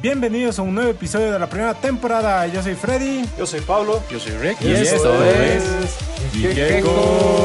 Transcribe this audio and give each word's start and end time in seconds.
Bienvenidos 0.00 0.58
a 0.58 0.62
un 0.62 0.74
nuevo 0.74 0.90
episodio 0.90 1.30
de 1.30 1.38
la 1.38 1.48
primera 1.48 1.74
temporada. 1.74 2.46
Yo 2.46 2.62
soy 2.62 2.74
Freddy. 2.74 3.24
Yo 3.38 3.46
soy 3.46 3.60
Pablo. 3.60 4.02
Yo 4.10 4.18
soy 4.18 4.32
Rick. 4.32 4.60
Y, 4.62 4.72
esto, 4.72 5.24
es 5.24 5.96
Ikeko 6.34 7.38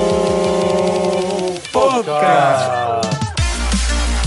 Podcast. 1.71 3.05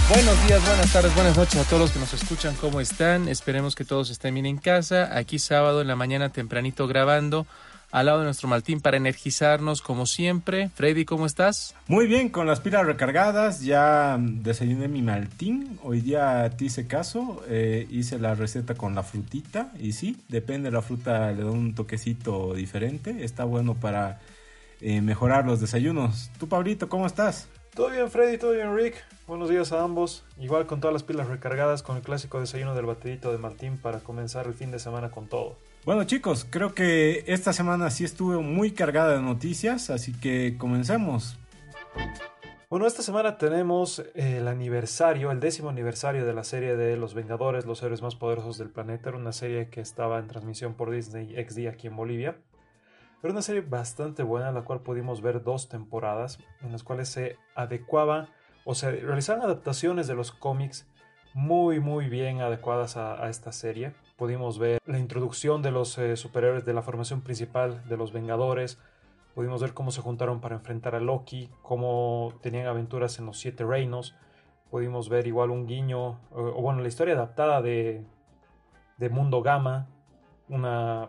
Buenos 0.09 0.47
días, 0.47 0.67
buenas 0.67 0.93
tardes, 0.93 1.15
buenas 1.15 1.37
noches 1.37 1.57
a 1.61 1.65
todos 1.65 1.83
los 1.83 1.91
que 1.93 2.01
nos 2.01 2.13
escuchan. 2.13 2.57
¿Cómo 2.61 2.81
están? 2.81 3.29
Esperemos 3.29 3.77
que 3.77 3.85
todos 3.85 4.11
estén 4.11 4.35
bien 4.35 4.47
en 4.47 4.59
casa. 4.59 5.17
Aquí 5.17 5.39
sábado 5.39 5.81
en 5.81 5.87
la 5.87 5.95
mañana 5.95 6.31
tempranito 6.31 6.89
grabando 6.89 7.47
al 7.91 8.07
lado 8.07 8.19
de 8.21 8.25
nuestro 8.25 8.49
Maltín 8.49 8.81
para 8.81 8.97
energizarnos 8.97 9.83
como 9.83 10.07
siempre. 10.07 10.71
Freddy, 10.75 11.05
¿cómo 11.05 11.27
estás? 11.27 11.75
Muy 11.89 12.07
bien, 12.07 12.29
con 12.29 12.47
las 12.47 12.61
pilas 12.61 12.87
recargadas, 12.87 13.63
ya 13.63 14.17
desayuné 14.21 14.89
mi 14.89 15.03
Maltín. 15.03 15.79
Hoy 15.83 16.01
día 16.01 16.51
te 16.57 16.67
hice 16.67 16.87
caso, 16.87 17.43
eh, 17.49 17.87
hice 17.91 18.19
la 18.19 18.35
receta 18.35 18.75
con 18.75 18.95
la 18.95 19.03
frutita 19.03 19.73
y 19.79 19.93
sí, 19.93 20.23
depende 20.29 20.71
de 20.71 20.77
la 20.77 20.83
fruta, 20.83 21.33
le 21.33 21.43
da 21.43 21.51
un 21.51 21.75
toquecito 21.75 22.55
diferente. 22.55 23.25
Está 23.25 23.45
bueno 23.45 23.75
para 23.75 24.21
eh, 24.81 25.01
mejorar 25.01 25.47
los 25.47 25.61
desayunos. 25.61 26.31
Tú, 26.39 26.49
Pablito, 26.49 26.89
¿cómo 26.89 27.07
estás? 27.07 27.49
Todo 27.75 27.91
bien, 27.91 28.11
Freddy, 28.11 28.37
todo 28.37 28.53
bien, 28.53 28.75
Rick. 28.75 28.97
Buenos 29.29 29.49
días 29.49 29.73
a 29.73 29.83
ambos. 29.83 30.25
Igual 30.41 30.67
con 30.67 30.81
todas 30.81 30.93
las 30.93 31.05
pilas 31.05 31.29
recargadas, 31.29 31.83
con 31.83 31.97
el 31.97 32.03
clásico 32.03 32.41
desayuno 32.41 32.75
del 32.75 32.87
baterito 32.87 33.31
de 33.31 33.39
Martín 33.39 33.79
para 33.79 34.01
comenzar 34.01 34.47
el 34.47 34.55
fin 34.55 34.73
de 34.73 34.81
semana 34.81 35.11
con 35.11 35.29
todo. 35.29 35.57
Bueno 35.87 36.05
chicos, 36.05 36.47
creo 36.49 36.75
que 36.75 37.25
esta 37.27 37.55
semana 37.55 37.89
sí 37.89 38.05
estuvo 38.05 38.43
muy 38.43 38.73
cargada 38.73 39.17
de 39.17 39.23
noticias, 39.23 39.89
así 39.89 40.13
que 40.13 40.59
comencemos. 40.59 41.39
Bueno, 42.69 42.87
esta 42.87 43.03
semana 43.03 43.39
tenemos 43.39 44.05
el 44.15 44.47
aniversario, 44.47 45.31
el 45.31 45.41
décimo 45.41 45.71
aniversario 45.71 46.27
de 46.27 46.35
la 46.35 46.45
serie 46.45 46.77
de 46.77 46.99
Los 46.99 47.15
Vengadores, 47.15 47.65
los 47.65 47.83
héroes 47.83 48.03
más 48.03 48.15
poderosos 48.15 48.59
del 48.59 48.69
planeta. 48.69 49.09
Era 49.09 49.19
una 49.19 49.33
serie 49.33 49.71
que 49.71 49.81
estaba 49.81 50.19
en 50.19 50.29
transmisión 50.29 50.75
por 50.75 50.91
Disney 50.91 51.35
XD 51.35 51.69
aquí 51.69 51.87
en 51.87 51.97
Bolivia. 51.97 52.37
Era 53.23 53.33
una 53.33 53.43
serie 53.43 53.63
bastante 53.63 54.23
buena, 54.23 54.51
en 54.51 54.55
la 54.57 54.63
cual 54.63 54.83
pudimos 54.83 55.23
ver 55.23 55.43
dos 55.43 55.71
temporadas, 55.71 56.39
en 56.61 56.73
las 56.73 56.83
cuales 56.83 57.09
se 57.09 57.39
adecuaba 57.55 58.29
o 58.67 58.75
se 58.75 58.91
realizaban 58.93 59.43
adaptaciones 59.43 60.07
de 60.07 60.15
los 60.15 60.31
cómics 60.31 60.87
muy 61.33 61.81
muy 61.81 62.09
bien 62.09 62.43
adecuadas 62.43 62.99
a, 62.99 63.25
a 63.25 63.31
esta 63.31 63.51
serie. 63.51 63.95
Pudimos 64.21 64.59
ver 64.59 64.83
la 64.85 64.99
introducción 64.99 65.63
de 65.63 65.71
los 65.71 65.97
eh, 65.97 66.15
superhéroes 66.15 66.67
de 66.67 66.75
la 66.75 66.83
formación 66.83 67.23
principal 67.23 67.83
de 67.89 67.97
los 67.97 68.13
Vengadores. 68.13 68.79
Pudimos 69.35 69.63
ver 69.63 69.73
cómo 69.73 69.93
se 69.93 70.03
juntaron 70.03 70.43
para 70.43 70.57
enfrentar 70.57 70.95
a 70.95 71.01
Loki, 71.01 71.49
cómo 71.63 72.35
tenían 72.43 72.67
aventuras 72.67 73.19
en 73.19 73.25
los 73.25 73.39
Siete 73.39 73.65
Reinos. 73.65 74.15
Pudimos 74.71 75.09
ver 75.09 75.27
igual 75.27 75.49
un 75.49 75.67
guiño, 75.67 76.21
o, 76.33 76.61
bueno, 76.61 76.83
la 76.83 76.89
historia 76.89 77.15
adaptada 77.15 77.63
de, 77.63 78.05
de 78.99 79.09
Mundo 79.09 79.41
Gamma, 79.41 79.89
una 80.51 81.09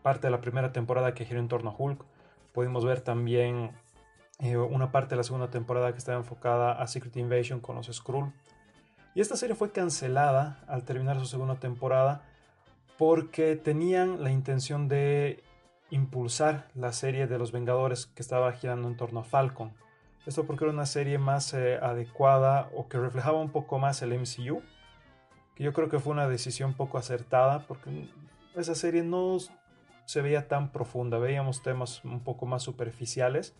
parte 0.00 0.28
de 0.28 0.30
la 0.30 0.40
primera 0.40 0.72
temporada 0.72 1.12
que 1.12 1.26
giró 1.26 1.40
en 1.40 1.48
torno 1.48 1.68
a 1.68 1.74
Hulk. 1.76 2.02
Pudimos 2.54 2.82
ver 2.82 3.02
también 3.02 3.72
eh, 4.38 4.56
una 4.56 4.90
parte 4.90 5.10
de 5.10 5.16
la 5.16 5.22
segunda 5.22 5.50
temporada 5.50 5.92
que 5.92 5.98
estaba 5.98 6.16
enfocada 6.16 6.72
a 6.72 6.86
Secret 6.86 7.14
Invasion 7.18 7.60
con 7.60 7.76
los 7.76 7.88
Skrull. 7.88 8.32
Y 9.14 9.20
esta 9.20 9.36
serie 9.36 9.54
fue 9.54 9.70
cancelada 9.70 10.64
al 10.66 10.84
terminar 10.84 11.18
su 11.18 11.26
segunda 11.26 11.56
temporada 11.56 12.22
porque 12.98 13.54
tenían 13.54 14.24
la 14.24 14.30
intención 14.30 14.88
de 14.88 15.42
impulsar 15.90 16.68
la 16.74 16.92
serie 16.92 17.26
de 17.26 17.38
los 17.38 17.52
Vengadores 17.52 18.06
que 18.06 18.22
estaba 18.22 18.52
girando 18.52 18.88
en 18.88 18.96
torno 18.96 19.20
a 19.20 19.24
Falcon. 19.24 19.72
Esto 20.26 20.44
porque 20.44 20.64
era 20.64 20.72
una 20.72 20.84
serie 20.84 21.16
más 21.16 21.54
eh, 21.54 21.78
adecuada 21.80 22.68
o 22.74 22.88
que 22.88 22.98
reflejaba 22.98 23.40
un 23.40 23.50
poco 23.50 23.78
más 23.78 24.02
el 24.02 24.12
MCU. 24.18 24.62
Que 25.54 25.64
yo 25.64 25.72
creo 25.72 25.88
que 25.88 26.00
fue 26.00 26.12
una 26.12 26.28
decisión 26.28 26.74
poco 26.74 26.98
acertada 26.98 27.60
porque 27.66 28.10
esa 28.54 28.74
serie 28.74 29.02
no 29.02 29.38
se 30.04 30.20
veía 30.20 30.48
tan 30.48 30.70
profunda. 30.70 31.18
Veíamos 31.18 31.62
temas 31.62 32.04
un 32.04 32.20
poco 32.20 32.46
más 32.46 32.62
superficiales 32.62 33.54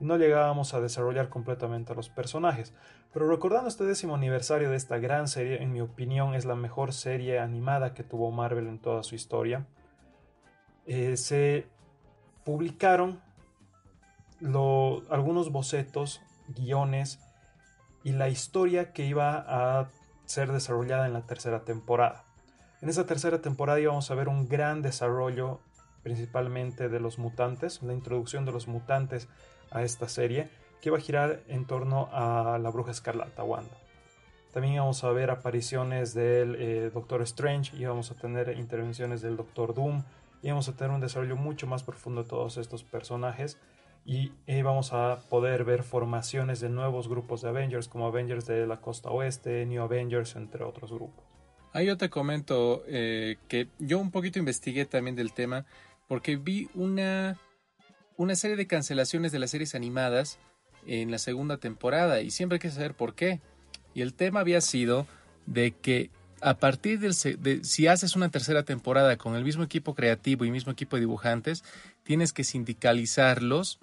no 0.00 0.16
llegábamos 0.16 0.74
a 0.74 0.80
desarrollar 0.80 1.28
completamente 1.28 1.92
a 1.92 1.96
los 1.96 2.08
personajes. 2.08 2.72
Pero 3.12 3.28
recordando 3.28 3.68
este 3.68 3.84
décimo 3.84 4.14
aniversario 4.14 4.70
de 4.70 4.76
esta 4.76 4.98
gran 4.98 5.28
serie, 5.28 5.62
en 5.62 5.72
mi 5.72 5.80
opinión 5.80 6.34
es 6.34 6.44
la 6.44 6.54
mejor 6.54 6.92
serie 6.92 7.38
animada 7.38 7.94
que 7.94 8.04
tuvo 8.04 8.30
Marvel 8.30 8.68
en 8.68 8.78
toda 8.78 9.02
su 9.02 9.14
historia. 9.14 9.66
Eh, 10.86 11.16
se 11.16 11.66
publicaron 12.44 13.20
algunos 15.10 15.50
bocetos, 15.50 16.22
guiones 16.48 17.18
y 18.04 18.12
la 18.12 18.28
historia 18.28 18.92
que 18.92 19.04
iba 19.04 19.44
a 19.46 19.88
ser 20.26 20.52
desarrollada 20.52 21.06
en 21.06 21.12
la 21.12 21.26
tercera 21.26 21.64
temporada. 21.64 22.24
En 22.80 22.88
esa 22.88 23.06
tercera 23.06 23.40
temporada 23.40 23.80
íbamos 23.80 24.10
a 24.10 24.14
ver 24.14 24.28
un 24.28 24.48
gran 24.48 24.82
desarrollo 24.82 25.60
principalmente 26.02 26.88
de 26.88 27.00
los 27.00 27.18
mutantes, 27.18 27.82
la 27.82 27.92
introducción 27.92 28.44
de 28.44 28.52
los 28.52 28.68
mutantes 28.68 29.28
a 29.70 29.82
esta 29.82 30.08
serie 30.08 30.48
que 30.80 30.90
va 30.90 30.98
a 30.98 31.00
girar 31.00 31.40
en 31.48 31.66
torno 31.66 32.08
a 32.12 32.58
la 32.58 32.70
bruja 32.70 32.90
escarlata 32.90 33.42
Wanda. 33.42 33.76
También 34.52 34.76
vamos 34.76 35.04
a 35.04 35.10
ver 35.10 35.30
apariciones 35.30 36.14
del 36.14 36.56
eh, 36.56 36.90
Doctor 36.92 37.22
Strange 37.22 37.76
y 37.76 37.84
vamos 37.84 38.10
a 38.10 38.14
tener 38.14 38.56
intervenciones 38.56 39.20
del 39.20 39.36
Doctor 39.36 39.74
Doom 39.74 40.02
y 40.42 40.48
vamos 40.48 40.68
a 40.68 40.72
tener 40.72 40.92
un 40.92 41.00
desarrollo 41.00 41.36
mucho 41.36 41.66
más 41.66 41.82
profundo 41.82 42.22
de 42.22 42.28
todos 42.28 42.56
estos 42.56 42.82
personajes 42.82 43.58
y 44.04 44.32
eh, 44.46 44.62
vamos 44.62 44.92
a 44.94 45.20
poder 45.28 45.64
ver 45.64 45.82
formaciones 45.82 46.60
de 46.60 46.70
nuevos 46.70 47.08
grupos 47.08 47.42
de 47.42 47.50
Avengers 47.50 47.88
como 47.88 48.06
Avengers 48.06 48.46
de 48.46 48.66
la 48.66 48.80
costa 48.80 49.10
oeste, 49.10 49.66
New 49.66 49.82
Avengers, 49.82 50.34
entre 50.36 50.64
otros 50.64 50.90
grupos. 50.92 51.24
Ahí 51.74 51.86
yo 51.86 51.98
te 51.98 52.08
comento 52.08 52.82
eh, 52.86 53.36
que 53.48 53.68
yo 53.78 53.98
un 53.98 54.10
poquito 54.10 54.38
investigué 54.38 54.86
también 54.86 55.14
del 55.14 55.34
tema 55.34 55.66
porque 56.06 56.36
vi 56.36 56.70
una 56.74 57.38
una 58.18 58.34
serie 58.34 58.56
de 58.56 58.66
cancelaciones 58.66 59.32
de 59.32 59.38
las 59.38 59.52
series 59.52 59.74
animadas 59.74 60.38
en 60.86 61.10
la 61.10 61.18
segunda 61.18 61.56
temporada 61.56 62.20
y 62.20 62.30
siempre 62.30 62.56
hay 62.56 62.60
que 62.60 62.70
saber 62.70 62.94
por 62.94 63.14
qué. 63.14 63.40
Y 63.94 64.02
el 64.02 64.12
tema 64.12 64.40
había 64.40 64.60
sido 64.60 65.06
de 65.46 65.70
que 65.70 66.10
a 66.40 66.58
partir 66.58 66.98
del 66.98 67.14
de, 67.40 67.64
si 67.64 67.86
haces 67.86 68.16
una 68.16 68.28
tercera 68.28 68.64
temporada 68.64 69.16
con 69.16 69.36
el 69.36 69.44
mismo 69.44 69.62
equipo 69.62 69.94
creativo 69.94 70.44
y 70.44 70.50
mismo 70.50 70.72
equipo 70.72 70.96
de 70.96 71.00
dibujantes, 71.00 71.64
tienes 72.02 72.32
que 72.32 72.44
sindicalizarlos 72.44 73.78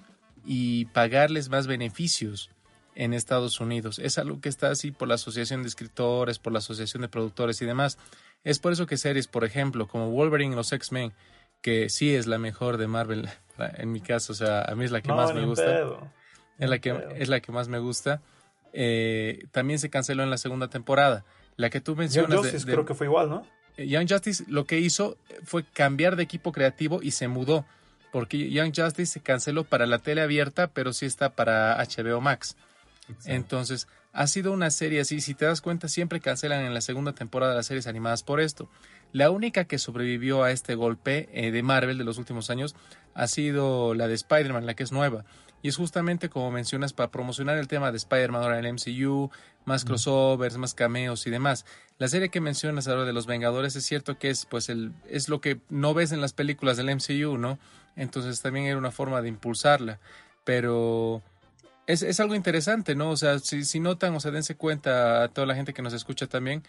y 0.45 0.85
pagarles 0.85 1.49
más 1.49 1.65
beneficios 1.65 2.51
en 2.93 3.13
Estados 3.13 3.59
Unidos. 3.61 3.99
Es 3.99 4.17
algo 4.17 4.41
que 4.41 4.49
está 4.49 4.69
así 4.69 4.91
por 4.91 5.07
la 5.07 5.15
Asociación 5.15 5.63
de 5.63 5.69
Escritores, 5.69 6.39
por 6.39 6.51
la 6.51 6.59
Asociación 6.59 7.01
de 7.01 7.09
Productores 7.09 7.61
y 7.61 7.65
demás. 7.65 7.97
Es 8.43 8.59
por 8.59 8.73
eso 8.73 8.85
que 8.85 8.97
series, 8.97 9.27
por 9.27 9.45
ejemplo, 9.45 9.87
como 9.87 10.11
Wolverine 10.11 10.53
y 10.53 10.55
los 10.55 10.71
X-Men, 10.73 11.13
que 11.61 11.89
sí 11.89 12.13
es 12.13 12.27
la 12.27 12.37
mejor 12.37 12.77
de 12.77 12.87
Marvel, 12.87 13.29
en 13.57 13.91
mi 13.91 14.01
caso, 14.01 14.33
o 14.33 14.35
sea, 14.35 14.61
a 14.63 14.75
mí 14.75 14.85
es 14.85 14.91
la 14.91 15.01
que 15.01 15.07
No, 15.09 15.15
más 15.15 15.33
me 15.33 15.45
gusta. 15.45 15.65
pedo. 15.65 16.11
Es 16.57 16.69
la 16.69 16.79
que, 16.79 16.93
pedo. 16.93 17.09
es 17.11 17.29
la 17.29 17.39
que 17.39 17.51
más 17.51 17.67
me 17.67 17.79
gusta. 17.79 18.21
Eh, 18.73 19.45
también 19.51 19.79
se 19.79 19.89
canceló 19.89 20.23
en 20.23 20.29
la 20.29 20.37
segunda 20.37 20.67
temporada. 20.67 21.23
La 21.57 21.69
que 21.69 21.79
tú 21.81 21.91
Young 21.93 21.99
mencionas 21.99 22.29
de- 22.31 22.37
Justice 22.37 22.65
de, 22.65 22.71
creo 22.73 22.85
que 22.85 22.93
fue 22.93 23.07
igual, 23.07 23.29
¿no? 23.29 23.47
eh, 23.77 23.87
Young 23.87 24.07
Justice 24.09 24.43
lo 24.47 24.65
que 24.65 24.79
hizo 24.79 25.17
fue 25.43 25.63
cambiar 25.63 26.15
de 26.15 26.23
equipo 26.23 26.51
creativo 26.51 27.01
y 27.01 27.11
se 27.11 27.27
mudó. 27.27 27.65
Porque 28.11 28.49
Young 28.49 28.73
Justice 28.75 29.11
se 29.13 29.19
canceló 29.21 29.63
para 29.65 29.85
la 29.85 29.99
tele 29.99 30.21
abierta, 30.21 30.67
pero 30.67 30.93
sí 30.93 31.05
está 31.05 31.31
para 31.35 31.75
HBO 31.83 32.21
Max. 32.21 32.55
Entonces, 33.25 33.87
ha 34.15 34.27
sido 34.27 34.53
una 34.53 34.71
serie 34.71 35.01
así. 35.01 35.19
Si 35.19 35.35
te 35.35 35.45
das 35.45 35.61
cuenta, 35.61 35.89
siempre 35.89 36.21
cancelan 36.21 36.63
en 36.63 36.73
la 36.73 36.79
segunda 36.79 37.13
temporada 37.13 37.53
las 37.53 37.65
series 37.65 37.85
animadas 37.85 38.23
por 38.23 38.39
esto. 38.39 38.69
La 39.11 39.29
única 39.29 39.65
que 39.65 39.77
sobrevivió 39.77 40.43
a 40.43 40.51
este 40.51 40.75
golpe 40.75 41.27
eh, 41.33 41.51
de 41.51 41.63
Marvel 41.63 41.97
de 41.97 42.05
los 42.05 42.17
últimos 42.17 42.49
años 42.49 42.75
ha 43.13 43.27
sido 43.27 43.93
la 43.93 44.07
de 44.07 44.13
Spider-Man, 44.13 44.65
la 44.65 44.73
que 44.73 44.83
es 44.83 44.93
nueva. 44.93 45.25
Y 45.61 45.67
es 45.67 45.75
justamente 45.75 46.29
como 46.29 46.49
mencionas 46.49 46.93
para 46.93 47.11
promocionar 47.11 47.57
el 47.57 47.67
tema 47.67 47.91
de 47.91 47.97
Spider-Man 47.97 48.41
ahora 48.41 48.57
en 48.57 48.65
el 48.65 48.73
MCU, 48.73 49.31
más 49.65 49.83
crossovers, 49.83 50.57
más 50.57 50.73
cameos 50.73 51.27
y 51.27 51.29
demás. 51.29 51.65
La 51.97 52.07
serie 52.07 52.29
que 52.29 52.39
mencionas 52.39 52.87
ahora 52.87 53.03
de 53.03 53.13
los 53.13 53.25
Vengadores 53.25 53.75
es 53.75 53.85
cierto 53.85 54.17
que 54.17 54.29
es 54.29 54.45
pues 54.45 54.69
el 54.69 54.93
es 55.09 55.27
lo 55.27 55.41
que 55.41 55.59
no 55.69 55.93
ves 55.93 56.13
en 56.13 56.21
las 56.21 56.31
películas 56.31 56.77
del 56.77 56.95
MCU, 56.95 57.37
¿no? 57.37 57.59
Entonces 57.97 58.41
también 58.41 58.65
era 58.65 58.77
una 58.77 58.91
forma 58.91 59.21
de 59.21 59.29
impulsarla, 59.29 59.99
pero 60.45 61.21
es, 61.87 62.01
es 62.01 62.19
algo 62.19 62.35
interesante, 62.35 62.95
¿no? 62.95 63.09
O 63.11 63.17
sea, 63.17 63.39
si, 63.39 63.63
si 63.63 63.79
notan 63.79 64.13
o 64.15 64.19
sea, 64.19 64.31
dense 64.31 64.55
cuenta 64.55 65.23
a 65.23 65.27
toda 65.29 65.45
la 65.47 65.55
gente 65.55 65.73
que 65.73 65.81
nos 65.81 65.93
escucha 65.93 66.27
también, 66.27 66.63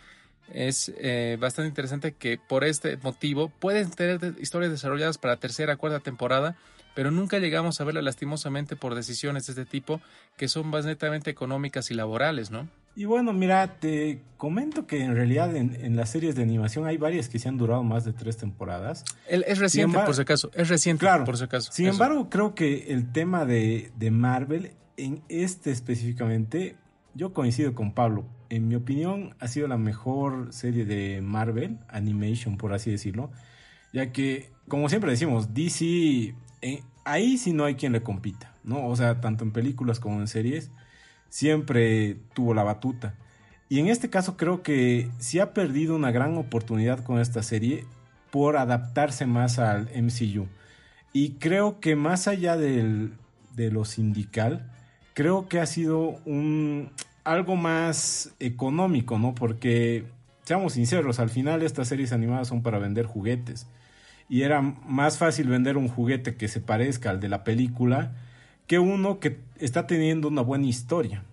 es 0.53 0.93
eh, 0.99 1.37
bastante 1.41 1.69
interesante 1.69 2.13
que 2.13 2.39
por 2.39 2.63
este 2.65 2.97
motivo 2.99 3.49
pueden 3.59 3.91
tener 3.91 4.35
historias 4.41 4.71
desarrolladas 4.71 5.19
para 5.19 5.37
tercera, 5.39 5.77
cuarta 5.77 5.99
temporada, 6.01 6.57
pero 6.95 7.11
nunca 7.11 7.39
llegamos 7.39 7.81
a 7.81 7.85
verla 7.85 8.01
lastimosamente 8.01 8.77
por 8.77 8.95
decisiones 8.95 9.47
de 9.47 9.53
este 9.53 9.65
tipo 9.67 10.01
que 10.37 10.49
son 10.49 10.69
más 10.69 10.85
netamente 10.85 11.31
económicas 11.31 11.91
y 11.91 11.95
laborales, 11.95 12.51
¿no? 12.51 12.69
Y 12.95 13.05
bueno, 13.05 13.35
mira, 13.35 13.79
te 13.79 14.23
comento 14.39 14.87
que 14.87 15.03
en 15.03 15.15
realidad 15.15 15.55
en, 15.55 15.75
en 15.85 15.97
las 15.97 16.09
series 16.11 16.35
de 16.37 16.43
animación 16.45 16.87
hay 16.87 16.97
varias 16.97 17.29
que 17.29 17.39
se 17.39 17.49
han 17.49 17.59
durado 17.59 17.83
más 17.83 18.07
de 18.07 18.15
tres 18.15 18.39
temporadas. 18.39 19.05
El- 19.29 19.45
es 19.47 19.59
reciente, 19.59 19.91
embargo- 19.91 20.07
por 20.07 20.15
si 20.15 20.23
acaso, 20.23 20.51
es 20.55 20.69
reciente, 20.71 21.01
Claro. 21.01 21.25
por 21.25 21.37
si 21.37 21.45
acaso. 21.45 21.73
Sin 21.73 21.87
Eso. 21.87 21.93
embargo, 21.95 22.31
creo 22.31 22.55
que 22.55 22.87
el 22.95 23.13
tema 23.13 23.45
de, 23.45 23.91
de 23.97 24.11
Marvel, 24.11 24.71
en 24.97 25.23
este 25.29 25.71
específicamente, 25.71 26.77
yo 27.15 27.33
coincido 27.33 27.75
con 27.75 27.93
Pablo. 27.93 28.25
En 28.49 28.69
mi 28.69 28.75
opinión, 28.75 29.35
ha 29.41 29.49
sido 29.49 29.69
la 29.69 29.79
mejor 29.79 30.53
serie 30.53 30.85
de 30.85 31.21
Marvel, 31.23 31.79
Animation, 31.89 32.57
por 32.57 32.73
así 32.73 32.91
decirlo. 32.91 33.31
Ya 33.93 34.13
que, 34.13 34.51
como 34.69 34.89
siempre 34.89 35.11
decimos, 35.11 35.55
DC, 35.55 36.35
eh, 36.63 36.83
ahí 37.05 37.39
sí 37.39 37.53
no 37.53 37.65
hay 37.65 37.75
quien 37.75 37.93
le 37.93 38.03
compita, 38.03 38.55
¿no? 38.65 38.87
O 38.87 38.97
sea, 38.97 39.21
tanto 39.21 39.45
en 39.45 39.53
películas 39.53 40.01
como 40.01 40.21
en 40.21 40.29
series, 40.29 40.71
siempre 41.29 42.19
tuvo 42.35 42.55
la 42.55 42.63
batuta. 42.63 43.15
Y 43.69 43.81
en 43.81 43.89
este 43.89 44.11
caso 44.11 44.37
creo 44.37 44.63
que 44.63 45.11
sí 45.19 45.41
ha 45.41 45.53
perdido 45.53 45.97
una 45.97 46.13
gran 46.13 46.37
oportunidad 46.37 47.03
con 47.03 47.19
esta 47.19 47.43
serie 47.43 47.85
por 48.31 48.57
adaptarse 48.57 49.27
más 49.27 49.59
al 49.59 49.89
MCU. 49.95 50.47
Y 51.13 51.33
creo 51.33 51.81
que 51.81 51.97
más 51.97 52.29
allá 52.29 52.57
de 52.57 53.11
lo 53.57 53.85
sindical, 53.85 54.71
creo 55.17 55.49
que 55.49 55.61
ha 55.61 55.67
sido 55.67 56.21
un 56.27 56.91
algo 57.25 57.57
más 57.57 58.35
económico, 58.39 59.19
¿no? 59.19 59.35
Porque, 59.35 60.05
seamos 60.45 60.75
sinceros, 60.75 61.19
al 61.21 61.31
final 61.31 61.63
estas 61.63 61.89
series 61.89 62.13
animadas 62.13 62.49
son 62.49 62.63
para 62.63 62.79
vender 62.79 63.07
juguetes. 63.07 63.67
Y 64.29 64.43
era 64.43 64.61
más 64.61 65.17
fácil 65.17 65.49
vender 65.49 65.79
un 65.79 65.89
juguete 65.89 66.37
que 66.37 66.49
se 66.49 66.61
parezca 66.61 67.09
al 67.09 67.19
de 67.19 67.31
la 67.31 67.45
película 67.45 68.13
que 68.67 68.79
uno 68.79 69.19
que 69.19 69.39
está 69.59 69.87
teniendo 69.87 70.29
una 70.29 70.43
buena 70.43 70.67
historia. 70.67 71.25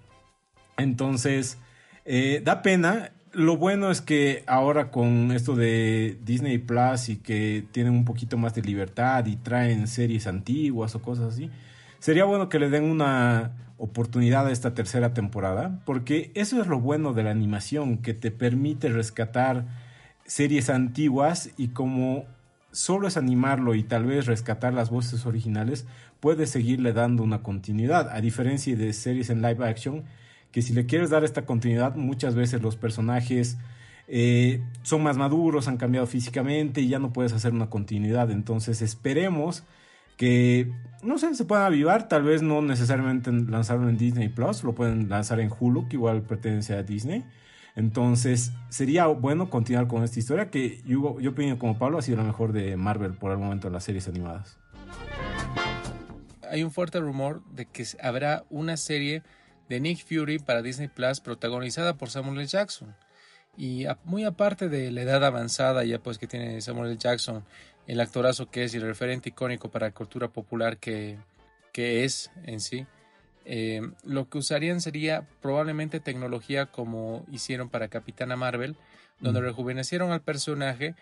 Entonces, 0.77 1.57
eh, 2.05 2.41
da 2.43 2.61
pena. 2.61 3.11
Lo 3.33 3.57
bueno 3.57 3.91
es 3.91 3.99
que 3.99 4.43
ahora 4.47 4.91
con 4.91 5.33
esto 5.33 5.55
de 5.55 6.17
Disney 6.23 6.57
Plus 6.57 7.09
y 7.09 7.17
que 7.17 7.65
tienen 7.73 7.91
un 7.93 8.05
poquito 8.05 8.37
más 8.37 8.55
de 8.55 8.61
libertad 8.61 9.25
y 9.25 9.35
traen 9.35 9.87
series 9.87 10.25
antiguas 10.25 10.95
o 10.95 11.01
cosas 11.01 11.33
así, 11.33 11.49
sería 11.99 12.23
bueno 12.23 12.47
que 12.47 12.59
le 12.59 12.69
den 12.69 12.83
una 12.85 13.51
oportunidad 13.83 14.47
a 14.47 14.51
esta 14.51 14.73
tercera 14.73 15.13
temporada, 15.13 15.81
porque 15.83 16.31
eso 16.35 16.61
es 16.61 16.67
lo 16.67 16.79
bueno 16.79 17.13
de 17.13 17.23
la 17.23 17.31
animación, 17.31 17.97
que 17.97 18.13
te 18.13 18.31
permite 18.31 18.87
rescatar 18.87 19.65
series 20.25 20.69
antiguas 20.69 21.49
y 21.57 21.69
como 21.69 22.23
solo 22.71 23.09
es 23.09 23.17
animarlo 23.17 23.75
y 23.75 23.83
tal 23.83 24.05
vez 24.05 24.25
rescatar 24.25 24.73
las 24.73 24.89
voces 24.89 25.25
originales, 25.25 25.85
puedes 26.21 26.49
seguirle 26.49 26.93
dando 26.93 27.23
una 27.23 27.43
continuidad, 27.43 28.09
a 28.09 28.21
diferencia 28.21 28.73
de 28.77 28.93
series 28.93 29.29
en 29.29 29.41
live 29.41 29.67
action, 29.67 30.05
que 30.53 30.61
si 30.61 30.71
le 30.71 30.85
quieres 30.85 31.09
dar 31.09 31.25
esta 31.25 31.45
continuidad, 31.45 31.95
muchas 31.95 32.35
veces 32.35 32.61
los 32.61 32.77
personajes 32.77 33.57
eh, 34.07 34.61
son 34.81 35.03
más 35.03 35.17
maduros, 35.17 35.67
han 35.67 35.75
cambiado 35.75 36.07
físicamente 36.07 36.79
y 36.79 36.87
ya 36.87 36.99
no 36.99 37.11
puedes 37.11 37.33
hacer 37.33 37.51
una 37.51 37.69
continuidad. 37.69 38.31
Entonces 38.31 38.81
esperemos 38.81 39.63
que, 40.17 40.71
no 41.01 41.17
sé, 41.17 41.33
se 41.35 41.45
puedan 41.45 41.65
avivar, 41.65 42.07
tal 42.07 42.23
vez 42.23 42.41
no 42.41 42.61
necesariamente 42.61 43.31
lanzarlo 43.31 43.89
en 43.89 43.97
Disney 43.97 44.29
Plus, 44.29 44.63
lo 44.63 44.73
pueden 44.73 45.09
lanzar 45.09 45.39
en 45.39 45.51
Hulu, 45.57 45.87
que 45.87 45.95
igual 45.95 46.21
pertenece 46.23 46.75
a 46.75 46.83
Disney. 46.83 47.23
Entonces, 47.75 48.51
sería 48.69 49.07
bueno 49.07 49.49
continuar 49.49 49.87
con 49.87 50.03
esta 50.03 50.19
historia 50.19 50.51
que 50.51 50.81
yo, 50.85 51.19
yo 51.19 51.31
opino 51.31 51.57
como 51.57 51.79
Pablo 51.79 51.97
ha 51.97 52.01
sido 52.01 52.17
la 52.17 52.23
mejor 52.23 52.53
de 52.53 52.77
Marvel 52.77 53.13
por 53.13 53.31
el 53.31 53.39
momento 53.39 53.67
en 53.67 53.73
las 53.73 53.83
series 53.83 54.07
animadas. 54.07 54.57
Hay 56.49 56.63
un 56.63 56.71
fuerte 56.71 56.99
rumor 56.99 57.43
de 57.51 57.65
que 57.65 57.83
habrá 57.99 58.43
una 58.51 58.77
serie 58.77 59.23
de 59.69 59.79
Nick 59.79 60.05
Fury 60.05 60.37
para 60.37 60.61
Disney 60.61 60.87
Plus 60.87 61.19
protagonizada 61.19 61.95
por 61.95 62.11
Samuel 62.11 62.37
L. 62.37 62.47
Jackson. 62.47 62.95
Y 63.55 63.85
muy 64.03 64.23
aparte 64.23 64.67
de 64.67 64.91
la 64.91 65.01
edad 65.01 65.23
avanzada 65.23 65.83
ya 65.83 65.99
pues 65.99 66.17
que 66.17 66.27
tiene 66.27 66.59
Samuel 66.61 66.91
L. 66.91 66.97
Jackson 66.97 67.43
el 67.87 67.99
actorazo 67.99 68.49
que 68.49 68.63
es 68.63 68.73
y 68.73 68.77
el 68.77 68.83
referente 68.83 69.29
icónico 69.29 69.69
para 69.69 69.87
la 69.87 69.93
cultura 69.93 70.27
popular 70.29 70.77
que, 70.77 71.17
es 71.73 72.31
en 72.45 72.59
sí. 72.59 72.85
Eh, 73.45 73.81
lo 74.05 74.29
que 74.29 74.37
usarían 74.37 74.79
sería 74.79 75.27
probablemente 75.41 75.99
tecnología 75.99 76.67
como 76.67 77.25
hicieron 77.31 77.69
para 77.69 77.89
Capitana 77.89 78.35
Marvel, 78.35 78.77
donde 79.19 79.41
mm. 79.41 79.43
rejuvenecieron 79.43 80.11
al 80.11 80.21
personaje, 80.21 80.95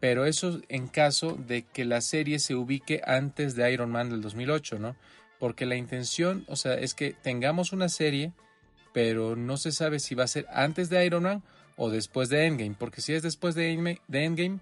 pero 0.00 0.24
eso 0.24 0.60
en 0.68 0.88
caso 0.88 1.32
de 1.32 1.62
que 1.62 1.84
la 1.84 2.00
serie 2.00 2.38
se 2.38 2.54
ubique 2.54 3.02
antes 3.04 3.54
de 3.54 3.70
Iron 3.70 3.90
Man 3.90 4.08
del 4.08 4.22
2008, 4.22 4.78
¿no? 4.78 4.96
Porque 5.38 5.66
la 5.66 5.76
intención, 5.76 6.44
o 6.48 6.56
sea, 6.56 6.74
es 6.74 6.94
que 6.94 7.12
tengamos 7.12 7.72
una 7.72 7.88
serie, 7.88 8.32
pero 8.94 9.36
no 9.36 9.56
se 9.56 9.72
sabe 9.72 9.98
si 9.98 10.14
va 10.14 10.24
a 10.24 10.28
ser 10.28 10.46
antes 10.50 10.88
de 10.88 11.04
Iron 11.04 11.24
Man 11.24 11.42
o 11.76 11.90
después 11.90 12.28
de 12.28 12.46
Endgame, 12.46 12.76
porque 12.78 13.00
si 13.00 13.12
es 13.12 13.22
después 13.22 13.54
de 13.54 13.72
Endgame 13.72 14.60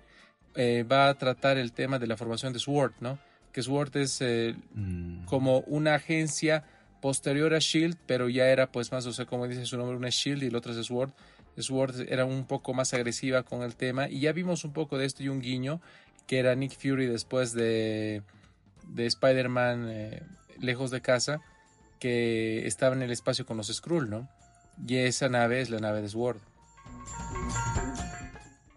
eh, 0.54 0.84
va 0.90 1.08
a 1.08 1.14
tratar 1.14 1.56
el 1.56 1.72
tema 1.72 1.98
de 1.98 2.06
la 2.06 2.16
formación 2.16 2.52
de 2.52 2.58
SWORD, 2.58 2.92
¿no? 3.00 3.18
Que 3.52 3.62
SWORD 3.62 3.96
es 3.96 4.20
eh, 4.20 4.54
mm. 4.74 5.24
como 5.24 5.60
una 5.60 5.94
agencia 5.94 6.64
posterior 7.00 7.54
a 7.54 7.58
SHIELD, 7.58 7.96
pero 8.06 8.28
ya 8.28 8.46
era 8.46 8.70
pues 8.70 8.92
más, 8.92 9.06
o 9.06 9.12
sea, 9.12 9.26
como 9.26 9.48
dice 9.48 9.66
su 9.66 9.76
nombre, 9.76 9.96
una 9.96 10.10
SHIELD 10.10 10.42
y 10.42 10.46
el 10.46 10.56
otro 10.56 10.72
es 10.72 10.86
SWORD. 10.86 11.12
SWORD 11.58 12.08
era 12.08 12.24
un 12.24 12.46
poco 12.46 12.72
más 12.72 12.94
agresiva 12.94 13.42
con 13.42 13.62
el 13.62 13.76
tema 13.76 14.08
y 14.08 14.20
ya 14.20 14.32
vimos 14.32 14.64
un 14.64 14.72
poco 14.72 14.96
de 14.96 15.06
esto 15.06 15.22
y 15.22 15.28
un 15.28 15.40
guiño 15.40 15.80
que 16.26 16.38
era 16.38 16.54
Nick 16.54 16.78
Fury 16.78 17.06
después 17.06 17.52
de, 17.52 18.22
de 18.88 19.06
Spider-Man 19.06 19.88
eh, 19.90 20.22
lejos 20.60 20.90
de 20.90 21.00
casa, 21.00 21.40
que 21.98 22.66
estaba 22.66 22.94
en 22.94 23.02
el 23.02 23.10
espacio 23.10 23.44
con 23.44 23.56
los 23.56 23.68
Skrull, 23.68 24.08
¿no? 24.08 24.28
Y 24.86 24.96
esa 24.96 25.28
nave 25.28 25.60
es 25.60 25.70
la 25.70 25.78
nave 25.78 26.00
de 26.00 26.08
SWORD. 26.08 26.38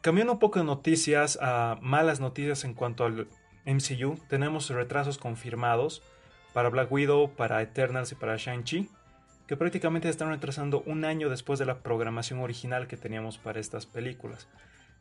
Cambiando 0.05 0.33
un 0.33 0.39
poco 0.39 0.59
de 0.59 0.65
noticias 0.65 1.39
a 1.41 1.79
malas 1.81 2.19
noticias 2.19 2.63
en 2.63 2.75
cuanto 2.75 3.05
al 3.05 3.27
MCU, 3.65 4.19
tenemos 4.27 4.69
retrasos 4.69 5.17
confirmados 5.17 6.03
para 6.53 6.69
Black 6.69 6.91
Widow, 6.91 7.31
para 7.31 7.59
Eternals 7.63 8.11
y 8.11 8.15
para 8.15 8.37
Shang-Chi, 8.37 8.87
que 9.47 9.57
prácticamente 9.57 10.07
están 10.07 10.29
retrasando 10.29 10.83
un 10.85 11.05
año 11.05 11.27
después 11.27 11.57
de 11.57 11.65
la 11.65 11.79
programación 11.79 12.39
original 12.41 12.85
que 12.85 12.97
teníamos 12.97 13.39
para 13.39 13.59
estas 13.59 13.87
películas. 13.87 14.47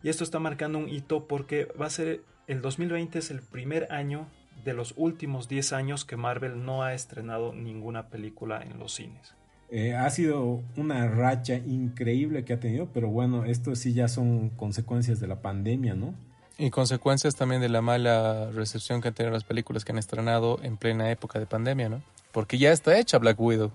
Y 0.03 0.09
esto 0.09 0.25
está 0.25 0.39
marcando 0.39 0.79
un 0.79 0.89
hito 0.89 1.29
porque 1.29 1.67
va 1.79 1.85
a 1.85 1.91
ser 1.91 2.23
el 2.47 2.63
2020 2.63 3.19
es 3.19 3.31
el 3.31 3.43
primer 3.43 3.93
año 3.93 4.27
de 4.65 4.73
los 4.73 4.95
últimos 4.97 5.49
10 5.49 5.75
años 5.75 6.07
que 6.07 6.17
Marvel 6.17 6.65
no 6.65 6.83
ha 6.83 6.95
estrenado 6.95 7.53
ninguna 7.53 8.09
película 8.09 8.63
en 8.63 8.79
los 8.79 8.95
cines. 8.95 9.35
Eh, 9.77 9.93
ha 9.93 10.09
sido 10.09 10.63
una 10.77 11.09
racha 11.09 11.57
increíble 11.57 12.45
que 12.45 12.53
ha 12.53 12.61
tenido, 12.61 12.87
pero 12.95 13.09
bueno, 13.09 13.45
esto 13.45 13.75
sí 13.75 13.93
ya 13.93 14.07
son 14.07 14.51
consecuencias 14.51 15.19
de 15.19 15.27
la 15.27 15.43
pandemia, 15.43 15.95
¿no? 15.95 16.15
Y 16.57 16.71
consecuencias 16.71 17.35
también 17.35 17.61
de 17.61 17.69
la 17.69 17.83
mala 17.83 18.53
recepción 18.53 19.01
que 19.01 19.09
han 19.09 19.15
tenido 19.15 19.33
las 19.33 19.43
películas 19.43 19.85
que 19.85 19.91
han 19.91 19.99
estrenado 19.99 20.61
en 20.63 20.77
plena 20.77 21.11
época 21.11 21.41
de 21.41 21.47
pandemia, 21.47 21.89
¿no? 21.89 22.05
Porque 22.31 22.57
ya 22.57 22.71
está 22.71 22.97
hecha 22.97 23.19
Black 23.19 23.41
Widow. 23.41 23.73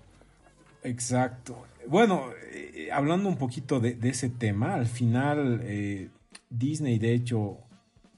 Exacto. 0.83 1.65
Bueno, 1.85 2.27
eh, 2.53 2.87
hablando 2.93 3.27
un 3.27 3.35
poquito 3.35 3.81
de, 3.81 3.97
ese 4.03 4.29
tema, 4.29 4.75
al 4.75 4.87
final 4.87 5.59
eh, 5.63 6.07
Disney 6.49 6.97
de 6.97 7.13
hecho 7.13 7.57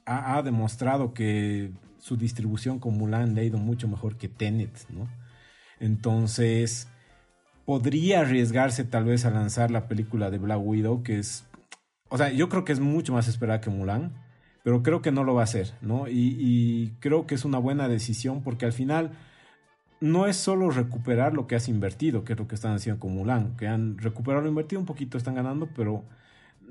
ha, 0.06 0.36
ha, 0.36 0.42
demostrado 0.44 1.14
que 1.14 1.72
su 1.98 2.16
distribución 2.16 2.78
con 2.78 2.96
Mulan 2.96 3.34
le 3.34 3.40
ha 3.40 3.44
ido 3.44 3.58
mucho 3.58 3.88
mejor 3.88 4.16
que 4.18 4.28
Tenet, 4.28 4.88
¿no? 4.90 5.08
Entonces, 5.80 6.86
podría 7.72 8.20
arriesgarse 8.20 8.84
tal 8.84 9.06
vez 9.06 9.24
a 9.24 9.30
lanzar 9.30 9.70
la 9.70 9.88
película 9.88 10.30
de 10.30 10.36
Black 10.36 10.60
Widow, 10.62 11.02
que 11.02 11.18
es, 11.18 11.46
o 12.10 12.18
sea, 12.18 12.30
yo 12.30 12.50
creo 12.50 12.66
que 12.66 12.72
es 12.74 12.80
mucho 12.80 13.14
más 13.14 13.28
esperada 13.28 13.62
que 13.62 13.70
Mulan, 13.70 14.12
pero 14.62 14.82
creo 14.82 15.00
que 15.00 15.10
no 15.10 15.24
lo 15.24 15.32
va 15.32 15.40
a 15.40 15.44
hacer, 15.44 15.72
¿no? 15.80 16.06
Y, 16.06 16.92
creo 17.00 17.26
que 17.26 17.34
es 17.34 17.46
una 17.46 17.56
buena 17.56 17.88
decisión 17.88 18.42
porque 18.42 18.66
al 18.66 18.74
final 18.74 19.12
no 20.00 20.26
es 20.26 20.36
solo 20.36 20.68
recuperar 20.68 21.32
lo 21.32 21.46
que 21.46 21.56
has 21.56 21.66
invertido, 21.66 22.24
que 22.24 22.34
es 22.34 22.38
lo 22.38 22.46
que 22.46 22.56
están 22.56 22.74
haciendo 22.74 23.00
con 23.00 23.14
Mulan, 23.14 23.56
que 23.56 23.68
han 23.68 23.96
recuperado 23.96 24.42
lo 24.42 24.50
invertido 24.50 24.78
un 24.78 24.86
poquito, 24.86 25.16
están 25.16 25.36
ganando, 25.36 25.66
pero 25.74 26.04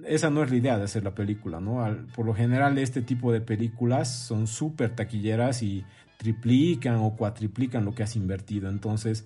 esa 0.06 0.30
no 0.30 0.44
es 0.44 0.52
la 0.52 0.58
idea 0.58 0.78
de 0.78 0.84
hacer 0.84 1.04
la 1.04 1.16
película, 1.16 1.60
¿no? 1.60 1.84
por 2.14 2.28
lo 2.28 2.36
general 2.36 2.78
este 2.78 3.02
tipo 3.02 3.34
de 3.34 3.42
películas 3.42 4.14
son 4.14 4.46
súper 4.46 4.96
taquilleras 4.96 5.64
y 5.64 5.84
triplican 6.18 6.98
o 6.98 7.16
cuatriplican 7.16 7.86
lo 7.86 7.96
que 7.96 8.04
has 8.04 8.16
invertido, 8.16 8.70
entonces 8.70 9.26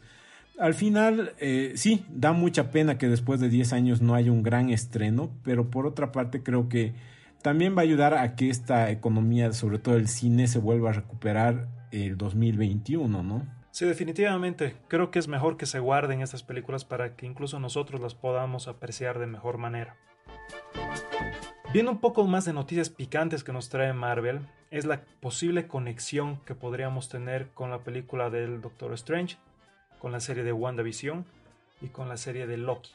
al 0.60 0.74
final, 0.74 1.34
eh, 1.40 1.74
sí, 1.76 2.06
da 2.10 2.32
mucha 2.32 2.72
pena 2.72 2.98
que 2.98 3.08
después 3.08 3.40
de 3.40 3.50
10 3.50 3.74
años 3.74 4.02
no 4.02 4.16
haya 4.16 4.32
un 4.32 4.44
gran 4.44 4.70
estreno, 4.70 5.32
pero 5.44 5.70
por 5.70 5.86
otra 5.86 6.12
parte 6.12 6.44
creo 6.44 6.70
que 6.70 6.94
también 7.42 7.76
va 7.76 7.82
a 7.82 7.84
ayudar 7.84 8.14
a 8.14 8.36
que 8.36 8.50
esta 8.50 8.90
economía, 8.90 9.52
sobre 9.54 9.80
todo 9.80 9.96
el 9.96 10.08
cine, 10.08 10.48
se 10.48 10.60
vuelva 10.60 10.90
a 10.90 10.94
recuperar 10.94 11.68
el 11.92 12.18
2021, 12.18 13.24
¿no? 13.24 13.46
Sí, 13.72 13.86
definitivamente. 13.86 14.78
Creo 14.88 15.12
que 15.12 15.20
es 15.20 15.28
mejor 15.28 15.58
que 15.58 15.66
se 15.66 15.80
guarden 15.80 16.22
estas 16.22 16.44
películas 16.44 16.86
para 16.86 17.16
que 17.16 17.26
incluso 17.26 17.60
nosotros 17.60 18.02
las 18.02 18.16
podamos 18.16 18.68
apreciar 18.68 19.20
de 19.20 19.28
mejor 19.28 19.58
manera. 19.58 19.98
Viendo 21.74 21.92
un 21.92 22.00
poco 22.00 22.26
más 22.26 22.46
de 22.46 22.54
noticias 22.54 22.90
picantes 22.90 23.44
que 23.44 23.52
nos 23.52 23.68
trae 23.68 23.92
Marvel, 23.92 24.40
es 24.72 24.86
la 24.86 25.02
posible 25.20 25.68
conexión 25.68 26.40
que 26.46 26.56
podríamos 26.56 27.10
tener 27.10 27.50
con 27.50 27.70
la 27.70 27.80
película 27.80 28.30
del 28.30 28.62
Doctor 28.62 28.94
Strange 28.94 29.38
con 30.06 30.12
la 30.12 30.20
serie 30.20 30.44
de 30.44 30.54
WandaVision 30.54 31.26
y 31.82 31.88
con 31.88 32.08
la 32.08 32.18
serie 32.18 32.46
de 32.46 32.58
Loki. 32.58 32.92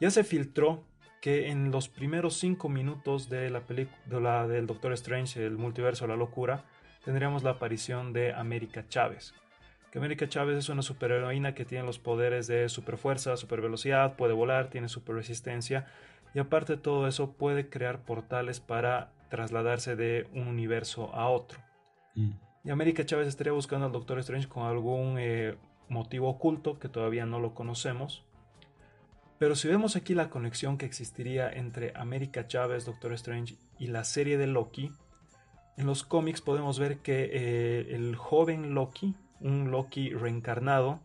Ya 0.00 0.08
se 0.08 0.22
filtró 0.22 0.84
que 1.20 1.48
en 1.48 1.72
los 1.72 1.88
primeros 1.88 2.36
5 2.38 2.68
minutos 2.68 3.28
de 3.28 3.50
la 3.50 3.62
película 3.62 4.46
del 4.46 4.68
Doctor 4.68 4.92
Strange, 4.92 5.44
el 5.44 5.58
multiverso 5.58 6.04
de 6.04 6.10
la 6.10 6.16
locura, 6.16 6.62
tendríamos 7.04 7.42
la 7.42 7.50
aparición 7.50 8.12
de 8.12 8.34
América 8.34 8.86
Chávez. 8.88 9.34
que 9.90 9.98
América 9.98 10.28
Chávez 10.28 10.58
es 10.58 10.68
una 10.68 10.82
superheroína 10.82 11.56
que 11.56 11.64
tiene 11.64 11.84
los 11.84 11.98
poderes 11.98 12.46
de 12.46 12.68
superfuerza, 12.68 13.36
supervelocidad, 13.36 14.14
puede 14.14 14.32
volar, 14.32 14.70
tiene 14.70 14.88
super 14.88 15.16
resistencia 15.16 15.88
y 16.34 16.38
aparte 16.38 16.76
de 16.76 16.80
todo 16.80 17.08
eso 17.08 17.32
puede 17.32 17.68
crear 17.68 18.02
portales 18.04 18.60
para 18.60 19.10
trasladarse 19.28 19.96
de 19.96 20.28
un 20.34 20.46
universo 20.46 21.12
a 21.16 21.28
otro. 21.30 21.58
Mm. 22.14 22.30
Y 22.62 22.70
América 22.70 23.04
Chávez 23.04 23.26
estaría 23.26 23.52
buscando 23.52 23.86
al 23.86 23.92
Doctor 23.92 24.20
Strange 24.20 24.46
con 24.46 24.64
algún 24.66 25.16
eh, 25.18 25.56
motivo 25.88 26.28
oculto 26.28 26.78
que 26.78 26.88
todavía 26.88 27.26
no 27.26 27.40
lo 27.40 27.54
conocemos. 27.54 28.24
Pero 29.38 29.54
si 29.54 29.68
vemos 29.68 29.94
aquí 29.96 30.14
la 30.14 30.30
conexión 30.30 30.78
que 30.78 30.86
existiría 30.86 31.48
entre 31.50 31.92
América 31.94 32.48
Chávez, 32.48 32.84
Doctor 32.84 33.12
Strange 33.14 33.56
y 33.78 33.86
la 33.86 34.04
serie 34.04 34.36
de 34.36 34.48
Loki, 34.48 34.90
en 35.76 35.86
los 35.86 36.02
cómics 36.02 36.40
podemos 36.40 36.78
ver 36.78 36.98
que 36.98 37.30
eh, 37.32 37.94
el 37.94 38.16
joven 38.16 38.74
Loki, 38.74 39.14
un 39.40 39.70
Loki 39.70 40.10
reencarnado, 40.10 41.00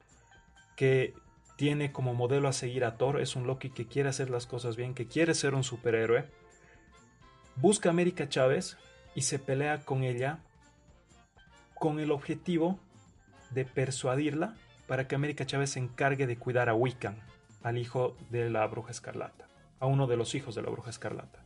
que 0.75 1.13
tiene 1.57 1.91
como 1.91 2.15
modelo 2.15 2.47
a 2.47 2.53
seguir 2.53 2.83
a 2.83 2.97
Thor, 2.97 3.21
es 3.21 3.35
un 3.35 3.45
Loki 3.45 3.69
que 3.69 3.85
quiere 3.85 4.09
hacer 4.09 4.31
las 4.31 4.47
cosas 4.47 4.75
bien, 4.75 4.95
que 4.95 5.05
quiere 5.05 5.35
ser 5.35 5.53
un 5.53 5.63
superhéroe, 5.63 6.25
busca 7.55 7.89
a 7.89 7.91
América 7.91 8.27
Chávez 8.27 8.77
y 9.13 9.21
se 9.21 9.37
pelea 9.37 9.81
con 9.85 10.03
ella 10.03 10.39
con 11.75 11.99
el 11.99 12.11
objetivo 12.11 12.79
de 13.51 13.65
persuadirla 13.65 14.55
para 14.87 15.07
que 15.07 15.15
América 15.15 15.45
Chávez 15.45 15.71
se 15.71 15.79
encargue 15.79 16.27
de 16.27 16.37
cuidar 16.37 16.69
a 16.69 16.75
Wiccan, 16.75 17.17
al 17.61 17.77
hijo 17.77 18.17
de 18.29 18.49
la 18.49 18.65
bruja 18.67 18.91
escarlata, 18.91 19.47
a 19.79 19.85
uno 19.85 20.07
de 20.07 20.17
los 20.17 20.35
hijos 20.35 20.55
de 20.55 20.61
la 20.61 20.69
bruja 20.69 20.89
escarlata. 20.89 21.39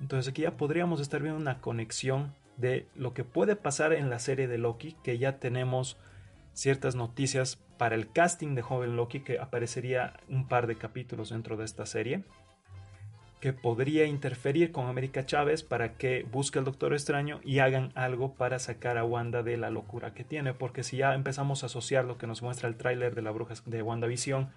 Entonces 0.00 0.30
aquí 0.30 0.42
ya 0.42 0.56
podríamos 0.56 1.00
estar 1.00 1.22
viendo 1.22 1.40
una 1.40 1.60
conexión 1.60 2.34
de 2.56 2.86
lo 2.94 3.14
que 3.14 3.24
puede 3.24 3.56
pasar 3.56 3.92
en 3.92 4.10
la 4.10 4.18
serie 4.18 4.48
de 4.48 4.58
Loki, 4.58 4.96
que 5.04 5.18
ya 5.18 5.38
tenemos 5.38 5.96
ciertas 6.52 6.94
noticias 6.94 7.58
para 7.78 7.94
el 7.94 8.10
casting 8.10 8.54
de 8.54 8.62
joven 8.62 8.96
Loki, 8.96 9.20
que 9.20 9.38
aparecería 9.38 10.14
un 10.28 10.48
par 10.48 10.66
de 10.66 10.76
capítulos 10.76 11.30
dentro 11.30 11.56
de 11.56 11.64
esta 11.64 11.86
serie, 11.86 12.24
que 13.40 13.52
podría 13.52 14.06
interferir 14.06 14.70
con 14.70 14.86
América 14.86 15.24
Chávez 15.24 15.62
para 15.62 15.94
que 15.94 16.26
busque 16.30 16.58
al 16.58 16.64
Doctor 16.64 16.92
Extraño 16.92 17.40
y 17.42 17.60
hagan 17.60 17.90
algo 17.94 18.34
para 18.34 18.58
sacar 18.58 18.98
a 18.98 19.04
Wanda 19.04 19.42
de 19.42 19.56
la 19.56 19.70
locura 19.70 20.12
que 20.12 20.24
tiene, 20.24 20.52
porque 20.52 20.82
si 20.82 20.98
ya 20.98 21.14
empezamos 21.14 21.62
a 21.62 21.66
asociar 21.66 22.04
lo 22.04 22.18
que 22.18 22.26
nos 22.26 22.42
muestra 22.42 22.68
el 22.68 22.76
tráiler 22.76 23.14
de 23.14 23.22
la 23.22 23.30
bruja 23.30 23.54
de 23.64 23.82
WandaVision 23.82 24.50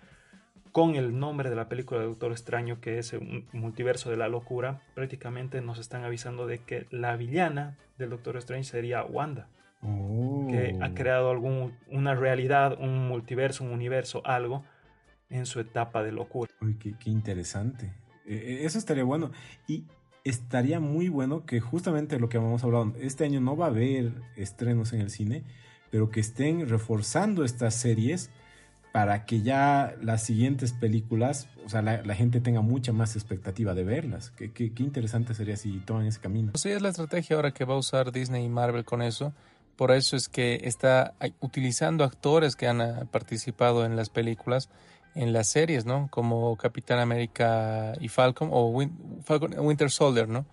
con 0.73 0.95
el 0.95 1.17
nombre 1.19 1.49
de 1.49 1.55
la 1.55 1.69
película 1.69 2.01
de 2.01 2.07
Doctor 2.07 2.31
Extraño, 2.31 2.81
que 2.81 2.97
es 2.97 3.13
un 3.13 3.45
multiverso 3.53 4.09
de 4.09 4.17
la 4.17 4.27
locura, 4.27 4.81
prácticamente 4.95 5.61
nos 5.61 5.79
están 5.79 6.03
avisando 6.03 6.47
de 6.47 6.59
que 6.59 6.87
la 6.89 7.15
villana 7.15 7.77
del 7.97 8.09
Doctor 8.09 8.37
Strange 8.37 8.65
sería 8.65 9.05
Wanda. 9.05 9.47
Que 10.49 10.77
ha 10.81 10.87
oh. 10.87 10.95
creado 10.95 11.29
algún, 11.29 11.77
una 11.89 12.15
realidad, 12.15 12.77
un 12.79 13.07
multiverso, 13.07 13.65
un 13.65 13.71
universo, 13.71 14.21
algo 14.25 14.63
en 15.29 15.45
su 15.45 15.59
etapa 15.59 16.03
de 16.03 16.11
locura. 16.11 16.51
Uy, 16.61 16.75
qué, 16.75 17.09
interesante. 17.09 17.91
E, 18.25 18.35
e, 18.35 18.65
eso 18.65 18.77
estaría 18.77 19.03
bueno. 19.03 19.31
Y 19.67 19.83
estaría 20.23 20.79
muy 20.79 21.09
bueno 21.09 21.45
que 21.45 21.59
justamente 21.59 22.19
lo 22.19 22.29
que 22.29 22.37
hemos 22.37 22.63
hablado, 22.63 22.93
este 22.99 23.25
año 23.25 23.41
no 23.41 23.57
va 23.57 23.65
a 23.65 23.69
haber 23.69 24.13
estrenos 24.35 24.93
en 24.93 25.01
el 25.01 25.09
cine, 25.09 25.43
pero 25.91 26.09
que 26.09 26.19
estén 26.19 26.67
reforzando 26.67 27.43
estas 27.43 27.75
series 27.75 28.29
para 28.93 29.25
que 29.25 29.41
ya 29.41 29.95
las 30.01 30.23
siguientes 30.23 30.71
películas, 30.71 31.47
o 31.65 31.69
sea, 31.69 31.81
la, 31.81 32.15
gente 32.15 32.41
tenga 32.41 32.61
mucha 32.61 32.93
más 32.93 33.15
expectativa 33.15 33.73
de 33.73 33.83
verlas. 33.83 34.29
Qué, 34.31 34.51
qué, 34.51 34.71
interesante 34.77 35.33
sería 35.33 35.57
si 35.57 35.79
toman 35.79 36.05
ese 36.05 36.19
camino. 36.19 36.51
Sí, 36.53 36.69
es 36.69 36.81
la 36.81 36.89
estrategia 36.89 37.35
ahora 37.35 37.51
que 37.51 37.65
va 37.65 37.73
a 37.73 37.77
usar 37.77 38.11
Disney 38.11 38.45
y 38.45 38.49
Marvel 38.49 38.85
con 38.85 39.01
eso. 39.01 39.33
Por 39.75 39.91
eso 39.91 40.15
es 40.15 40.29
que 40.29 40.61
está 40.63 41.15
utilizando 41.39 42.03
actores 42.03 42.55
que 42.55 42.67
han 42.67 42.81
ah, 42.81 43.07
participado 43.11 43.83
en 43.83 43.95
las 43.95 44.11
películas, 44.11 44.69
en 45.15 45.33
las 45.33 45.47
series, 45.47 45.85
¿no? 45.85 46.07
Como 46.09 46.55
Capitán 46.57 46.99
América 46.99 47.93
y 47.99 48.07
Falcon, 48.07 48.49
o 48.51 48.69
Winter 48.69 49.89
Soldier, 49.89 50.27
¿no? 50.27 50.45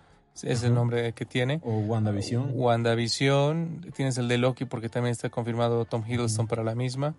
Es 0.43 0.63
el 0.63 0.75
nombre 0.75 1.13
que 1.13 1.27
tiene. 1.27 1.61
O 1.63 1.79
WandaVision. 1.81 2.53
WandaVision. 2.55 3.93
Tienes 3.95 4.17
el 4.19 4.29
de 4.29 4.39
Loki 4.39 4.65
porque 4.65 4.89
también 4.89 5.13
está 5.13 5.29
confirmado 5.29 5.85
Tom 5.85 6.05
Hiddleston 6.07 6.47
para 6.47 6.65
la 6.65 6.75
misma. 6.75 7.15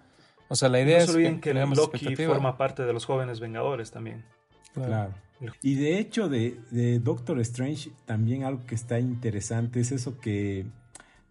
O 0.48 0.56
sea, 0.56 0.70
la 0.70 0.82
idea 0.82 0.98
es 0.98 1.16
que, 1.16 1.40
que 1.40 1.54
Loki 1.54 2.16
forma 2.16 2.58
parte 2.58 2.84
de 2.84 2.94
los 2.94 3.06
jóvenes 3.06 3.40
Vengadores 3.40 3.92
también. 3.92 4.26
Claro. 4.74 5.14
Y 5.62 5.76
de 5.76 5.98
hecho, 5.98 6.30
de, 6.30 7.00
Doctor 7.02 7.40
Strange, 7.40 7.92
también 8.06 8.44
algo 8.44 8.66
que 8.66 8.76
está 8.76 9.00
interesante 9.00 9.80
es 9.80 9.92
eso 9.92 10.20
que 10.20 10.66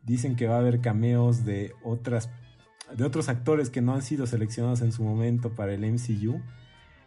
dicen 0.04 0.36
que 0.36 0.46
va 0.46 0.56
a 0.56 0.58
haber 0.58 0.80
cameos 0.80 1.44
de 1.44 1.74
otras 1.84 2.30
de 2.96 3.04
otros 3.04 3.28
actores 3.28 3.70
que 3.70 3.80
no 3.80 3.94
han 3.94 4.02
sido 4.02 4.26
seleccionados 4.26 4.80
en 4.80 4.92
su 4.92 5.02
momento 5.02 5.50
para 5.50 5.72
el 5.72 5.80
MCU. 5.80 6.40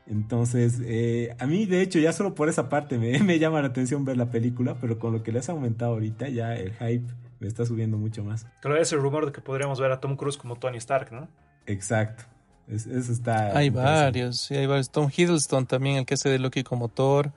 Entonces, 0.06 0.82
eh, 0.84 1.36
a 1.40 1.46
mí 1.46 1.66
de 1.66 1.82
hecho 1.82 1.98
ya 2.00 2.12
solo 2.12 2.36
por 2.36 2.50
esa 2.50 2.70
parte 2.70 2.98
me, 2.98 3.18
me, 3.24 3.40
llama 3.40 3.62
la 3.62 3.68
atención 3.68 4.04
ver 4.06 4.18
la 4.18 4.32
película, 4.32 4.76
pero 4.80 5.00
con 5.00 5.14
lo 5.14 5.24
que 5.24 5.32
les 5.32 5.50
ha 5.50 5.54
aumentado 5.54 5.94
ahorita 5.94 6.28
ya 6.30 6.56
el 6.56 6.74
hype 6.74 7.06
me 7.40 7.48
está 7.48 7.66
subiendo 7.66 7.98
mucho 7.98 8.24
más. 8.24 8.46
Claro, 8.62 8.78
es 8.78 8.92
el 8.92 9.02
rumor 9.02 9.26
de 9.26 9.32
que 9.32 9.42
podríamos 9.42 9.80
ver 9.80 9.92
a 9.92 10.00
Tom 10.00 10.16
Cruise 10.16 10.38
como 10.38 10.58
Tony 10.58 10.78
Stark, 10.78 11.12
¿no? 11.12 11.28
Exacto. 11.66 12.24
eso 12.68 13.12
está. 13.12 13.58
Hay 13.58 13.70
varios, 13.70 14.40
sí, 14.40 14.56
hay 14.56 14.66
varios. 14.66 14.90
Tom 14.90 15.10
Hiddleston 15.16 15.66
también, 15.66 15.98
el 15.98 16.06
que 16.06 16.16
hace 16.16 16.30
de 16.30 16.40
Loki 16.40 16.64
como 16.64 16.90
Thor. 16.90 17.32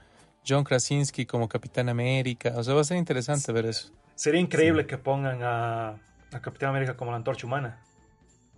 John 0.46 0.64
Krasinski 0.64 1.26
como 1.26 1.48
Capitán 1.48 1.88
América. 1.88 2.52
O 2.56 2.62
sea, 2.62 2.74
va 2.74 2.82
a 2.82 2.84
ser 2.84 2.96
interesante 2.96 3.50
ver 3.52 3.66
eso. 3.66 3.90
Sería 4.14 4.40
increíble 4.40 4.86
que 4.86 4.96
pongan 4.96 5.40
a, 5.42 5.96
Capitán 6.40 6.70
América 6.70 6.96
como 6.96 7.10
la 7.10 7.16
antorcha 7.16 7.46
humana. 7.46 7.80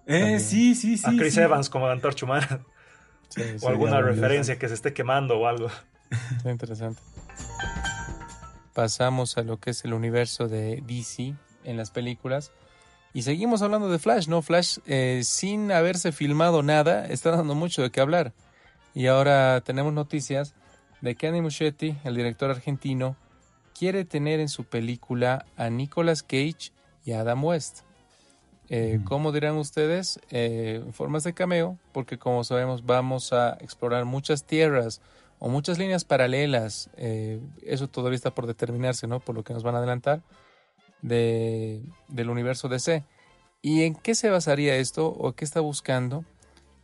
Eh, 0.09 0.41
sí, 0.41 0.75
sí, 0.75 0.97
sí. 0.97 1.05
A 1.07 1.11
Chris 1.11 1.37
Evans 1.37 1.69
como 1.69 1.87
antorcha 1.87 2.25
humana. 2.25 2.61
o 3.62 3.69
alguna 3.69 4.00
referencia 4.00 4.59
que 4.59 4.67
se 4.67 4.75
esté 4.75 4.95
quemando 4.95 5.38
o 5.38 5.47
algo. 5.47 5.69
Está 6.37 6.50
interesante. 6.50 7.00
Pasamos 8.73 9.37
a 9.37 9.43
lo 9.43 9.59
que 9.59 9.71
es 9.71 9.85
el 9.85 9.93
universo 9.93 10.49
de 10.49 10.83
DC 10.87 11.35
en 11.65 11.77
las 11.77 11.91
películas. 11.91 12.53
Y 13.12 13.23
seguimos 13.23 13.61
hablando 13.61 13.91
de 13.91 13.99
Flash, 13.99 14.29
¿no? 14.29 14.41
Flash, 14.41 14.79
eh, 14.87 15.21
sin 15.25 15.73
haberse 15.73 16.12
filmado 16.12 16.62
nada, 16.62 17.07
está 17.07 17.31
dando 17.31 17.55
mucho 17.55 17.83
de 17.83 17.91
qué 17.91 18.00
hablar. 18.00 18.33
Y 18.95 19.09
ahora 19.09 19.61
tenemos 19.61 19.93
noticias 19.93 20.55
de 21.03 21.17
que 21.17 21.27
Andy 21.27 21.43
Muschietti, 21.43 21.97
el 22.05 22.17
director 22.17 22.50
argentino, 22.50 23.17
quiere 23.79 24.05
tener 24.05 24.41
en 24.41 24.49
su 24.49 24.65
película 24.65 25.45
a 25.57 25.69
Nicolas 25.69 26.23
Cage 26.23 26.73
y 27.05 27.12
a 27.12 27.21
Adam 27.21 27.45
West. 27.45 27.88
Eh, 28.70 29.00
¿Cómo 29.04 29.32
dirán 29.32 29.56
ustedes? 29.56 30.20
Eh, 30.30 30.84
formas 30.92 31.25
de 31.25 31.32
cameo, 31.32 31.78
porque 31.92 32.18
como 32.18 32.44
sabemos 32.44 32.84
vamos 32.84 33.32
a 33.32 33.56
explorar 33.60 34.04
muchas 34.04 34.44
tierras 34.44 35.00
o 35.38 35.48
muchas 35.48 35.78
líneas 35.78 36.04
paralelas. 36.04 36.90
eso 36.96 37.88
todavía 37.88 38.16
está 38.16 38.34
por 38.34 38.46
determinarse, 38.46 39.06
¿no? 39.06 39.20
Por 39.20 39.34
lo 39.34 39.44
que 39.44 39.54
nos 39.54 39.62
van 39.62 39.75
a 39.75 39.78
adelantar 39.78 40.20
de, 41.02 41.82
del 42.08 42.30
universo 42.30 42.68
DC. 42.68 43.04
¿Y 43.62 43.82
en 43.82 43.94
qué 43.94 44.14
se 44.14 44.30
basaría 44.30 44.76
esto 44.76 45.06
o 45.08 45.32
qué 45.32 45.44
está 45.44 45.60
buscando? 45.60 46.25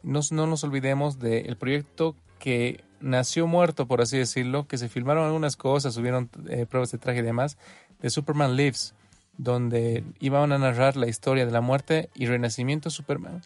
No, 0.02 0.20
no 0.30 0.46
nos 0.46 0.64
olvidemos 0.64 1.18
del 1.18 1.56
proyecto 1.56 2.16
que 2.38 2.84
nació 3.00 3.46
muerto, 3.46 3.86
por 3.86 4.00
así 4.00 4.18
decirlo, 4.18 4.66
que 4.66 4.78
se 4.78 4.88
filmaron 4.88 5.24
algunas 5.24 5.56
cosas, 5.56 5.94
subieron 5.94 6.30
eh, 6.48 6.66
pruebas 6.66 6.90
de 6.90 6.98
traje 6.98 7.20
y 7.20 7.22
demás, 7.22 7.56
de 8.00 8.10
Superman 8.10 8.56
Lives, 8.56 8.94
donde 9.38 10.04
iban 10.20 10.52
a 10.52 10.58
narrar 10.58 10.96
la 10.96 11.08
historia 11.08 11.46
de 11.46 11.52
la 11.52 11.60
muerte 11.60 12.10
y 12.14 12.26
renacimiento 12.26 12.88
de 12.88 12.94
Superman 12.94 13.42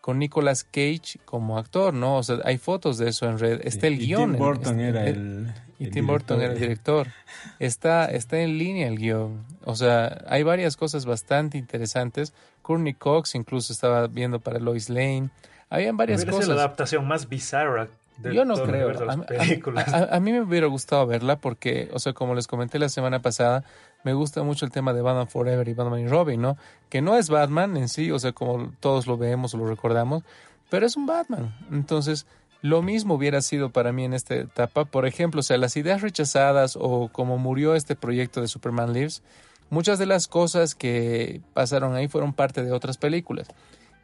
con 0.00 0.18
Nicolas 0.18 0.64
Cage 0.64 1.18
como 1.24 1.58
actor, 1.58 1.92
¿no? 1.92 2.16
O 2.16 2.22
sea, 2.22 2.38
hay 2.44 2.58
fotos 2.58 2.98
de 2.98 3.10
eso 3.10 3.28
en 3.28 3.38
red. 3.38 3.60
Está 3.64 3.86
el 3.86 3.98
guion. 3.98 4.32
Tim 4.32 4.38
Burton 4.38 4.80
era 4.80 5.06
el, 5.06 5.52
y 5.78 5.90
Tim 5.90 6.06
Burton 6.06 6.40
era 6.40 6.52
el 6.52 6.58
director. 6.58 7.08
Está, 7.58 8.06
está 8.06 8.38
en 8.38 8.58
línea 8.58 8.88
el 8.88 8.98
guion. 8.98 9.44
O 9.64 9.76
sea, 9.76 10.24
hay 10.26 10.42
varias 10.42 10.76
cosas 10.76 11.06
bastante 11.06 11.58
interesantes. 11.58 12.32
Courtney 12.62 12.94
Cox 12.94 13.34
incluso 13.34 13.72
estaba 13.72 14.06
viendo 14.06 14.40
para 14.40 14.58
Lois 14.58 14.88
Lane. 14.88 15.30
Habían 15.68 15.96
varias 15.96 16.24
cosas. 16.24 16.48
la 16.48 16.54
adaptación 16.54 17.06
más 17.06 17.28
bizarra 17.28 17.88
yo 18.22 18.44
no 18.44 18.54
creo. 18.62 18.92
A, 18.98 20.16
a, 20.16 20.20
mí 20.20 20.32
me 20.32 20.42
hubiera 20.42 20.66
gustado 20.66 21.06
verla 21.06 21.36
porque, 21.36 21.88
o 21.92 21.98
sea, 21.98 22.12
como 22.12 22.34
les 22.34 22.46
comenté 22.46 22.78
la 22.78 22.88
semana 22.88 23.22
pasada, 23.22 23.64
me 24.04 24.14
gusta 24.14 24.42
mucho 24.42 24.64
el 24.64 24.72
tema 24.72 24.92
de 24.92 25.02
Batman 25.02 25.28
Forever 25.28 25.68
y 25.68 25.74
Batman 25.74 26.00
y 26.00 26.08
Robin, 26.08 26.40
¿no? 26.40 26.56
Que 26.88 27.02
no 27.02 27.16
es 27.16 27.28
Batman 27.28 27.76
en 27.76 27.88
sí, 27.88 28.10
o 28.10 28.18
sea, 28.18 28.32
como 28.32 28.72
todos 28.80 29.06
lo 29.06 29.16
vemos 29.16 29.54
o 29.54 29.58
lo 29.58 29.66
recordamos, 29.66 30.22
pero 30.70 30.86
es 30.86 30.96
un 30.96 31.06
Batman. 31.06 31.54
Entonces, 31.70 32.26
lo 32.62 32.82
mismo 32.82 33.14
hubiera 33.14 33.40
sido 33.42 33.70
para 33.70 33.92
mí 33.92 34.04
en 34.04 34.14
esta 34.14 34.34
etapa. 34.34 34.84
Por 34.84 35.06
ejemplo, 35.06 35.40
o 35.40 35.42
sea, 35.42 35.58
las 35.58 35.76
ideas 35.76 36.02
rechazadas 36.02 36.76
o 36.80 37.08
como 37.12 37.38
murió 37.38 37.74
este 37.74 37.96
proyecto 37.96 38.40
de 38.40 38.48
Superman 38.48 38.92
Lives, 38.92 39.22
muchas 39.70 39.98
de 39.98 40.06
las 40.06 40.28
cosas 40.28 40.74
que 40.74 41.40
pasaron 41.54 41.94
ahí 41.94 42.08
fueron 42.08 42.32
parte 42.32 42.62
de 42.62 42.72
otras 42.72 42.98
películas. 42.98 43.48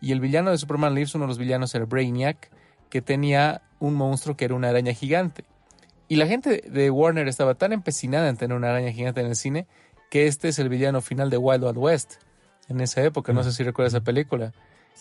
Y 0.00 0.12
el 0.12 0.20
villano 0.20 0.50
de 0.50 0.58
Superman 0.58 0.94
Lives, 0.94 1.14
uno 1.14 1.24
de 1.24 1.28
los 1.28 1.38
villanos 1.38 1.74
era 1.74 1.84
Brainiac, 1.84 2.50
que 2.90 3.02
tenía 3.02 3.62
un 3.78 3.94
monstruo 3.94 4.36
que 4.36 4.44
era 4.44 4.54
una 4.54 4.68
araña 4.68 4.92
gigante. 4.92 5.44
Y 6.08 6.16
la 6.16 6.26
gente 6.26 6.62
de 6.66 6.90
Warner 6.90 7.26
estaba 7.28 7.54
tan 7.54 7.72
empecinada 7.72 8.28
en 8.28 8.36
tener 8.36 8.56
una 8.56 8.70
araña 8.70 8.92
gigante 8.92 9.20
en 9.20 9.26
el 9.26 9.36
cine 9.36 9.66
que 10.10 10.26
este 10.26 10.48
es 10.48 10.58
el 10.58 10.68
villano 10.68 11.00
final 11.00 11.30
de 11.30 11.38
Wild 11.38 11.64
Wild 11.64 11.78
West 11.78 12.14
en 12.68 12.80
esa 12.80 13.02
época. 13.02 13.32
No 13.32 13.42
sé 13.42 13.52
si 13.52 13.62
recuerdas 13.62 13.94
esa 13.94 14.04
película. 14.04 14.52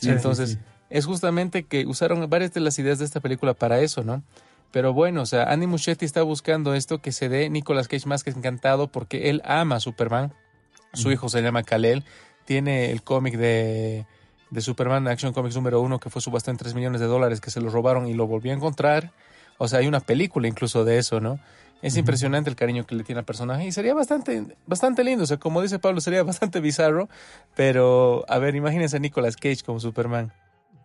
Entonces, 0.01 0.59
es 0.89 1.05
justamente 1.05 1.63
que 1.63 1.85
usaron 1.85 2.29
varias 2.29 2.53
de 2.53 2.61
las 2.61 2.77
ideas 2.79 2.99
de 2.99 3.05
esta 3.05 3.19
película 3.19 3.53
para 3.53 3.79
eso, 3.79 4.03
¿no? 4.03 4.23
Pero 4.71 4.93
bueno, 4.93 5.21
o 5.21 5.25
sea, 5.25 5.43
Andy 5.43 5.67
Muschietti 5.67 6.05
está 6.05 6.21
buscando 6.23 6.73
esto 6.73 7.01
que 7.01 7.11
se 7.11 7.29
dé 7.29 7.49
Nicolas 7.49 7.87
Cage 7.87 8.07
más 8.07 8.23
que 8.23 8.31
encantado 8.31 8.91
porque 8.91 9.29
él 9.29 9.41
ama 9.45 9.77
a 9.77 9.79
Superman. 9.79 10.33
Su 10.93 11.11
hijo 11.11 11.29
se 11.29 11.41
llama 11.41 11.63
Kal-El. 11.63 12.03
Tiene 12.45 12.91
el 12.91 13.01
cómic 13.01 13.37
de, 13.37 14.05
de 14.49 14.61
Superman 14.61 15.07
Action 15.07 15.33
Comics 15.33 15.55
número 15.55 15.81
uno 15.81 15.99
que 15.99 16.09
fue 16.09 16.21
subastado 16.21 16.51
en 16.51 16.57
3 16.57 16.75
millones 16.75 17.01
de 17.01 17.07
dólares 17.07 17.41
que 17.41 17.51
se 17.51 17.61
lo 17.61 17.69
robaron 17.69 18.07
y 18.07 18.13
lo 18.13 18.27
volvió 18.27 18.51
a 18.51 18.55
encontrar. 18.55 19.11
O 19.57 19.67
sea, 19.67 19.79
hay 19.79 19.87
una 19.87 20.01
película 20.01 20.47
incluso 20.47 20.83
de 20.83 20.97
eso, 20.97 21.21
¿no? 21.21 21.39
Es 21.85 21.97
impresionante 21.97 22.49
el 22.49 22.55
cariño 22.55 22.85
que 22.87 22.95
le 22.95 23.03
tiene 23.03 23.19
al 23.19 23.25
personaje 23.25 23.67
y 23.67 23.71
sería 23.71 23.93
bastante, 23.93 24.57
bastante 24.65 25.03
lindo. 25.03 25.23
O 25.23 25.27
sea, 25.27 25.37
como 25.37 25.61
dice 25.61 25.77
Pablo, 25.77 26.01
sería 26.01 26.23
bastante 26.33 26.59
bizarro. 26.59 27.09
Pero, 27.55 28.25
a 28.27 28.39
ver, 28.39 28.55
imagínense 28.55 28.97
a 28.97 28.99
Nicolas 28.99 29.35
Cage 29.37 29.59
como 29.63 29.79
Superman. 29.79 30.33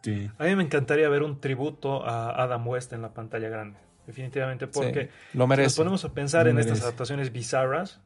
Sí. 0.02 0.30
A 0.38 0.45
mí 0.45 0.54
me 0.57 0.62
encantaría 0.62 1.09
ver 1.09 1.23
un 1.23 1.40
tributo 1.40 2.07
a 2.07 2.42
Adam 2.42 2.69
West 2.69 2.92
en 2.92 3.00
la 3.00 3.14
pantalla 3.14 3.49
grande. 3.49 3.78
Definitivamente, 4.07 4.66
porque 4.66 5.09
lo 5.33 5.47
merece. 5.47 5.71
si 5.71 5.73
nos 5.73 5.78
ponemos 5.78 6.04
a 6.04 6.12
pensar 6.12 6.49
en 6.49 6.59
estas 6.59 6.83
adaptaciones 6.83 7.33
bizarras, 7.33 8.00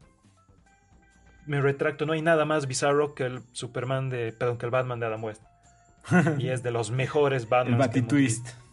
me 1.46 1.60
retracto, 1.60 2.06
no 2.06 2.12
hay 2.12 2.22
nada 2.22 2.44
más 2.44 2.66
bizarro 2.66 3.14
que 3.14 3.24
el 3.24 3.40
Superman 3.52 4.08
de, 4.08 4.32
perdón, 4.32 4.58
que 4.58 4.66
el 4.66 4.70
Batman 4.70 5.00
de 5.00 5.06
Adam 5.06 5.24
West. 5.24 5.42
y 6.38 6.48
es 6.48 6.62
de 6.62 6.70
los 6.70 6.90
mejores 6.90 7.48
Batman. 7.48 7.74
el 7.74 7.78
Batitwist. 7.78 8.63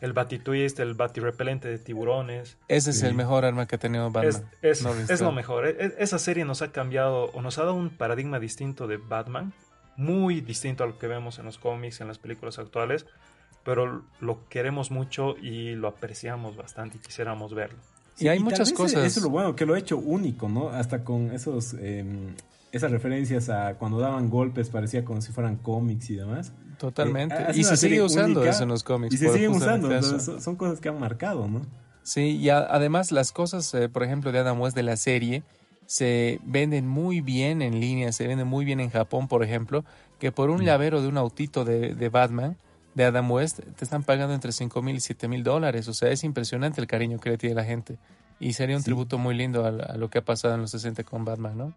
El 0.00 0.12
Batitwist, 0.12 0.80
el 0.80 0.94
Batirepelente 0.94 1.68
de 1.68 1.78
tiburones. 1.78 2.56
Ese 2.68 2.90
es 2.90 3.02
el 3.02 3.14
mejor 3.14 3.44
arma 3.44 3.66
que 3.66 3.76
ha 3.76 3.78
tenido 3.78 4.10
Batman. 4.10 4.44
Es, 4.62 4.84
es 5.10 5.20
lo 5.20 5.32
mejor. 5.32 5.66
E, 5.66 5.70
e, 5.78 5.94
esa 5.98 6.18
serie 6.18 6.44
nos 6.44 6.62
ha 6.62 6.72
cambiado 6.72 7.24
o 7.32 7.42
nos 7.42 7.58
ha 7.58 7.62
dado 7.62 7.74
un 7.74 7.90
paradigma 7.90 8.38
distinto 8.38 8.86
de 8.86 8.96
Batman 8.96 9.52
muy 9.96 10.40
distinto 10.40 10.84
a 10.84 10.86
lo 10.86 10.98
que 10.98 11.06
vemos 11.06 11.38
en 11.38 11.44
los 11.44 11.58
cómics, 11.58 12.00
en 12.00 12.08
las 12.08 12.18
películas 12.18 12.58
actuales, 12.58 13.04
pero 13.64 14.02
lo 14.20 14.48
queremos 14.48 14.90
mucho 14.90 15.36
y 15.36 15.74
lo 15.74 15.88
apreciamos 15.88 16.56
bastante 16.56 16.96
y 16.96 17.00
quisiéramos 17.00 17.54
verlo. 17.54 17.78
y 18.18 18.28
hay 18.28 18.38
muchas 18.40 18.72
cosas. 18.72 19.04
Eso 19.04 19.20
es 19.20 19.24
lo 19.24 19.30
bueno, 19.30 19.54
que 19.54 19.66
lo 19.66 19.74
ha 19.74 19.78
hecho 19.78 19.98
único, 19.98 20.48
¿no? 20.48 20.70
Hasta 20.70 21.04
con 21.04 21.32
esos 21.32 21.74
em, 21.74 22.34
esas 22.72 22.90
referencias 22.90 23.48
a 23.48 23.74
cuando 23.74 23.98
daban 23.98 24.30
golpes, 24.30 24.70
parecía 24.70 25.04
como 25.04 25.20
si 25.20 25.32
fueran 25.32 25.56
cómics 25.56 26.10
y 26.10 26.16
demás. 26.16 26.52
Totalmente. 26.80 27.36
Eh, 27.36 27.52
y 27.56 27.64
se 27.64 27.76
sigue 27.76 28.00
usando 28.02 28.42
eso 28.42 28.62
en 28.62 28.70
los 28.70 28.82
cómics. 28.82 29.14
Y 29.14 29.18
se 29.18 29.30
siguen 29.30 29.50
usando. 29.50 30.02
son, 30.02 30.56
cosas 30.56 30.80
que 30.80 30.88
han 30.88 30.98
marcado, 30.98 31.46
¿no? 31.46 31.60
Sí, 32.02 32.38
y 32.38 32.48
además 32.48 33.12
las 33.12 33.32
cosas, 33.32 33.74
eh, 33.74 33.90
por 33.90 34.02
ejemplo, 34.02 34.32
de 34.32 34.38
Adam 34.38 34.58
West 34.58 34.74
de 34.74 34.82
la 34.82 34.96
serie, 34.96 35.42
se 35.84 36.40
venden 36.42 36.88
muy 36.88 37.20
bien 37.20 37.60
en 37.60 37.80
línea, 37.80 38.12
se 38.12 38.26
venden 38.26 38.46
muy 38.46 38.64
bien 38.64 38.80
en 38.80 38.88
Japón, 38.88 39.28
por 39.28 39.44
ejemplo, 39.44 39.84
que 40.18 40.32
por 40.32 40.48
un 40.48 40.62
mm. 40.62 40.64
llavero 40.64 41.02
de 41.02 41.08
un 41.08 41.18
autito 41.18 41.66
de, 41.66 42.08
Batman, 42.08 42.56
de 42.94 43.04
Adam 43.04 43.30
West, 43.30 43.60
te 43.76 43.84
están 43.84 44.02
pagando 44.02 44.32
entre 44.32 44.52
5 44.52 44.80
mil 44.80 44.96
y 44.96 45.00
7 45.00 45.28
mil 45.28 45.44
dólares. 45.44 45.86
O 45.86 45.92
sea, 45.92 46.10
es 46.10 46.24
impresionante 46.24 46.80
el 46.80 46.86
cariño 46.86 47.18
que 47.18 47.28
le 47.28 47.36
tiene 47.36 47.54
la 47.54 47.64
gente. 47.64 47.98
Y 48.38 48.54
sería 48.54 48.74
un 48.78 48.82
tributo 48.82 49.18
muy 49.18 49.34
lindo 49.34 49.66
a, 49.66 49.70
lo 49.70 50.08
que 50.08 50.18
ha 50.18 50.24
pasado 50.24 50.54
en 50.54 50.62
los 50.62 50.70
60 50.70 51.04
con 51.04 51.26
Batman, 51.26 51.58
¿no? 51.58 51.74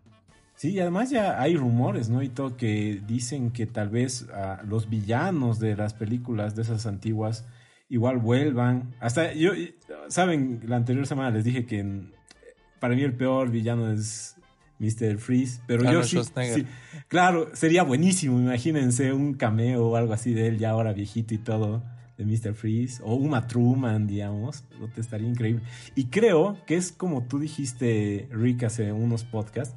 Sí, 0.63 0.69
y 0.69 0.79
además 0.79 1.09
ya 1.09 1.41
hay 1.41 1.57
rumores, 1.57 2.07
¿no? 2.07 2.23
Y 2.23 2.29
todo 2.29 2.55
que 2.55 3.01
dicen 3.05 3.51
que 3.51 3.65
tal 3.65 3.89
vez 3.89 4.27
ah, 4.33 4.61
los 4.65 4.89
villanos 4.89 5.59
de 5.59 5.75
las 5.75 5.93
películas 5.93 6.55
de 6.55 6.61
esas 6.61 6.85
antiguas 6.85 7.45
igual 7.89 8.17
vuelvan. 8.19 8.95
Hasta 9.01 9.33
yo, 9.33 9.51
saben, 10.07 10.61
la 10.65 10.77
anterior 10.77 11.05
semana 11.05 11.31
les 11.31 11.43
dije 11.43 11.65
que 11.65 12.05
para 12.79 12.95
mí 12.95 13.01
el 13.01 13.11
peor 13.11 13.51
villano 13.51 13.91
es 13.91 14.37
Mr. 14.79 15.17
Freeze, 15.17 15.59
pero 15.67 15.83
yo 15.91 16.01
sí, 16.01 16.21
claro, 17.09 17.49
sería 17.51 17.83
buenísimo, 17.83 18.39
imagínense 18.39 19.11
un 19.11 19.33
cameo 19.33 19.87
o 19.87 19.95
algo 19.97 20.13
así 20.13 20.33
de 20.33 20.47
él 20.47 20.59
ya 20.59 20.69
ahora 20.69 20.93
viejito 20.93 21.33
y 21.33 21.39
todo 21.39 21.83
de 22.17 22.23
Mr. 22.23 22.53
Freeze 22.53 23.03
o 23.03 23.15
Uma 23.15 23.47
Truman, 23.47 24.07
digamos, 24.07 24.63
te 24.95 25.01
estaría 25.01 25.27
increíble. 25.27 25.61
Y 25.93 26.05
creo 26.05 26.57
que 26.65 26.77
es 26.77 26.93
como 26.93 27.27
tú 27.27 27.39
dijiste, 27.39 28.29
Rick, 28.31 28.63
hace 28.63 28.93
unos 28.93 29.25
podcasts, 29.25 29.75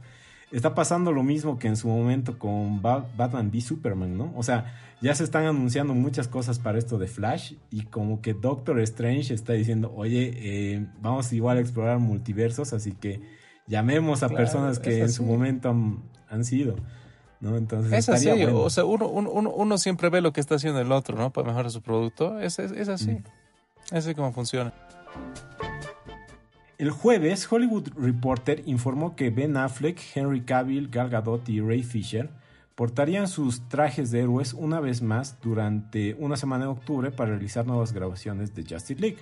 está 0.50 0.74
pasando 0.74 1.12
lo 1.12 1.22
mismo 1.22 1.58
que 1.58 1.68
en 1.68 1.76
su 1.76 1.88
momento 1.88 2.38
con 2.38 2.82
Batman 2.82 3.50
v 3.52 3.60
Superman, 3.60 4.16
¿no? 4.16 4.32
O 4.36 4.42
sea, 4.42 4.74
ya 5.00 5.14
se 5.14 5.24
están 5.24 5.44
anunciando 5.44 5.94
muchas 5.94 6.28
cosas 6.28 6.58
para 6.58 6.78
esto 6.78 6.98
de 6.98 7.06
Flash 7.06 7.54
y 7.70 7.82
como 7.84 8.22
que 8.22 8.34
Doctor 8.34 8.80
Strange 8.80 9.34
está 9.34 9.52
diciendo, 9.52 9.92
oye, 9.94 10.32
eh, 10.36 10.86
vamos 11.00 11.32
igual 11.32 11.58
a 11.58 11.60
explorar 11.60 11.98
multiversos, 11.98 12.72
así 12.72 12.92
que 12.92 13.20
llamemos 13.66 14.22
a 14.22 14.28
personas 14.28 14.78
que 14.78 15.00
en 15.00 15.10
su 15.10 15.24
momento 15.24 15.74
han, 16.28 16.44
sido. 16.44 16.76
¿no? 17.40 17.56
Entonces, 17.56 17.92
es 17.92 18.08
así, 18.08 18.28
o 18.30 18.70
sea, 18.70 18.84
uno, 18.84 19.08
uno, 19.08 19.50
uno, 19.50 19.78
siempre 19.78 20.08
ve 20.08 20.20
lo 20.20 20.32
que 20.32 20.40
está 20.40 20.54
haciendo 20.54 20.80
el 20.80 20.92
otro, 20.92 21.16
¿no? 21.16 21.32
Para 21.32 21.48
mejorar 21.48 21.70
su 21.70 21.82
producto. 21.82 22.40
Es, 22.40 22.58
es, 22.58 22.88
así. 22.88 23.10
Mm. 23.10 23.24
Es 23.86 24.04
así 24.04 24.14
como 24.14 24.32
funciona. 24.32 24.72
El 26.78 26.90
jueves, 26.90 27.50
Hollywood 27.50 27.88
Reporter 27.96 28.62
informó 28.66 29.16
que 29.16 29.30
Ben 29.30 29.56
Affleck, 29.56 29.98
Henry 30.14 30.42
Cavill, 30.42 30.88
Gal 30.88 31.08
Gadot 31.08 31.48
y 31.48 31.62
Ray 31.62 31.82
Fisher 31.82 32.28
portarían 32.74 33.28
sus 33.28 33.66
trajes 33.70 34.10
de 34.10 34.20
héroes 34.20 34.52
una 34.52 34.80
vez 34.80 35.00
más 35.00 35.40
durante 35.40 36.14
una 36.18 36.36
semana 36.36 36.66
de 36.66 36.72
octubre 36.72 37.10
para 37.10 37.30
realizar 37.30 37.66
nuevas 37.66 37.94
grabaciones 37.94 38.54
de 38.54 38.62
Justice 38.62 39.00
League. 39.00 39.16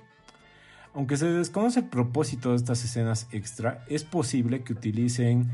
Aunque 0.94 1.16
se 1.16 1.26
desconoce 1.26 1.80
el 1.80 1.86
propósito 1.86 2.50
de 2.50 2.56
estas 2.56 2.82
escenas 2.84 3.28
extra, 3.30 3.84
es 3.88 4.02
posible 4.02 4.64
que 4.64 4.72
utilicen 4.72 5.48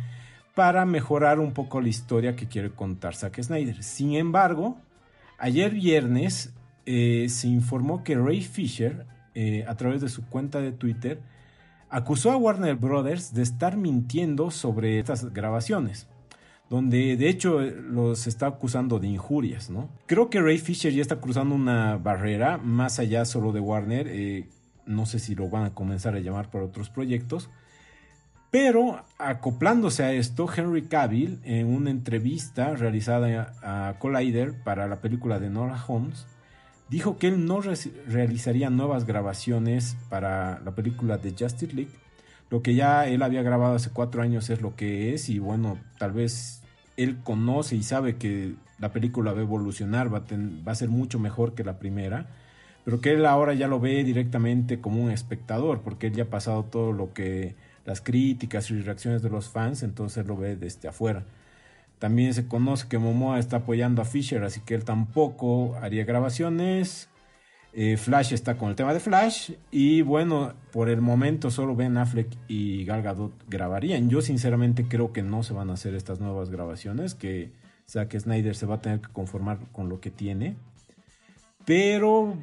para 0.55 0.87
mejorar 0.87 1.39
un 1.39 1.53
poco 1.53 1.83
la 1.83 1.89
historia 1.89 2.35
que 2.35 2.49
quiere 2.49 2.71
contar 2.71 3.15
Zack 3.15 3.43
Snyder. 3.43 3.83
Sin 3.83 4.15
embargo, 4.15 4.79
ayer 5.37 5.73
viernes 5.73 6.55
eh, 6.87 7.27
se 7.29 7.49
informó 7.49 8.05
que 8.05 8.17
Ray 8.17 8.41
Fisher, 8.41 9.05
eh, 9.35 9.67
a 9.69 9.75
través 9.77 10.01
de 10.01 10.09
su 10.09 10.25
cuenta 10.27 10.63
de 10.63 10.73
Twitter, 10.73 11.21
acusó 11.91 12.31
a 12.31 12.37
Warner 12.37 12.77
Brothers 12.77 13.35
de 13.35 13.43
estar 13.43 13.77
mintiendo 13.77 14.51
sobre 14.51 14.99
estas 14.99 15.33
grabaciones 15.33 16.09
donde 16.71 17.17
de 17.17 17.29
hecho 17.29 17.61
los 17.61 18.29
está 18.29 18.47
acusando 18.47 19.01
de 19.01 19.09
injurias, 19.09 19.71
¿no? 19.71 19.91
Creo 20.07 20.31
que 20.31 20.41
Ray 20.41 20.59
Fisher 20.59 20.93
ya 20.93 21.03
está 21.03 21.21
cruzando 21.21 21.57
una 21.57 21.97
barrera 21.97 22.59
más 22.59 23.01
allá 23.01 23.25
solo 23.25 23.51
de 23.51 23.59
Warner, 23.59 24.07
eh, 24.09 24.49
no 24.87 25.05
sé 25.05 25.19
si 25.19 25.35
lo 25.35 25.51
van 25.51 25.65
a 25.65 25.75
comenzar 25.75 26.15
a 26.15 26.21
llamar 26.21 26.49
para 26.49 26.65
otros 26.65 26.89
proyectos, 26.89 27.51
pero 28.53 29.05
acoplándose 29.19 30.05
a 30.05 30.13
esto, 30.13 30.49
Henry 30.55 30.83
Cavill, 30.83 31.41
en 31.45 31.67
una 31.67 31.91
entrevista 31.91 32.75
realizada 32.75 33.55
a 33.63 33.99
Collider 33.99 34.63
para 34.63 34.87
la 34.87 35.01
película 35.01 35.41
de 35.41 35.51
Nora 35.51 35.85
Holmes, 35.87 36.27
dijo 36.91 37.17
que 37.19 37.29
él 37.29 37.47
no 37.47 37.61
realizaría 38.09 38.69
nuevas 38.69 39.07
grabaciones 39.07 39.97
para 40.09 40.61
la 40.65 40.75
película 40.75 41.19
de 41.19 41.31
Justice 41.31 41.73
League. 41.73 41.93
Lo 42.51 42.63
que 42.63 42.75
ya 42.75 43.07
él 43.07 43.23
había 43.23 43.43
grabado 43.43 43.77
hace 43.77 43.91
cuatro 43.91 44.23
años 44.23 44.51
es 44.51 44.61
lo 44.61 44.75
que 44.75 45.15
es 45.15 45.29
y 45.29 45.39
bueno, 45.39 45.79
tal 45.99 46.11
vez 46.13 46.63
él 46.97 47.19
conoce 47.23 47.77
y 47.77 47.85
sabe 47.85 48.17
que 48.17 48.55
la 48.81 48.93
película 48.93 49.33
va 49.33 49.39
a 49.39 49.43
evolucionar, 49.43 50.13
va 50.13 50.19
a, 50.19 50.25
va 50.67 50.73
a 50.73 50.75
ser 50.75 50.89
mucho 50.89 51.21
mejor 51.21 51.55
que 51.55 51.63
la 51.63 51.79
primera, 51.79 52.27
pero 52.85 53.01
que 53.01 53.13
él 53.13 53.25
ahora 53.25 53.55
ya 53.55 53.69
lo 53.69 53.79
ve 53.79 54.03
directamente 54.03 54.81
como 54.81 55.01
un 55.01 55.13
espectador, 55.13 55.83
porque 55.83 56.09
él 56.09 56.15
ya 56.15 56.25
ha 56.25 56.31
pasado 56.31 56.65
todo 56.65 56.93
lo 56.93 57.13
que 57.13 57.55
las 57.85 58.01
críticas 58.01 58.71
y 58.71 58.81
reacciones 58.83 59.23
de 59.23 59.31
los 59.31 59.49
fans, 59.49 59.85
entonces 59.85 60.27
lo 60.27 60.37
ve 60.37 60.57
desde 60.57 60.89
afuera. 60.89 61.25
También 62.01 62.33
se 62.33 62.49
conoce 62.49 62.89
que 62.89 62.99
Momoa 62.99 63.39
está 63.39 63.59
apoyando 63.59 64.01
a 64.01 64.07
Fisher, 64.07 64.43
así 64.43 64.61
que 64.61 64.75
él 64.75 64.85
tampoco 64.85 65.77
haría 65.77 66.05
grabaciones. 66.05 67.11
Eh, 67.75 67.99
Flash 67.99 68.33
está 68.33 68.57
con 68.57 68.71
el 68.71 68.75
tema 68.75 68.95
de 68.95 69.01
Flash. 69.01 69.53
Y 69.71 70.01
bueno, 70.01 70.55
por 70.73 70.89
el 70.89 71.03
momento 71.03 71.51
solo 71.51 71.77
Ben 71.77 71.99
Affleck 71.99 72.29
y 72.49 72.87
Gal 72.87 73.03
Gadot 73.03 73.33
grabarían. 73.49 74.09
Yo 74.09 74.23
sinceramente 74.23 74.87
creo 74.89 75.13
que 75.13 75.23
no 75.23 75.43
se 75.43 75.53
van 75.53 75.69
a 75.69 75.75
hacer 75.75 75.95
estas 75.95 76.21
nuevas 76.21 76.49
grabaciones. 76.49 77.15
Que 77.15 77.53
Zack 77.87 78.19
Snyder 78.19 78.57
se 78.57 78.65
va 78.65 78.77
a 78.77 78.81
tener 78.81 79.03
que 79.03 79.13
conformar 79.13 79.59
con 79.71 79.91
lo 79.91 80.01
que 80.01 80.11
tiene. 80.11 80.57
Pero 81.67 82.35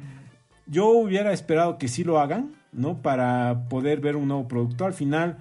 yo 0.66 0.90
hubiera 0.90 1.32
esperado 1.32 1.78
que 1.78 1.88
sí 1.88 2.04
lo 2.04 2.20
hagan, 2.20 2.54
¿no? 2.70 3.02
Para 3.02 3.66
poder 3.68 4.00
ver 4.00 4.14
un 4.14 4.28
nuevo 4.28 4.46
producto. 4.46 4.86
Al 4.86 4.94
final, 4.94 5.38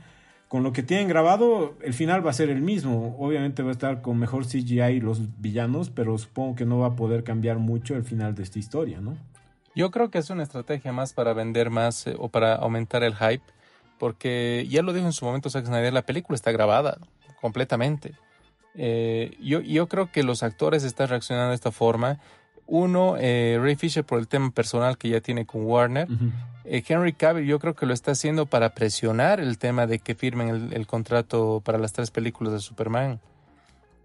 con 0.48 0.64
lo 0.64 0.72
que 0.72 0.82
tienen 0.82 1.10
grabado, 1.10 1.76
el 1.82 1.94
final 1.94 2.26
va 2.26 2.30
a 2.30 2.34
ser 2.34 2.50
el 2.50 2.62
mismo. 2.62 3.16
Obviamente 3.20 3.64
va 3.64 3.70
a 3.70 3.74
estar 3.74 4.02
con 4.02 4.18
mejor 4.18 4.46
CGI 4.46 5.02
los 5.02 5.22
villanos, 5.42 5.90
pero 5.90 6.18
supongo 6.18 6.56
que 6.56 6.66
no 6.66 6.80
va 6.80 6.88
a 6.88 6.96
poder 6.96 7.24
cambiar 7.24 7.58
mucho 7.58 7.96
el 7.96 8.04
final 8.04 8.34
de 8.34 8.44
esta 8.44 8.60
historia, 8.60 9.02
¿no? 9.02 9.18
Yo 9.76 9.92
creo 9.92 10.10
que 10.10 10.18
es 10.18 10.30
una 10.30 10.44
estrategia 10.44 10.92
más 10.94 11.14
para 11.14 11.34
vender 11.34 11.70
más 11.70 12.08
eh, 12.08 12.16
o 12.18 12.30
para 12.30 12.56
aumentar 12.56 13.04
el 13.04 13.14
hype, 13.16 13.44
porque 14.00 14.66
ya 14.70 14.82
lo 14.82 14.94
dijo 14.94 15.06
en 15.06 15.14
su 15.14 15.26
momento 15.26 15.50
Zack 15.50 15.66
Snyder, 15.66 15.94
la 15.94 16.02
película 16.04 16.36
está 16.36 16.52
grabada 16.52 16.98
completamente. 17.42 18.14
Eh, 18.74 19.38
yo, 19.42 19.60
yo 19.60 19.88
creo 19.88 20.12
que 20.12 20.24
los 20.24 20.44
actores 20.44 20.84
están 20.84 21.10
reaccionando 21.10 21.50
de 21.50 21.56
esta 21.56 21.72
forma. 21.72 22.20
Uno, 22.66 23.16
eh, 23.20 23.60
Ray 23.62 23.76
Fisher 23.76 24.04
por 24.04 24.20
el 24.20 24.28
tema 24.28 24.52
personal 24.52 24.98
que 24.98 25.10
ya 25.10 25.22
tiene 25.22 25.46
con 25.46 25.64
Warner. 25.66 26.08
Henry 26.70 27.14
Cavill 27.14 27.46
yo 27.46 27.60
creo 27.60 27.76
que 27.76 27.86
lo 27.86 27.94
está 27.94 28.12
haciendo 28.12 28.46
para 28.46 28.74
presionar 28.74 29.40
el 29.40 29.58
tema 29.58 29.88
de 29.88 30.00
que 30.00 30.16
firmen 30.16 30.50
el, 30.50 30.74
el 30.74 30.88
contrato 30.88 31.62
para 31.64 31.78
las 31.78 31.94
tres 31.94 32.12
películas 32.12 32.54
de 32.54 32.60
Superman. 32.60 33.20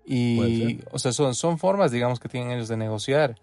Y, 0.04 0.80
o 0.90 0.98
sea, 0.98 1.12
son, 1.12 1.34
son 1.34 1.58
formas, 1.58 1.92
digamos, 1.92 2.18
que 2.18 2.28
tienen 2.28 2.50
ellos 2.52 2.68
de 2.68 2.76
negociar. 2.76 3.36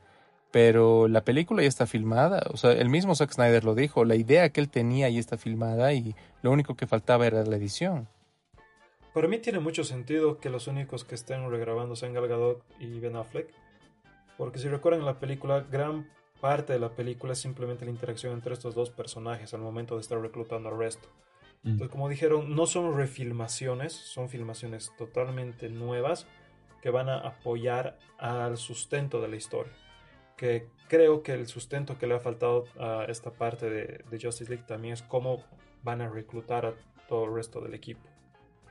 pero 0.52 1.08
la 1.08 1.22
película 1.24 1.62
ya 1.62 1.68
está 1.68 1.86
filmada. 1.86 2.42
O 2.52 2.58
sea, 2.58 2.72
el 2.72 2.90
mismo 2.90 3.16
Zack 3.16 3.32
Snyder 3.32 3.64
lo 3.64 3.76
dijo, 3.76 4.04
la 4.06 4.16
idea 4.16 4.50
que 4.50 4.62
él 4.62 4.70
tenía 4.70 5.10
ya 5.10 5.20
está 5.20 5.38
filmada 5.38 5.94
y 5.94 6.16
lo 6.42 6.52
único 6.52 6.76
que 6.76 6.88
faltaba 6.88 7.28
era 7.28 7.44
la 7.44 7.56
edición. 7.56 8.08
Para 9.14 9.28
mí 9.28 9.40
tiene 9.40 9.60
mucho 9.60 9.84
sentido 9.84 10.40
que 10.40 10.50
los 10.50 10.68
únicos 10.68 11.04
que 11.04 11.16
estén 11.16 11.50
regrabando 11.50 11.96
sean 11.96 12.14
Gal 12.14 12.28
Gadot 12.28 12.64
y 12.80 13.00
Ben 13.00 13.16
Affleck, 13.16 13.50
porque 14.38 14.60
si 14.60 14.70
recuerdan 14.70 15.06
la 15.06 15.20
película, 15.20 15.66
gran 15.70 16.08
parte 16.39 16.73
de 16.73 16.80
la 16.80 16.89
película 16.89 17.34
es 17.34 17.39
simplemente 17.39 17.86
la 17.86 17.91
interacción 17.91 18.34
entre 18.34 18.54
estos 18.54 18.75
dos 18.75 18.89
personajes 18.89 19.54
al 19.54 19.62
momento 19.62 19.95
de 19.95 20.02
estar 20.02 20.19
reclutando 20.19 20.69
al 20.69 20.78
resto. 20.78 21.08
Mm. 21.63 21.69
Entonces, 21.69 21.91
como 21.91 22.10
dijeron, 22.10 22.56
no 22.56 22.65
son 22.65 22.95
refilmaciones, 22.95 23.93
son 23.93 24.30
filmaciones 24.30 24.91
totalmente 24.97 25.69
nuevas 25.69 26.28
que 26.82 26.89
van 26.89 27.10
a 27.10 27.19
apoyar 27.19 27.97
al 28.17 28.58
sustento 28.58 29.21
de 29.21 29.28
la 29.28 29.36
historia. 29.36 29.73
Que 30.38 30.67
creo 30.88 31.21
que 31.21 31.34
el 31.34 31.47
sustento 31.47 31.97
que 31.97 32.08
le 32.08 32.15
ha 32.15 32.19
faltado 32.19 32.65
a 32.80 33.06
esta 33.10 33.32
parte 33.32 33.69
de, 33.69 34.04
de 34.10 34.19
Justice 34.21 34.49
League 34.49 34.65
también 34.65 34.93
es 34.93 35.02
cómo 35.02 35.43
van 35.84 36.02
a 36.02 36.10
reclutar 36.10 36.65
a 36.65 36.73
todo 37.10 37.25
el 37.25 37.36
resto 37.36 37.60
del 37.60 37.73
equipo. 37.73 38.08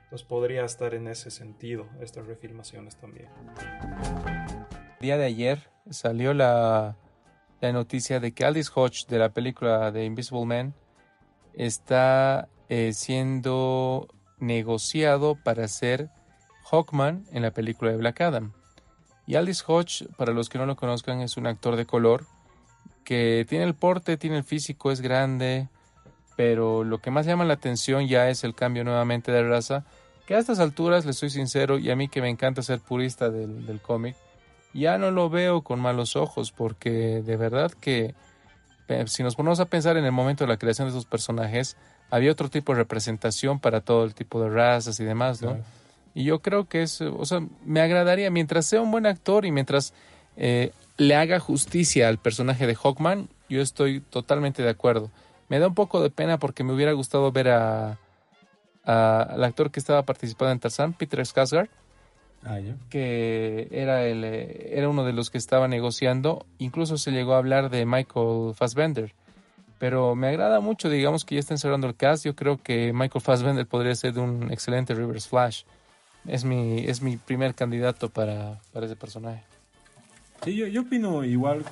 Entonces 0.04 0.26
podría 0.26 0.64
estar 0.64 0.94
en 0.94 1.07
ese 1.07 1.31
sentido 1.31 1.87
estas 2.00 2.26
refilmaciones 2.26 2.96
también. 2.96 3.28
El 4.98 5.02
día 5.02 5.18
de 5.18 5.26
ayer 5.26 5.68
salió 5.90 6.33
la, 6.33 6.96
la 7.61 7.73
noticia 7.73 8.21
de 8.21 8.33
que 8.33 8.44
Aldis 8.44 8.71
Hodge 8.75 9.07
de 9.09 9.18
la 9.18 9.31
película 9.31 9.90
de 9.90 10.05
Invisible 10.05 10.44
Man 10.44 10.75
está 11.55 12.49
eh, 12.68 12.92
siendo 12.92 14.09
negociado 14.38 15.37
para 15.42 15.66
ser 15.68 16.11
Hawkman 16.71 17.25
en 17.33 17.42
la 17.42 17.51
película 17.51 17.90
de 17.90 17.97
Black 17.97 18.21
Adam. 18.21 18.53
Y 19.27 19.35
Aldis 19.35 19.64
Hodge, 19.66 20.07
para 20.16 20.33
los 20.33 20.49
que 20.49 20.59
no 20.59 20.66
lo 20.66 20.77
conozcan, 20.77 21.21
es 21.21 21.37
un 21.37 21.47
actor 21.47 21.77
de 21.77 21.87
color 21.87 22.27
que 23.05 23.44
tiene 23.49 23.64
el 23.64 23.75
porte, 23.75 24.16
tiene 24.16 24.37
el 24.37 24.44
físico, 24.44 24.90
es 24.90 25.01
grande, 25.01 25.68
pero 26.37 26.85
lo 26.85 26.99
que 26.99 27.11
más 27.11 27.27
llama 27.27 27.44
la 27.44 27.55
atención 27.55 28.07
ya 28.07 28.29
es 28.29 28.44
el 28.44 28.55
cambio 28.55 28.85
nuevamente 28.85 29.33
de 29.33 29.42
raza, 29.42 29.85
que 30.27 30.35
a 30.35 30.38
estas 30.38 30.61
alturas, 30.61 31.07
le 31.07 31.14
soy 31.14 31.31
sincero, 31.31 31.79
y 31.79 31.90
a 31.90 31.97
mí 31.97 32.09
que 32.09 32.21
me 32.21 32.29
encanta 32.29 32.62
ser 32.62 32.81
purista 32.81 33.31
del, 33.31 33.66
del 33.66 33.81
cómic, 33.81 34.14
ya 34.74 34.98
no 34.98 35.11
lo 35.11 35.31
veo 35.31 35.62
con 35.62 35.81
malos 35.81 36.16
ojos, 36.16 36.52
porque 36.52 37.22
de 37.22 37.37
verdad 37.37 37.72
que 37.72 38.14
si 39.07 39.22
nos 39.22 39.37
ponemos 39.37 39.61
a 39.61 39.66
pensar 39.66 39.96
en 39.96 40.04
el 40.04 40.12
momento 40.12 40.44
de 40.44 40.48
la 40.48 40.57
creación 40.57 40.88
de 40.88 40.90
esos 40.90 41.04
personajes, 41.04 41.76
había 42.11 42.33
otro 42.33 42.48
tipo 42.48 42.72
de 42.72 42.78
representación 42.78 43.61
para 43.61 43.81
todo 43.81 44.04
el 44.04 44.14
tipo 44.14 44.40
de 44.42 44.48
razas 44.48 44.98
y 45.00 45.04
demás, 45.04 45.42
¿no? 45.42 45.59
Y 46.14 46.24
yo 46.24 46.40
creo 46.40 46.68
que 46.68 46.83
es, 46.83 47.00
o 47.00 47.24
sea, 47.26 47.42
me 47.64 47.81
agradaría, 47.81 48.31
mientras 48.31 48.66
sea 48.66 48.81
un 48.81 48.90
buen 48.90 49.07
actor 49.07 49.44
y 49.44 49.52
mientras 49.52 49.92
eh, 50.37 50.72
le 50.96 51.14
haga 51.14 51.38
justicia 51.38 52.09
al 52.09 52.18
personaje 52.18 52.66
de 52.66 52.74
Hawkman, 52.74 53.28
yo 53.48 53.61
estoy 53.61 54.00
totalmente 54.00 54.62
de 54.62 54.70
acuerdo. 54.70 55.11
Me 55.48 55.59
da 55.59 55.68
un 55.68 55.74
poco 55.74 56.02
de 56.02 56.11
pena 56.11 56.38
porque 56.38 56.64
me 56.64 56.72
hubiera 56.72 56.92
gustado 56.92 57.31
ver 57.31 57.50
a, 57.50 57.98
al 58.85 59.44
actor 59.44 59.70
que 59.70 59.81
estaba 59.81 60.02
participando 60.02 60.52
en 60.52 60.61
Tarzan, 60.61 60.92
Peter 60.94 61.20
Skarsgård, 61.20 61.68
ah, 62.44 62.59
que 62.90 63.68
era, 63.70 64.07
el, 64.07 64.24
eh, 64.24 64.70
era 64.79 64.88
uno 64.88 65.05
de 65.05 65.12
los 65.12 65.31
que 65.31 65.38
estaba 65.38 65.68
negociando. 65.68 66.46
Incluso 66.59 66.98
se 66.98 67.11
llegó 67.11 67.35
a 67.35 67.38
hablar 67.38 67.70
de 67.70 67.87
Michael 67.87 68.55
Fassbender 68.55 69.14
pero 69.79 70.16
me 70.16 70.29
agrada 70.29 70.61
mucho, 70.61 70.90
digamos 70.90 71.24
que 71.24 71.37
ya 71.37 71.40
estén 71.40 71.59
cerrando 71.59 71.87
el 71.87 71.94
cast. 71.94 72.24
Yo 72.24 72.35
creo 72.35 72.61
que 72.61 72.92
Michael 72.92 73.22
Fassbender 73.22 73.66
podría 73.66 73.94
ser 73.94 74.18
un 74.18 74.51
excelente 74.51 74.94
Rivers 74.94 75.29
Flash. 75.29 75.62
Es 76.27 76.44
mi, 76.44 76.81
es 76.81 77.01
mi 77.01 77.16
primer 77.16 77.55
candidato 77.55 78.09
para, 78.11 78.61
para 78.72 78.87
ese 78.87 78.96
personaje. 78.96 79.44
Sí, 80.42 80.57
yo, 80.57 80.66
yo 80.66 80.83
opino 80.83 81.24
igual. 81.24 81.64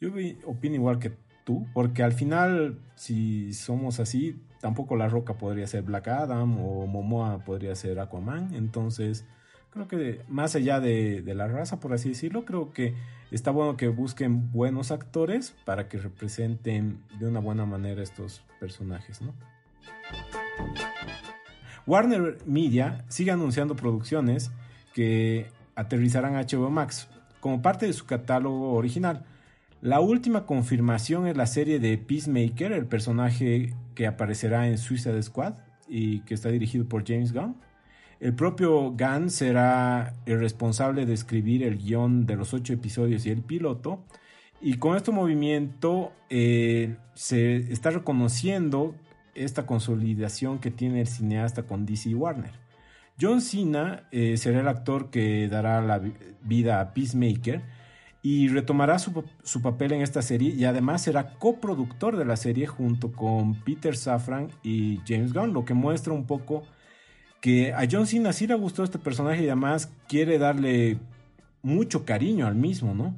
Yo 0.00 0.10
opino 0.44 0.74
igual 0.74 0.98
que 0.98 1.12
tú, 1.44 1.66
porque 1.72 2.02
al 2.02 2.12
final, 2.12 2.78
si 2.94 3.54
somos 3.54 4.00
así, 4.00 4.42
tampoco 4.60 4.96
La 4.96 5.08
Roca 5.08 5.34
podría 5.34 5.66
ser 5.66 5.82
Black 5.82 6.08
Adam 6.08 6.60
o 6.60 6.86
Momoa 6.86 7.38
podría 7.38 7.74
ser 7.74 8.00
Aquaman. 8.00 8.54
Entonces, 8.54 9.24
creo 9.74 9.88
que 9.88 10.20
más 10.28 10.54
allá 10.54 10.80
de, 10.80 11.22
la 11.26 11.48
raza, 11.48 11.80
por 11.80 11.92
así 11.92 12.10
decirlo, 12.10 12.44
creo 12.44 12.72
que 12.72 12.94
está 13.30 13.50
bueno 13.50 13.76
que 13.76 13.88
busquen 13.88 14.52
buenos 14.52 14.92
actores 14.92 15.54
para 15.64 15.88
que 15.88 15.98
representen 15.98 17.02
de 17.18 17.26
una 17.26 17.40
buena 17.40 17.66
manera 17.66 18.02
estos 18.02 18.42
personajes. 18.60 19.20
Warner 21.86 22.38
Media 22.46 23.04
sigue 23.08 23.32
anunciando 23.32 23.74
producciones 23.74 24.52
que 24.94 25.48
aterrizarán 25.74 26.36
a 26.36 26.42
HBO 26.42 26.70
Max 26.70 27.08
como 27.40 27.60
parte 27.60 27.86
de 27.86 27.92
su 27.92 28.06
catálogo 28.06 28.72
original. 28.74 29.26
La 29.82 30.00
última 30.00 30.46
confirmación 30.46 31.26
es 31.26 31.36
la 31.36 31.46
serie 31.46 31.78
de 31.78 31.98
Peacemaker, 31.98 32.72
el 32.72 32.86
personaje 32.86 33.74
que 33.94 34.06
aparecerá 34.06 34.68
en 34.68 34.78
Suicide 34.78 35.22
Squad 35.22 35.54
y 35.88 36.20
que 36.20 36.32
está 36.32 36.48
dirigido 36.48 36.88
por 36.88 37.06
James 37.06 37.32
Gunn. 37.32 37.56
El 38.24 38.32
propio 38.32 38.92
Gunn 38.92 39.28
será 39.28 40.14
el 40.24 40.40
responsable 40.40 41.04
de 41.04 41.12
escribir 41.12 41.62
el 41.62 41.76
guion 41.76 42.24
de 42.24 42.36
los 42.36 42.54
ocho 42.54 42.72
episodios 42.72 43.26
y 43.26 43.30
el 43.30 43.42
piloto. 43.42 44.02
Y 44.62 44.78
con 44.78 44.96
este 44.96 45.10
movimiento 45.10 46.10
eh, 46.30 46.96
se 47.12 47.70
está 47.70 47.90
reconociendo 47.90 48.94
esta 49.34 49.66
consolidación 49.66 50.58
que 50.58 50.70
tiene 50.70 51.02
el 51.02 51.06
cineasta 51.06 51.64
con 51.64 51.84
DC 51.84 52.14
Warner. 52.14 52.52
John 53.20 53.42
Cena 53.42 54.08
eh, 54.10 54.38
será 54.38 54.60
el 54.60 54.68
actor 54.68 55.10
que 55.10 55.46
dará 55.46 55.82
la 55.82 56.00
vida 56.40 56.80
a 56.80 56.94
Peacemaker 56.94 57.60
y 58.22 58.48
retomará 58.48 58.98
su, 58.98 59.22
su, 59.42 59.60
papel 59.60 59.92
en 59.92 60.00
esta 60.00 60.22
serie 60.22 60.48
y 60.48 60.64
además 60.64 61.02
será 61.02 61.34
coproductor 61.34 62.16
de 62.16 62.24
la 62.24 62.36
serie 62.36 62.66
junto 62.66 63.12
con 63.12 63.62
Peter 63.64 63.94
Safran 63.94 64.48
y 64.62 65.00
James 65.06 65.34
Gunn, 65.34 65.52
lo 65.52 65.66
que 65.66 65.74
muestra 65.74 66.14
un 66.14 66.24
poco 66.24 66.62
que 67.44 67.74
a 67.74 67.86
John 67.90 68.06
Cena 68.06 68.32
sí 68.32 68.46
le 68.46 68.54
gustó 68.54 68.84
este 68.84 68.98
personaje 68.98 69.42
y 69.42 69.48
además 69.48 69.90
quiere 70.08 70.38
darle 70.38 70.96
mucho 71.60 72.06
cariño 72.06 72.46
al 72.46 72.54
mismo, 72.54 72.94
¿no? 72.94 73.14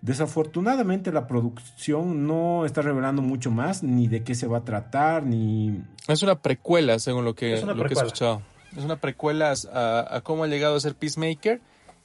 Desafortunadamente 0.00 1.12
la 1.12 1.26
producción 1.26 2.26
no 2.26 2.64
está 2.64 2.80
revelando 2.80 3.20
mucho 3.20 3.50
más, 3.50 3.82
ni 3.82 4.08
de 4.08 4.24
qué 4.24 4.34
se 4.34 4.46
va 4.46 4.58
a 4.58 4.64
tratar, 4.64 5.24
ni... 5.24 5.82
Es 6.06 6.22
una 6.22 6.40
precuela, 6.40 6.98
según 6.98 7.26
lo 7.26 7.34
que, 7.34 7.60
lo 7.60 7.74
que 7.84 7.92
he 7.92 7.92
escuchado. 7.92 8.40
Es 8.74 8.84
una 8.84 8.96
precuela 8.96 9.52
a, 9.70 10.16
a, 10.16 10.20
cómo 10.22 10.44
ha 10.44 10.46
llegado 10.46 10.74
a 10.74 10.80
ser 10.80 10.94
Peacemaker 10.94 11.60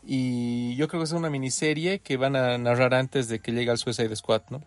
y 0.06 0.76
yo 0.76 0.89
creo 0.89 0.99
que 0.99 1.06
es 1.06 1.13
una 1.13 1.30
miniserie 1.30 1.99
que 1.99 2.17
van 2.17 2.36
a 2.36 2.58
narrar 2.58 2.93
antes 2.93 3.30
de 3.30 3.39
que 3.39 3.54
llegue 3.54 3.71
al 3.71 3.78
Suicide 3.78 4.13
Squad, 4.17 4.41
¿no? 4.49 4.62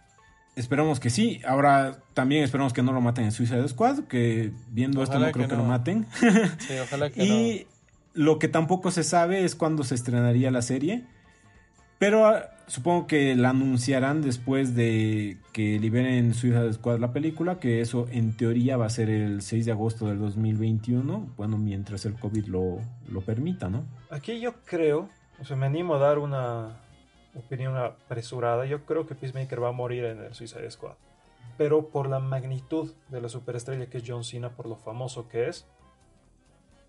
Esperamos 0.56 1.00
que 1.00 1.10
sí. 1.10 1.40
Ahora 1.46 1.98
también 2.14 2.42
esperamos 2.42 2.72
que 2.72 2.82
no 2.82 2.92
lo 2.92 3.02
maten 3.02 3.26
en 3.26 3.32
Suicide 3.32 3.68
Squad, 3.68 4.04
que 4.04 4.52
viendo 4.70 5.02
esto 5.02 5.18
no 5.18 5.30
creo 5.30 5.48
que, 5.48 5.54
lo 5.54 5.64
maten. 5.64 6.06
Sí, 6.58 6.74
ojalá 6.82 7.10
que 7.10 7.24
y 7.24 7.66
lo 8.14 8.38
que 8.38 8.48
tampoco 8.48 8.90
se 8.90 9.04
sabe 9.04 9.44
es 9.44 9.54
cuándo 9.54 9.84
se 9.84 9.94
estrenaría 9.94 10.50
la 10.50 10.62
serie. 10.62 11.04
Pero 11.98 12.26
ah, 12.26 12.50
supongo 12.66 13.06
que 13.06 13.34
la 13.34 13.50
anunciarán 13.50 14.22
después 14.22 14.74
de 14.74 15.36
que 15.52 15.78
liberen 15.78 16.32
Suicide 16.32 16.72
Squad 16.72 17.00
la 17.00 17.12
película, 17.12 17.58
que 17.60 17.82
eso 17.82 18.06
en 18.10 18.34
teoría 18.34 18.78
va 18.78 18.86
a 18.86 18.90
ser 18.90 19.10
el 19.10 19.42
6 19.42 19.66
de 19.66 19.72
agosto 19.72 20.06
del 20.06 20.18
2021, 20.18 21.34
bueno, 21.36 21.58
mientras 21.58 22.06
el 22.06 22.14
COVID 22.14 22.46
lo, 22.46 22.78
lo 23.08 23.20
permita, 23.20 23.68
¿no? 23.68 23.84
Aquí 24.10 24.40
yo 24.40 24.54
creo, 24.64 25.08
o 25.40 25.44
sea, 25.44 25.56
me 25.56 25.66
animo 25.66 25.94
a 25.94 25.98
dar 25.98 26.18
una, 26.18 26.80
opinión 27.36 27.76
apresurada, 27.76 28.66
yo 28.66 28.84
creo 28.84 29.06
que 29.06 29.14
Peacemaker 29.14 29.62
va 29.62 29.68
a 29.68 29.72
morir 29.72 30.04
en 30.04 30.20
el 30.20 30.34
Suicide 30.34 30.70
Squad. 30.70 30.94
Pero 31.56 31.88
por 31.88 32.08
la 32.08 32.18
magnitud 32.18 32.92
de 33.08 33.20
la 33.20 33.28
superestrella 33.28 33.86
que 33.86 33.98
es 33.98 34.04
John 34.06 34.24
Cena, 34.24 34.50
por 34.50 34.66
lo 34.66 34.76
famoso 34.76 35.28
que 35.28 35.48
es, 35.48 35.66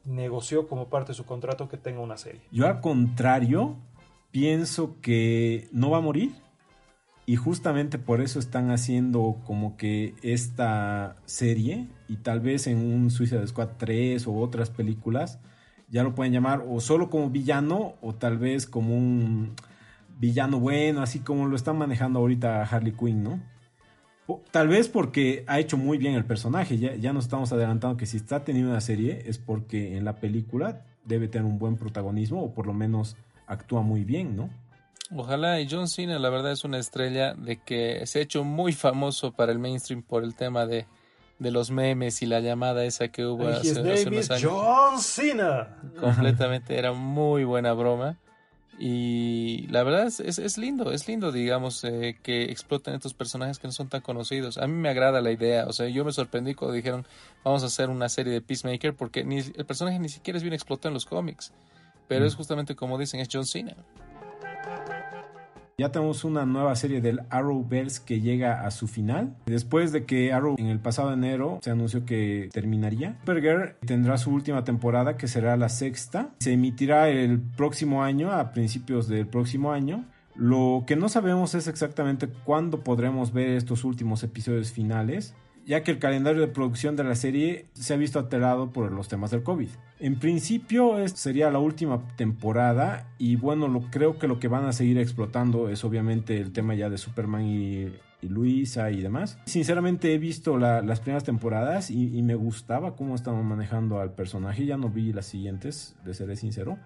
negoció 0.04 0.68
como 0.68 0.88
parte 0.88 1.12
de 1.12 1.16
su 1.16 1.26
contrato 1.26 1.70
que 1.70 1.78
tenga 1.78 2.00
una 2.00 2.18
serie. 2.18 2.42
Yo 2.52 2.68
al 2.68 2.82
contrario, 2.82 3.78
pienso 4.32 5.00
que 5.02 5.68
no 5.72 5.92
va 5.92 5.98
a 5.98 6.02
morir. 6.02 6.32
Y 7.26 7.36
justamente 7.36 8.00
por 8.00 8.22
eso 8.22 8.40
están 8.40 8.72
haciendo 8.72 9.42
como 9.46 9.76
que 9.76 10.16
esta 10.22 11.18
serie 11.26 11.90
y 12.08 12.18
tal 12.18 12.40
vez 12.40 12.68
en 12.68 12.78
un 12.78 13.12
Suicide 13.12 13.46
Squad 13.48 13.72
3 13.78 14.28
o 14.28 14.36
otras 14.36 14.70
películas 14.70 15.40
ya 15.90 16.04
lo 16.04 16.16
pueden 16.16 16.32
llamar 16.32 16.64
o 16.68 16.80
solo 16.80 17.10
como 17.10 17.30
villano 17.30 17.96
o 18.02 18.14
tal 18.14 18.38
vez 18.38 18.66
como 18.66 18.96
un 18.96 19.56
villano 20.20 20.60
bueno, 20.60 21.02
así 21.02 21.20
como 21.20 21.48
lo 21.48 21.56
están 21.56 21.78
manejando 21.78 22.20
ahorita 22.20 22.64
Harley 22.64 22.94
Quinn, 22.94 23.24
¿no? 23.24 23.40
tal 24.52 24.68
vez 24.68 24.90
porque 24.90 25.44
ha 25.48 25.60
hecho 25.60 25.78
muy 25.78 25.98
bien 25.98 26.14
el 26.14 26.26
personaje, 26.26 26.78
ya, 26.78 26.96
ya 26.96 27.14
nos 27.14 27.26
estamos 27.26 27.52
adelantando 27.54 27.98
que 27.98 28.06
si 28.06 28.18
está 28.18 28.44
teniendo 28.44 28.72
una 28.72 28.82
serie 28.82 29.24
es 29.26 29.38
porque 29.38 29.96
en 29.96 30.04
la 30.04 30.18
película 30.18 30.86
debe 31.06 31.28
tener 31.28 31.46
un 31.46 31.58
buen 31.58 31.78
protagonismo 31.78 32.44
o 32.44 32.54
por 32.54 32.68
lo 32.68 32.74
menos 32.74 33.16
actúa 33.48 33.82
muy 33.82 34.04
bien, 34.04 34.36
¿no? 34.36 34.50
Ojalá, 35.16 35.62
y 35.62 35.68
John 35.70 35.88
Cena 35.88 36.20
la 36.20 36.30
verdad 36.30 36.52
es 36.52 36.66
una 36.66 36.80
estrella 36.80 37.34
de 37.34 37.62
que 37.64 38.06
se 38.06 38.20
ha 38.20 38.22
hecho 38.22 38.44
muy 38.44 38.74
famoso 38.74 39.32
para 39.32 39.54
el 39.54 39.60
mainstream 39.60 40.04
por 40.04 40.26
el 40.26 40.36
tema 40.36 40.66
de, 40.66 40.86
de 41.40 41.52
los 41.52 41.72
memes 41.72 42.22
y 42.22 42.26
la 42.26 42.42
llamada 42.42 42.84
esa 42.84 43.08
que 43.08 43.26
hubo 43.26 43.48
hace, 43.48 43.72
hace 43.72 44.10
unos 44.10 44.30
años. 44.32 44.52
John 44.52 45.00
Cena. 45.00 45.78
Completamente, 45.98 46.78
era 46.78 46.92
muy 46.92 47.46
buena 47.46 47.72
broma. 47.72 48.18
Y 48.80 49.66
la 49.70 49.84
verdad 49.84 50.06
es, 50.06 50.20
es, 50.20 50.58
lindo, 50.60 50.92
es 50.92 51.08
lindo, 51.08 51.32
digamos, 51.32 51.84
eh, 51.84 52.16
que 52.22 52.44
exploten 52.44 52.94
estos 52.94 53.16
personajes 53.16 53.58
que 53.58 53.68
no 53.68 53.74
son 53.74 53.90
tan 53.90 54.02
conocidos. 54.02 54.60
A 54.60 54.68
mí 54.68 54.74
me 54.74 54.90
agrada 54.90 55.20
la 55.20 55.32
idea, 55.32 55.66
o 55.66 55.74
sea, 55.74 55.88
yo 55.88 56.06
me 56.06 56.12
sorprendí 56.12 56.54
cuando 56.54 56.76
dijeron 56.76 57.06
vamos 57.44 57.64
a 57.64 57.68
hacer 57.68 57.90
una 57.90 58.08
serie 58.08 58.34
de 58.34 58.42
Peacemaker 58.42 58.96
porque 58.96 59.24
ni, 59.24 59.40
el 59.40 59.66
personaje 59.66 59.98
ni 59.98 60.10
siquiera 60.10 60.38
es 60.38 60.44
bien 60.44 60.54
explotado 60.54 60.90
en 60.90 60.94
los 60.94 61.06
cómics. 61.06 61.52
Pero 62.08 62.26
es 62.26 62.36
mm. 62.36 62.38
justamente 62.38 62.76
como 62.76 63.00
dicen, 63.00 63.20
es 63.20 63.30
John 63.32 63.46
Cena. 63.46 63.76
Ya 65.80 65.92
tenemos 65.92 66.24
una 66.24 66.44
nueva 66.48 66.76
serie 66.76 67.02
del 67.02 67.22
Arrowverse 67.30 68.02
que 68.04 68.20
llega 68.20 68.66
a 68.66 68.72
su 68.72 68.88
final. 68.88 69.36
Después 69.46 69.92
de 69.92 70.06
que 70.06 70.34
Arrow 70.34 70.56
en 70.58 70.66
el 70.66 70.80
pasado 70.80 71.14
enero 71.14 71.60
se 71.62 71.70
anunció 71.70 72.04
que 72.04 72.50
terminaría, 72.52 73.20
Supergirl 73.20 73.76
tendrá 73.86 74.18
su 74.18 74.32
última 74.32 74.64
temporada 74.64 75.18
que 75.18 75.28
será 75.28 75.56
la 75.56 75.70
sexta. 75.70 76.32
Se 76.40 76.54
emitirá 76.54 77.10
el 77.10 77.40
próximo 77.40 78.02
año, 78.04 78.32
a 78.32 78.54
principios 78.54 79.08
del 79.08 79.28
próximo 79.28 79.72
año. 79.72 80.06
Lo 80.34 80.84
que 80.88 80.96
no 80.96 81.10
sabemos 81.10 81.54
es 81.54 81.68
exactamente 81.68 82.28
cuándo 82.28 82.84
podremos 82.84 83.32
ver 83.32 83.50
estos 83.50 83.84
últimos 83.84 84.24
episodios 84.24 84.72
finales 84.72 85.36
ya 85.68 85.84
que 85.84 85.92
el 85.92 86.00
calendario 86.00 86.42
de 86.42 86.48
producción 86.48 86.96
de 86.96 87.04
la 87.04 87.14
serie 87.14 87.66
se 87.74 87.94
ha 87.94 87.98
visto 87.98 88.18
alterado 88.18 88.72
por 88.72 88.92
los 88.92 89.10
temas 89.10 89.32
del 89.32 89.44
COVID. 89.44 89.68
En 90.00 90.18
principio 90.18 90.98
esta 90.98 91.18
sería 91.18 91.52
la 91.52 91.60
última 91.60 92.08
temporada 92.16 93.06
y 93.18 93.36
bueno, 93.36 93.86
creo 93.92 94.18
que 94.18 94.30
lo 94.30 94.40
que 94.40 94.48
van 94.48 94.66
a 94.66 94.72
seguir 94.72 94.98
explotando 94.98 95.68
es 95.70 95.84
obviamente 95.84 96.38
el 96.38 96.54
tema 96.54 96.74
ya 96.74 96.90
de 96.90 96.98
Superman 96.98 97.46
y, 97.46 97.94
Luisa 98.22 98.90
y 98.92 99.02
demás. 99.02 99.38
Sinceramente 99.46 100.14
he 100.14 100.18
visto 100.18 100.58
las 100.58 101.00
primeras 101.02 101.24
temporadas 101.24 101.92
y, 101.92 102.22
me 102.24 102.34
gustaba 102.36 102.96
cómo 102.96 103.14
estaban 103.14 103.46
manejando 103.46 104.00
al 104.00 104.14
personaje, 104.14 104.66
ya 104.66 104.76
no 104.76 104.90
vi 104.90 105.14
las 105.14 105.28
siguientes, 105.28 105.96
de 106.04 106.14
seré 106.14 106.36
sincero. 106.36 106.80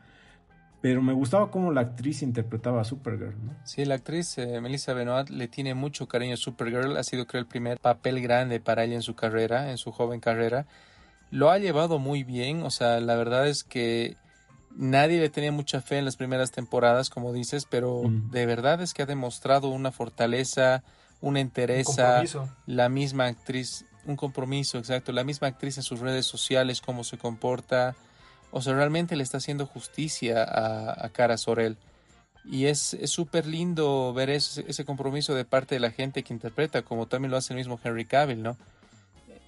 Pero 0.82 1.04
me 1.04 1.14
gustaba 1.14 1.52
cómo 1.52 1.72
la 1.72 1.82
actriz 1.82 2.24
interpretaba 2.24 2.82
a 2.82 2.84
Supergirl, 2.84 3.36
¿no? 3.46 3.56
Sí, 3.64 3.86
la 3.86 3.96
actriz 3.96 4.38
eh, 4.40 4.60
Melissa 4.62 4.94
Benoit 4.94 5.30
le 5.30 5.48
tiene 5.48 5.76
mucho 5.76 6.08
cariño 6.08 6.34
a 6.34 6.38
Supergirl. 6.38 6.98
Ha 6.98 7.04
sido, 7.04 7.28
creo, 7.28 7.42
el 7.42 7.48
primer 7.48 7.80
papel 7.80 8.20
grande 8.20 8.60
para 8.60 8.84
ella 8.84 8.96
en 8.96 9.04
su 9.04 9.14
carrera, 9.14 9.70
en 9.70 9.78
su 9.78 9.92
joven 9.92 10.20
carrera. 10.20 10.66
Lo 11.30 11.52
ha 11.52 11.60
llevado 11.60 12.00
muy 12.00 12.24
bien. 12.24 12.64
O 12.64 12.72
sea, 12.72 13.00
la 13.00 13.16
verdad 13.16 13.48
es 13.48 13.64
que 13.64 14.18
nadie 14.76 15.20
le 15.20 15.30
tenía 15.30 15.52
mucha 15.52 15.82
fe 15.82 16.00
en 16.00 16.06
las 16.06 16.16
primeras 16.16 16.52
temporadas, 16.52 17.12
como 17.12 17.32
dices, 17.32 17.68
pero 17.70 18.02
mm. 18.04 18.32
de 18.32 18.46
verdad 18.48 18.82
es 18.82 18.96
que 18.96 19.04
ha 19.04 19.06
demostrado 19.06 19.70
una 19.70 19.92
fortaleza, 19.92 20.84
una 21.22 21.42
entereza. 21.42 22.24
La 22.66 22.90
misma 22.90 23.28
actriz, 23.28 23.86
un 24.06 24.16
compromiso, 24.16 24.80
exacto. 24.80 25.12
La 25.12 25.24
misma 25.24 25.48
actriz 25.48 25.78
en 25.78 25.84
sus 25.84 26.00
redes 26.00 26.26
sociales, 26.26 26.82
cómo 26.82 27.04
se 27.04 27.20
comporta 27.20 27.96
o 28.52 28.62
sea, 28.62 28.74
realmente 28.74 29.16
le 29.16 29.24
está 29.24 29.38
haciendo 29.38 29.66
justicia 29.66 30.44
a, 30.44 31.06
a 31.06 31.10
Cara 31.10 31.38
Sorel. 31.38 31.78
Y 32.44 32.66
es 32.66 32.98
súper 33.06 33.46
lindo 33.46 34.14
ver 34.14 34.32
ese, 34.32 34.66
ese, 34.68 34.84
compromiso 34.84 35.36
de 35.36 35.46
parte 35.46 35.76
de 35.76 35.80
la 35.80 35.92
gente 35.92 36.24
que 36.24 36.34
interpreta, 36.34 36.82
como 36.82 37.06
también 37.06 37.32
lo 37.32 37.38
hace 37.38 37.54
el 37.54 37.58
mismo 37.58 37.80
Henry 37.84 38.06
Cavill, 38.06 38.42
¿no? 38.42 38.58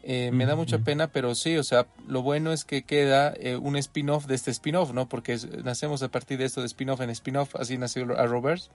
Eh, 0.06 0.32
me 0.34 0.46
da 0.46 0.58
mucha 0.58 0.80
pena, 0.80 1.08
pero 1.08 1.34
sí, 1.34 1.56
o 1.56 1.64
sea, 1.64 1.88
lo 2.08 2.22
bueno 2.22 2.52
es 2.52 2.66
que 2.66 2.84
queda 2.84 3.34
eh, 3.38 3.56
un 3.56 3.78
spin-off 3.78 4.26
de 4.26 4.36
este 4.36 4.52
spin-off, 4.52 4.92
¿no? 4.92 5.08
Porque 5.08 5.40
nacemos 5.64 6.04
a 6.04 6.10
partir 6.10 6.38
de 6.38 6.44
esto 6.44 6.60
de 6.60 6.68
spin-off 6.68 7.00
en 7.00 7.10
spin-off, 7.10 7.56
así 7.56 7.78
nació 7.78 8.20
a 8.20 8.26
Roberts, 8.26 8.70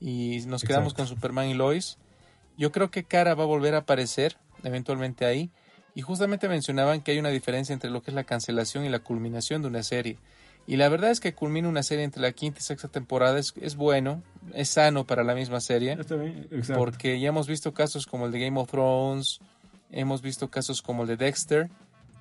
y 0.00 0.44
nos 0.46 0.62
quedamos 0.62 0.94
con 0.94 1.08
Superman 1.08 1.48
y 1.48 1.54
Lois. 1.54 1.98
Yo 2.56 2.70
creo 2.70 2.92
que 2.92 3.02
Cara 3.02 3.34
va 3.34 3.42
a 3.42 3.48
volver 3.48 3.74
a 3.74 3.78
aparecer 3.78 4.36
eventualmente 4.62 5.24
ahí, 5.24 5.50
y 5.94 6.02
justamente 6.02 6.48
mencionaban 6.48 7.02
que 7.02 7.12
hay 7.12 7.18
una 7.18 7.30
diferencia 7.30 7.72
entre 7.72 7.90
lo 7.90 8.02
que 8.02 8.10
es 8.10 8.14
la 8.14 8.24
cancelación 8.24 8.84
y 8.84 8.88
la 8.88 9.00
culminación 9.00 9.62
de 9.62 9.68
una 9.68 9.82
serie. 9.82 10.18
Y 10.66 10.76
la 10.76 10.88
verdad 10.88 11.10
es 11.10 11.20
que 11.20 11.34
culmina 11.34 11.68
una 11.68 11.82
serie 11.82 12.04
entre 12.04 12.22
la 12.22 12.32
quinta 12.32 12.60
y 12.60 12.62
sexta 12.62 12.88
temporada 12.88 13.38
es, 13.38 13.54
es 13.60 13.76
bueno, 13.76 14.22
es 14.54 14.68
sano 14.68 15.04
para 15.06 15.24
la 15.24 15.34
misma 15.34 15.60
serie. 15.60 15.96
porque 16.76 17.18
ya 17.18 17.28
hemos 17.28 17.48
visto 17.48 17.74
casos 17.74 18.06
como 18.06 18.26
el 18.26 18.32
de 18.32 18.40
Game 18.40 18.60
of 18.60 18.70
Thrones, 18.70 19.40
hemos 19.90 20.22
visto 20.22 20.48
casos 20.48 20.82
como 20.82 21.02
el 21.02 21.08
de 21.08 21.16
Dexter, 21.16 21.70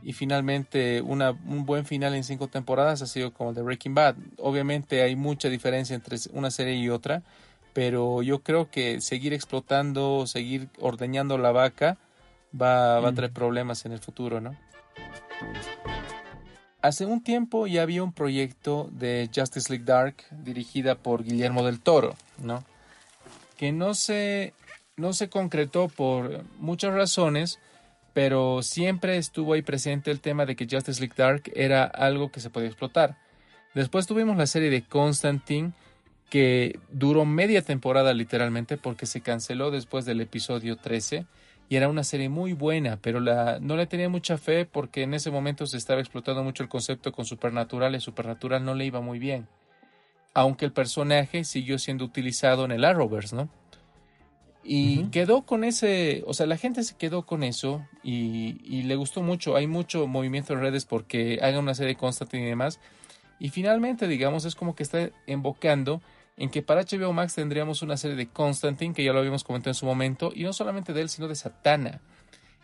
y 0.02 0.14
finalmente 0.14 1.02
una, 1.02 1.32
un 1.32 1.66
buen 1.66 1.86
final 1.86 2.16
en 2.16 2.24
cinco 2.24 2.48
temporadas 2.48 3.02
ha 3.02 3.08
sido 3.08 3.34
como 3.34 3.50
el 3.50 3.56
de 3.56 3.62
Breaking 3.62 3.94
Bad. 3.94 4.16
Obviamente 4.38 5.02
hay 5.02 5.16
mucha 5.16 5.50
diferencia 5.50 5.96
entre 5.96 6.18
una 6.32 6.52
serie 6.52 6.76
y 6.76 6.90
otra, 6.90 7.22
pero 7.74 8.22
yo 8.22 8.40
creo 8.40 8.72
que 8.72 9.02
seguir 9.02 9.34
explotando, 9.34 10.26
seguir 10.26 10.70
ordeñando 10.80 11.38
la 11.38 11.52
vaca, 11.52 11.98
va, 12.60 12.98
a 12.98 13.12
mm. 13.12 13.16
traer 13.16 13.32
problemas 13.32 13.86
en 13.86 13.92
el 13.92 14.00
futuro, 14.00 14.42
¿no? 14.42 14.56
Hace 16.82 17.06
un 17.06 17.22
tiempo 17.22 17.68
ya 17.68 17.82
había 17.82 18.04
un 18.04 18.14
proyecto 18.14 18.90
de 18.92 19.30
Justice 19.34 19.70
League 19.72 19.86
Dark 19.86 20.16
dirigida 20.32 20.96
por 20.96 21.24
Guillermo 21.24 21.66
del 21.66 21.82
Toro, 21.82 22.16
¿no? 22.42 22.64
Que 23.58 23.74
no 23.74 23.94
se, 23.94 24.54
no 24.96 25.12
se 25.12 25.30
concretó 25.30 25.90
por 25.90 26.44
muchas 26.58 26.94
razones, 26.94 27.60
pero 28.14 28.62
siempre 28.64 29.18
estuvo 29.18 29.54
ahí 29.54 29.62
presente 29.62 30.10
el 30.10 30.22
tema 30.22 30.46
de 30.46 30.56
que 30.56 30.68
Justice 30.70 31.02
League 31.02 31.16
Dark 31.18 31.52
era 31.54 31.84
algo 31.84 32.32
que 32.32 32.40
se 32.40 32.50
podía 32.50 32.70
explotar. 32.70 33.18
Después 33.76 34.08
tuvimos 34.08 34.38
la 34.38 34.48
serie 34.48 34.70
de 34.70 34.82
Constantine, 34.82 35.74
que 36.30 36.80
duró 36.92 37.26
media 37.26 37.62
temporada 37.62 38.14
literalmente 38.14 38.78
porque 38.78 39.06
se 39.06 39.22
canceló 39.22 39.70
después 39.70 40.06
del 40.06 40.22
episodio 40.22 40.78
13 40.78 41.26
y 41.70 41.76
era 41.76 41.88
una 41.88 42.04
serie 42.04 42.30
muy 42.30 42.54
buena, 42.54 42.98
pero 43.00 43.20
la, 43.20 43.60
no 43.62 43.78
le 43.78 43.86
tenía 43.86 44.10
mucha 44.10 44.40
fe 44.40 44.66
porque 44.66 45.04
en 45.04 45.14
ese 45.14 45.30
momento 45.30 45.68
se 45.68 45.78
estaba 45.78 46.02
explotando 46.02 46.44
mucho 46.44 46.64
el 46.64 46.70
concepto 46.70 47.12
con 47.12 47.26
Supernatural 47.26 47.94
y 47.96 48.00
Supernatural 48.00 48.66
no 48.66 48.74
le 48.74 48.86
iba 48.86 49.02
muy 49.02 49.20
bien. 49.20 49.48
Aunque 50.34 50.66
el 50.66 50.72
personaje 50.72 51.44
siguió 51.44 51.78
siendo 51.78 52.06
utilizado 52.06 52.66
en 52.66 52.72
el 52.72 52.84
Arrowverse, 52.84 53.36
¿no? 53.36 53.50
Y 54.64 55.06
quedó 55.06 55.44
con 55.44 55.64
ese, 55.64 56.24
o 56.28 56.34
sea, 56.34 56.46
la 56.46 56.58
gente 56.58 56.84
se 56.84 56.96
quedó 56.96 57.26
con 57.26 57.44
eso 57.44 57.86
y, 58.04 58.58
y, 58.64 58.84
le 58.84 58.96
gustó 58.96 59.22
mucho. 59.22 59.56
Hay 59.56 59.68
mucho 59.68 60.06
movimiento 60.06 60.54
en 60.54 60.60
redes 60.62 60.86
porque 60.86 61.40
haga 61.42 61.60
una 61.60 61.74
serie 61.74 61.96
constante 61.96 62.38
y 62.40 62.44
demás. 62.44 62.80
Y 63.40 63.50
finalmente, 63.50 64.08
digamos, 64.08 64.46
es 64.46 64.56
como 64.56 64.76
que 64.76 64.84
está 64.84 65.10
invocando 65.28 66.02
en 66.40 66.50
que 66.50 66.62
para 66.62 66.84
HBO 66.84 67.12
Max 67.12 67.36
tendríamos 67.36 67.82
una 67.82 67.98
serie 67.98 68.16
de 68.16 68.28
Constantine, 68.28 68.94
que 68.94 69.04
ya 69.04 69.12
lo 69.12 69.20
habíamos 69.20 69.44
comentado 69.44 69.72
en 69.72 69.76
su 69.76 69.86
momento, 69.86 70.32
y 70.34 70.44
no 70.44 70.54
solamente 70.54 70.94
de 70.94 71.02
él, 71.02 71.10
sino 71.10 71.28
de 71.28 71.36
Satana. 71.36 72.00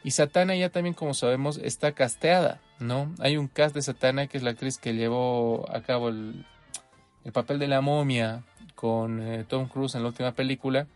Y 0.02 0.12
Satana 0.12 0.56
ya 0.56 0.70
también, 0.70 0.94
como 0.94 1.14
sabemos, 1.14 1.58
está 1.58 1.92
casteada, 1.92 2.62
¿no? 2.80 3.14
Hay 3.20 3.36
un 3.36 3.50
cast 3.50 3.76
de 3.76 3.82
Satana, 3.82 4.28
que 4.28 4.38
es 4.38 4.44
la 4.44 4.52
actriz 4.52 4.78
que 4.78 4.94
llevó 4.94 5.70
a 5.70 5.82
cabo 5.82 6.08
el, 6.08 6.46
papel 7.34 7.60
de 7.60 7.68
la 7.68 7.82
momia 7.82 8.44
con 8.76 9.22
eh, 9.22 9.44
Tom 9.44 9.68
Cruise 9.68 9.96
en 9.96 10.04
la 10.04 10.08
última 10.08 10.32
película. 10.32 10.88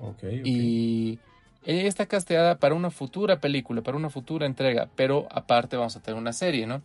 Okay, 0.00 0.42
Y 0.44 1.20
ella 1.64 1.86
está 1.86 2.06
casteada 2.06 2.58
para 2.58 2.74
una 2.74 2.90
futura 2.90 3.38
película, 3.38 3.82
para 3.82 3.96
una 3.96 4.10
futura 4.10 4.46
entrega, 4.46 4.88
pero 4.96 5.28
aparte 5.30 5.76
vamos 5.76 5.94
a 5.94 6.02
tener 6.02 6.20
una 6.20 6.32
serie, 6.32 6.66
¿no? 6.66 6.82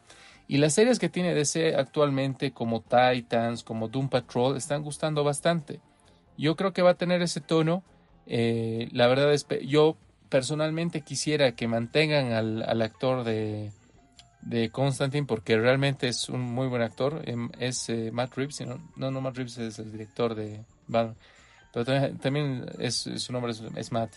Y 0.47 0.57
las 0.57 0.73
series 0.73 0.99
que 0.99 1.09
tiene 1.09 1.33
DC 1.33 1.75
actualmente, 1.75 2.51
como 2.51 2.81
Titans, 2.81 3.63
como 3.63 3.87
Doom 3.87 4.09
Patrol, 4.09 4.57
están 4.57 4.83
gustando 4.83 5.23
bastante. 5.23 5.79
Yo 6.37 6.55
creo 6.55 6.73
que 6.73 6.81
va 6.81 6.91
a 6.91 6.97
tener 6.97 7.21
ese 7.21 7.41
tono. 7.41 7.83
Eh, 8.25 8.89
la 8.91 9.07
verdad 9.07 9.33
es, 9.33 9.47
yo 9.65 9.97
personalmente 10.29 11.01
quisiera 11.01 11.53
que 11.53 11.67
mantengan 11.67 12.33
al, 12.33 12.81
actor 12.81 13.23
de, 13.23 13.71
de 14.41 14.69
Constantine 14.69 15.25
porque 15.25 15.57
realmente 15.57 16.07
es 16.07 16.29
un 16.29 16.41
muy 16.41 16.67
buen 16.67 16.81
actor. 16.81 17.21
Em, 17.25 17.49
es 17.59 17.89
eh, 17.89 18.11
Matt 18.11 18.35
Reeves, 18.35 18.61
no, 18.95 19.11
no, 19.11 19.21
Matt 19.21 19.37
Reeves 19.37 19.57
es 19.57 19.79
el 19.79 19.91
director 19.91 20.35
de 20.35 20.65
Batman, 20.87 21.15
pero 21.73 21.85
también, 22.17 22.65
es, 22.79 23.09
su 23.15 23.31
nombre 23.31 23.53
es 23.75 23.91
Matt 23.91 24.11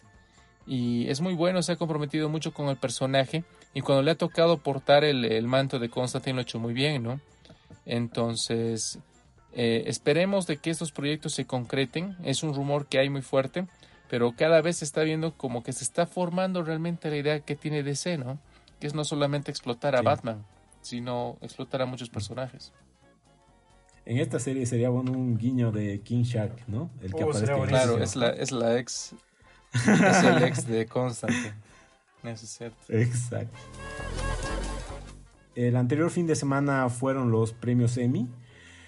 y 0.66 1.08
es 1.08 1.20
muy 1.20 1.34
bueno, 1.34 1.62
se 1.62 1.72
ha 1.72 1.76
comprometido 1.76 2.28
mucho 2.28 2.52
con 2.52 2.68
el 2.68 2.76
personaje 2.76 3.44
y 3.74 3.80
cuando 3.80 4.02
le 4.02 4.12
ha 4.12 4.16
tocado 4.16 4.58
portar 4.58 5.04
el, 5.04 5.46
manto 5.46 5.78
de 5.78 5.90
Constantine 5.90 6.34
lo 6.34 6.40
ha 6.40 6.42
hecho 6.42 6.60
muy 6.60 6.72
bien, 6.72 7.02
¿no? 7.02 7.20
Entonces, 7.84 9.00
eh, 9.52 9.84
esperemos 9.86 10.46
de 10.46 10.58
que 10.58 10.70
estos 10.70 10.92
proyectos 10.92 11.34
se 11.34 11.44
concreten, 11.44 12.16
es 12.22 12.42
un 12.42 12.54
rumor 12.54 12.86
que 12.86 12.98
hay 12.98 13.10
muy 13.10 13.22
fuerte, 13.22 13.66
pero 14.08 14.32
cada 14.36 14.60
vez 14.62 14.78
se 14.78 14.84
está 14.84 15.02
viendo 15.02 15.36
como 15.36 15.62
que 15.62 15.72
se 15.72 15.84
está 15.84 16.06
formando 16.06 16.62
realmente 16.62 17.10
la 17.10 17.16
idea 17.16 17.40
que 17.40 17.56
tiene 17.56 17.82
DC, 17.82 18.16
¿no? 18.16 18.38
Que 18.78 18.86
es 18.86 18.94
no 18.94 19.04
solamente 19.04 19.50
explotar 19.50 19.96
a 19.96 20.02
Batman, 20.02 20.44
sino 20.80 21.36
explotar 21.42 21.82
a 21.82 21.86
muchos 21.86 22.08
personajes. 22.10 22.72
En 24.06 24.18
esta 24.18 24.38
serie 24.38 24.66
sería 24.66 24.90
bueno 24.90 25.12
un 25.12 25.36
guiño 25.36 25.72
de 25.72 26.00
King 26.00 26.22
Shark, 26.22 26.68
¿no? 26.68 26.90
El 27.02 27.14
que 27.14 27.24
uh, 27.24 27.30
Claro, 27.66 28.02
es 28.02 28.14
la, 28.16 28.30
es 28.30 28.52
la 28.52 28.78
ex 28.78 29.14
es 29.74 30.24
el 30.24 30.42
ex 30.42 30.66
de 30.66 30.86
Constantine. 30.88 31.54
Exacto. 32.88 33.58
El 35.54 35.76
anterior 35.76 36.10
fin 36.10 36.26
de 36.26 36.34
semana 36.34 36.88
fueron 36.88 37.30
los 37.30 37.52
premios 37.52 37.96
Emmy. 37.96 38.28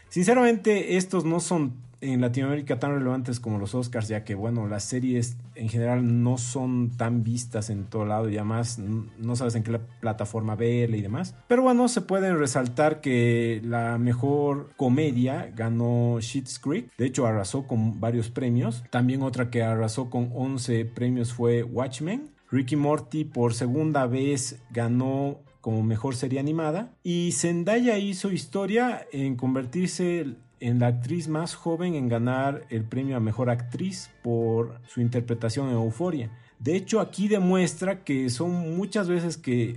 Sinceramente, 0.08 0.96
estos 0.96 1.24
no 1.24 1.40
son 1.40 1.86
en 2.00 2.20
Latinoamérica 2.20 2.78
tan 2.78 2.92
relevantes 2.92 3.40
como 3.40 3.58
los 3.58 3.74
Oscars, 3.74 4.08
ya 4.08 4.24
que 4.24 4.34
bueno, 4.34 4.66
las 4.68 4.84
series 4.84 5.36
en 5.54 5.68
general 5.68 6.22
no 6.22 6.36
son 6.38 6.90
tan 6.90 7.22
vistas 7.22 7.70
en 7.70 7.84
todo 7.84 8.04
lado 8.04 8.28
y 8.28 8.36
además 8.36 8.78
no 8.78 9.36
sabes 9.36 9.54
en 9.54 9.62
qué 9.62 9.80
plataforma 10.00 10.56
verla 10.56 10.96
y 10.96 11.02
demás. 11.02 11.34
Pero 11.48 11.62
bueno, 11.62 11.88
se 11.88 12.02
pueden 12.02 12.38
resaltar 12.38 13.00
que 13.00 13.60
la 13.64 13.98
mejor 13.98 14.70
comedia 14.76 15.50
ganó 15.54 16.18
Sheets 16.20 16.58
Creek, 16.58 16.90
de 16.96 17.06
hecho 17.06 17.26
arrasó 17.26 17.66
con 17.66 17.98
varios 17.98 18.30
premios. 18.30 18.84
También 18.90 19.22
otra 19.22 19.50
que 19.50 19.62
arrasó 19.62 20.10
con 20.10 20.30
11 20.34 20.84
premios 20.84 21.32
fue 21.32 21.62
Watchmen. 21.62 22.35
Ricky 22.50 22.76
Morty 22.76 23.24
por 23.24 23.54
segunda 23.54 24.06
vez 24.06 24.62
ganó 24.70 25.40
como 25.60 25.82
mejor 25.82 26.14
serie 26.14 26.38
animada 26.38 26.94
y 27.02 27.32
Zendaya 27.32 27.98
hizo 27.98 28.30
historia 28.30 29.06
en 29.12 29.34
convertirse 29.34 30.36
en 30.60 30.78
la 30.78 30.86
actriz 30.86 31.28
más 31.28 31.54
joven 31.54 31.94
en 31.94 32.08
ganar 32.08 32.64
el 32.70 32.84
premio 32.84 33.16
a 33.16 33.20
mejor 33.20 33.50
actriz 33.50 34.10
por 34.22 34.80
su 34.86 35.00
interpretación 35.00 35.68
en 35.68 35.74
Euforia. 35.74 36.30
De 36.58 36.76
hecho, 36.76 37.00
aquí 37.00 37.28
demuestra 37.28 38.04
que 38.04 38.30
son 38.30 38.76
muchas 38.76 39.08
veces 39.08 39.36
que 39.36 39.76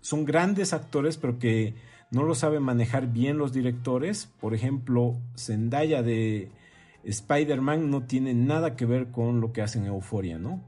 son 0.00 0.24
grandes 0.24 0.72
actores, 0.72 1.16
pero 1.16 1.38
que 1.38 1.74
no 2.10 2.22
lo 2.22 2.34
saben 2.34 2.62
manejar 2.62 3.06
bien 3.08 3.38
los 3.38 3.52
directores. 3.52 4.26
Por 4.40 4.54
ejemplo, 4.54 5.16
Zendaya 5.36 6.02
de 6.02 6.50
Spider-Man 7.04 7.90
no 7.90 8.02
tiene 8.04 8.34
nada 8.34 8.76
que 8.76 8.86
ver 8.86 9.10
con 9.10 9.40
lo 9.40 9.52
que 9.52 9.62
hacen 9.62 9.82
en 9.82 9.88
Euforia, 9.88 10.38
¿no? 10.38 10.60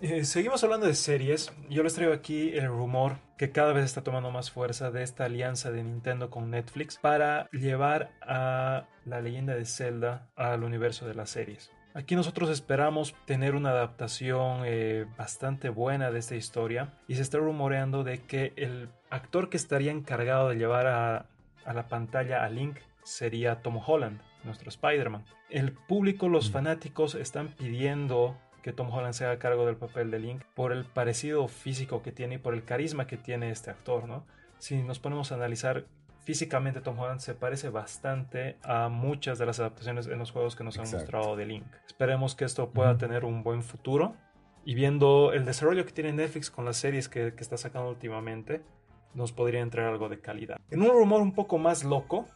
Eh, 0.00 0.24
seguimos 0.24 0.64
hablando 0.64 0.86
de 0.86 0.94
series. 0.94 1.52
Yo 1.68 1.82
les 1.82 1.94
traigo 1.94 2.12
aquí 2.12 2.50
el 2.56 2.68
rumor 2.68 3.18
que 3.38 3.50
cada 3.50 3.72
vez 3.72 3.84
está 3.84 4.02
tomando 4.02 4.30
más 4.30 4.50
fuerza 4.50 4.90
de 4.90 5.02
esta 5.02 5.24
alianza 5.24 5.70
de 5.70 5.82
Nintendo 5.82 6.30
con 6.30 6.50
Netflix 6.50 6.98
para 6.98 7.48
llevar 7.50 8.10
a 8.20 8.86
la 9.04 9.20
leyenda 9.20 9.54
de 9.54 9.64
Zelda 9.64 10.28
al 10.36 10.64
universo 10.64 11.06
de 11.06 11.14
las 11.14 11.30
series. 11.30 11.70
Aquí 11.94 12.14
nosotros 12.14 12.50
esperamos 12.50 13.14
tener 13.24 13.54
una 13.54 13.70
adaptación 13.70 14.62
eh, 14.66 15.06
bastante 15.16 15.70
buena 15.70 16.10
de 16.10 16.18
esta 16.18 16.34
historia 16.34 16.92
y 17.08 17.14
se 17.14 17.22
está 17.22 17.38
rumoreando 17.38 18.04
de 18.04 18.18
que 18.18 18.52
el 18.56 18.90
actor 19.08 19.48
que 19.48 19.56
estaría 19.56 19.92
encargado 19.92 20.50
de 20.50 20.56
llevar 20.56 20.86
a, 20.88 21.26
a 21.64 21.72
la 21.72 21.88
pantalla 21.88 22.44
a 22.44 22.50
Link 22.50 22.78
sería 23.02 23.62
Tom 23.62 23.80
Holland, 23.84 24.20
nuestro 24.44 24.68
Spider-Man. 24.68 25.24
El 25.48 25.72
público, 25.72 26.28
los 26.28 26.50
mm. 26.50 26.52
fanáticos 26.52 27.14
están 27.14 27.48
pidiendo 27.48 28.36
que 28.66 28.72
Tom 28.72 28.92
Holland 28.92 29.14
sea 29.14 29.30
a 29.30 29.38
cargo 29.38 29.64
del 29.64 29.76
papel 29.76 30.10
de 30.10 30.18
Link 30.18 30.42
por 30.56 30.72
el 30.72 30.84
parecido 30.84 31.46
físico 31.46 32.02
que 32.02 32.10
tiene 32.10 32.34
y 32.34 32.38
por 32.38 32.52
el 32.52 32.64
carisma 32.64 33.06
que 33.06 33.16
tiene 33.16 33.52
este 33.52 33.70
actor, 33.70 34.08
¿no? 34.08 34.26
Si 34.58 34.82
nos 34.82 34.98
ponemos 34.98 35.30
a 35.30 35.36
analizar 35.36 35.84
físicamente 36.24 36.80
Tom 36.80 36.98
Holland 36.98 37.20
se 37.20 37.34
parece 37.34 37.68
bastante 37.68 38.56
a 38.64 38.88
muchas 38.88 39.38
de 39.38 39.46
las 39.46 39.60
adaptaciones 39.60 40.08
en 40.08 40.18
los 40.18 40.32
juegos 40.32 40.56
que 40.56 40.64
nos 40.64 40.78
han 40.78 40.90
mostrado 40.90 41.36
de 41.36 41.46
Link. 41.46 41.64
Esperemos 41.86 42.34
que 42.34 42.44
esto 42.44 42.70
pueda 42.70 42.98
tener 42.98 43.24
un 43.24 43.44
buen 43.44 43.62
futuro 43.62 44.16
y 44.64 44.74
viendo 44.74 45.32
el 45.32 45.44
desarrollo 45.44 45.86
que 45.86 45.92
tiene 45.92 46.12
Netflix 46.12 46.50
con 46.50 46.64
las 46.64 46.76
series 46.76 47.08
que, 47.08 47.28
está 47.38 47.56
sacando 47.56 47.88
últimamente, 47.88 48.62
nos 49.14 49.30
podría 49.30 49.60
entrar 49.60 49.86
algo 49.86 50.08
de 50.08 50.18
calidad. 50.18 50.56
En 50.72 50.82
un 50.82 50.88
rumor 50.88 51.22
un 51.22 51.34
poco 51.34 51.58
más 51.58 51.84
loco, 51.84 52.26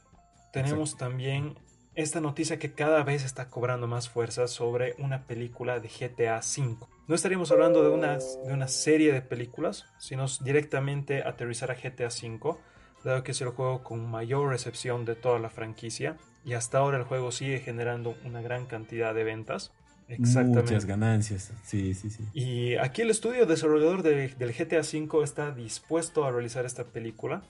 tenemos 0.53 0.97
también 0.97 1.57
esta 1.95 2.21
noticia 2.21 2.59
que 2.59 2.73
cada 2.73 3.03
vez 3.03 3.25
está 3.25 3.49
cobrando 3.49 3.87
más 3.87 4.09
fuerza 4.09 4.47
sobre 4.47 4.95
una 4.99 5.27
película 5.27 5.81
de 5.81 5.89
GTA 5.89 6.39
V. 6.39 6.77
No 7.09 7.15
estaríamos 7.15 7.51
hablando 7.51 7.83
de 7.83 7.91
una, 7.91 8.19
de 8.19 8.53
una 8.53 8.69
serie 8.69 9.13
de 9.13 9.23
películas, 9.23 9.87
sino 9.99 10.27
directamente 10.43 11.23
aterrizar 11.23 11.71
a 11.71 11.75
GTA 11.75 12.09
V, 12.09 12.57
dado 13.05 13.23
que 13.23 13.33
es 13.33 13.41
el 13.41 13.49
juego 13.49 13.83
con 13.83 14.09
mayor 14.09 14.51
recepción 14.51 15.05
de 15.05 15.17
toda 15.17 15.39
la 15.39 15.51
franquicia 15.51 16.17
y 16.45 16.55
hasta 16.55 16.79
ahora 16.79 16.99
el 16.99 17.05
juego 17.05 17.33
sigue 17.33 17.59
generando 17.61 18.17
una 18.25 18.41
gran 18.41 18.67
cantidad 18.67 19.15
de 19.15 19.25
ventas. 19.25 19.73
Exactamente. 20.09 20.63
Muchas 20.63 20.87
ganancias, 20.87 21.53
sí, 21.65 21.95
sí, 21.95 22.11
sí. 22.11 22.25
Y 22.35 22.77
aquí 22.77 23.03
el 23.03 23.11
estudio 23.11 23.47
desarrollador 23.47 24.03
del 24.03 24.53
GTA 24.53 24.81
V 24.81 25.23
está 25.23 25.53
dispuesto 25.53 26.25
a 26.25 26.33
realizar 26.33 26.65
esta 26.65 26.85
película. 26.85 27.43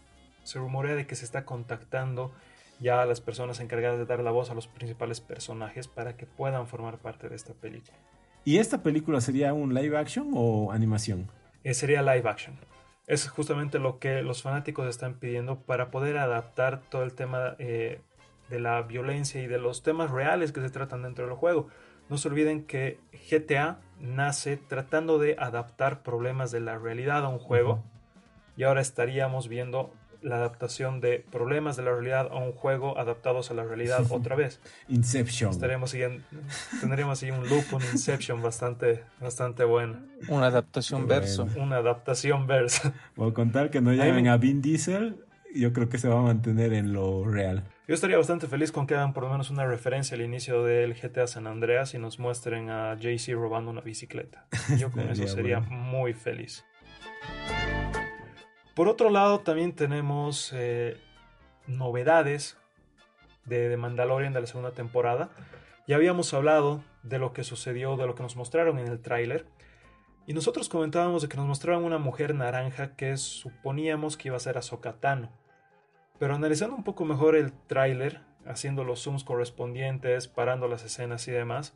Se 0.43 0.59
rumorea 0.59 0.95
de 0.95 1.07
que 1.07 1.15
se 1.15 1.25
está 1.25 1.45
contactando 1.45 2.33
ya 2.81 3.03
a 3.03 3.07
las 3.07 3.21
personas 3.21 3.61
encargadas 3.61 3.99
de 3.99 4.07
dar 4.07 4.21
la 4.21 4.31
voz 4.31 4.51
a 4.51 4.55
los 4.55 4.67
principales 4.67 5.21
personajes 5.21 5.87
para 5.87 6.17
que 6.17 6.27
puedan 6.27 6.67
formar 6.67 6.99
parte 6.99 7.29
de 7.29 7.37
esta 7.37 7.55
película. 7.55 7.97
¿Y 8.45 8.59
esta 8.59 8.83
película 8.83 9.21
sería 9.21 9.53
un 9.53 9.75
live 9.75 9.97
action 9.97 10.31
o 10.35 10.73
animación? 10.73 11.31
Eh, 11.63 11.75
sería 11.75 12.03
live 12.03 12.29
action. 12.29 12.59
Es 13.07 13.29
justamente 13.29 13.79
lo 13.79 13.99
que 13.99 14.23
los 14.23 14.43
fanáticos 14.43 14.89
están 14.89 15.15
pidiendo 15.15 15.61
para 15.61 15.91
poder 15.91 16.17
adaptar 16.17 16.81
todo 16.89 17.03
el 17.03 17.13
tema 17.13 17.57
eh, 17.59 18.01
de 18.49 18.61
la 18.61 18.83
violencia 18.83 19.43
y 19.43 19.47
de 19.47 19.59
los 19.59 19.83
temas 19.83 20.11
reales 20.11 20.53
que 20.53 20.61
se 20.61 20.71
tratan 20.71 21.03
dentro 21.03 21.27
del 21.27 21.35
juego. 21.35 21.69
No 22.09 22.17
se 22.17 22.29
olviden 22.29 22.65
que 22.65 22.99
GTA 23.31 23.79
nace 24.01 24.57
tratando 24.57 25.19
de 25.19 25.37
adaptar 25.39 26.03
problemas 26.03 26.51
de 26.51 26.61
la 26.61 26.79
realidad 26.79 27.25
a 27.25 27.29
un 27.29 27.39
juego. 27.39 27.85
Y 28.57 28.65
ahora 28.65 28.81
estaríamos 28.81 29.49
viendo 29.49 29.93
la 30.23 30.37
adaptación 30.37 31.01
de 31.01 31.25
problemas 31.31 31.77
de 31.77 31.83
la 31.83 31.93
realidad 31.93 32.29
a 32.31 32.37
un 32.37 32.53
juego 32.53 32.99
adaptados 32.99 33.51
a 33.51 33.55
la 33.55 33.65
realidad 33.65 34.05
otra 34.11 34.37
vez. 34.37 34.61
Inception. 34.89 35.51
Estaremos 35.51 35.91
siguiendo, 35.91 36.23
tendríamos 36.81 37.23
ahí 37.23 37.31
un 37.31 37.49
loop, 37.49 37.65
un 37.73 37.83
Inception 37.83 38.43
bastante, 38.43 39.05
bastante 39.21 39.65
bueno. 39.65 39.99
Una 40.29 40.47
adaptación 40.47 41.07
verso. 41.07 41.49
Una 41.57 41.77
adaptación 41.77 42.47
verso. 42.47 42.93
Por 43.15 43.33
contar 43.33 43.71
que 43.71 43.81
no 43.81 43.93
llamen 43.93 44.29
a 44.29 44.37
Vin 44.37 44.63
Diesel, 44.63 45.17
yo 45.55 45.73
creo 45.73 45.89
que 45.89 45.99
se 45.99 46.09
va 46.09 46.21
a 46.21 46.23
mantener 46.23 46.73
en 46.73 46.93
lo 46.93 47.25
real. 47.25 47.65
Yo 47.89 47.95
estaría 47.95 48.17
bastante 48.17 48.47
feliz 48.47 48.71
con 48.71 48.87
que 48.87 48.95
hagan 48.95 49.13
por 49.13 49.25
lo 49.25 49.31
menos 49.31 49.51
una 49.51 49.67
referencia 49.67 50.15
al 50.15 50.23
inicio 50.23 50.63
del 50.63 50.95
GTA 50.95 51.27
San 51.27 51.49
Andreas 51.49 51.93
y 51.95 51.99
nos 51.99 52.21
muestren 52.21 52.71
a 52.71 52.97
Jay-Z 53.01 53.37
robando 53.37 53.73
una 53.73 53.81
bicicleta. 53.81 54.47
Yo 54.79 54.93
con 54.93 55.01
eso 55.11 55.27
sería 55.27 55.59
muy 55.59 56.15
feliz. 56.15 56.65
Por 58.75 58.89
otro 58.89 59.11
lado, 59.11 59.41
también 59.41 59.75
tenemos 59.75 60.53
eh, 60.55 60.97
novedades 61.67 62.57
de, 63.45 63.69
de, 63.69 63.77
Mandalorian 63.77 64.33
de 64.33 64.41
la 64.41 64.47
segunda 64.47 64.73
temporada. 64.73 65.31
Ya 65.87 65.97
habíamos 65.97 66.33
hablado 66.35 66.85
de 67.03 67.19
lo 67.19 67.33
que 67.33 67.45
sucedió, 67.45 67.97
de 67.97 68.07
lo 68.07 68.15
que 68.15 68.23
nos 68.23 68.37
mostraron 68.37 68.79
en 68.79 68.87
el 68.89 69.01
tráiler. 69.01 69.47
Y 70.27 70.35
nosotros 70.35 70.69
comentábamos 70.69 71.23
de 71.23 71.29
que 71.29 71.37
nos 71.37 71.47
mostraron 71.47 71.85
una 71.85 71.99
mujer 71.99 72.35
naranja 72.35 72.95
que 72.95 73.17
suponíamos 73.17 74.17
que 74.17 74.29
iba 74.29 74.37
a 74.37 74.41
ser 74.41 74.59
Ahsoka 74.59 74.93
Tano. 74.93 75.31
Pero 76.21 76.35
analizando 76.35 76.77
un 76.77 76.85
poco 76.85 77.05
mejor 77.05 77.35
el 77.35 77.53
tráiler, 77.53 78.21
haciendo 78.47 78.85
los 78.85 79.03
zooms 79.03 79.25
correspondientes, 79.25 80.29
parando 80.29 80.69
las 80.69 80.85
escenas 80.85 81.27
y 81.27 81.33
demás, 81.33 81.75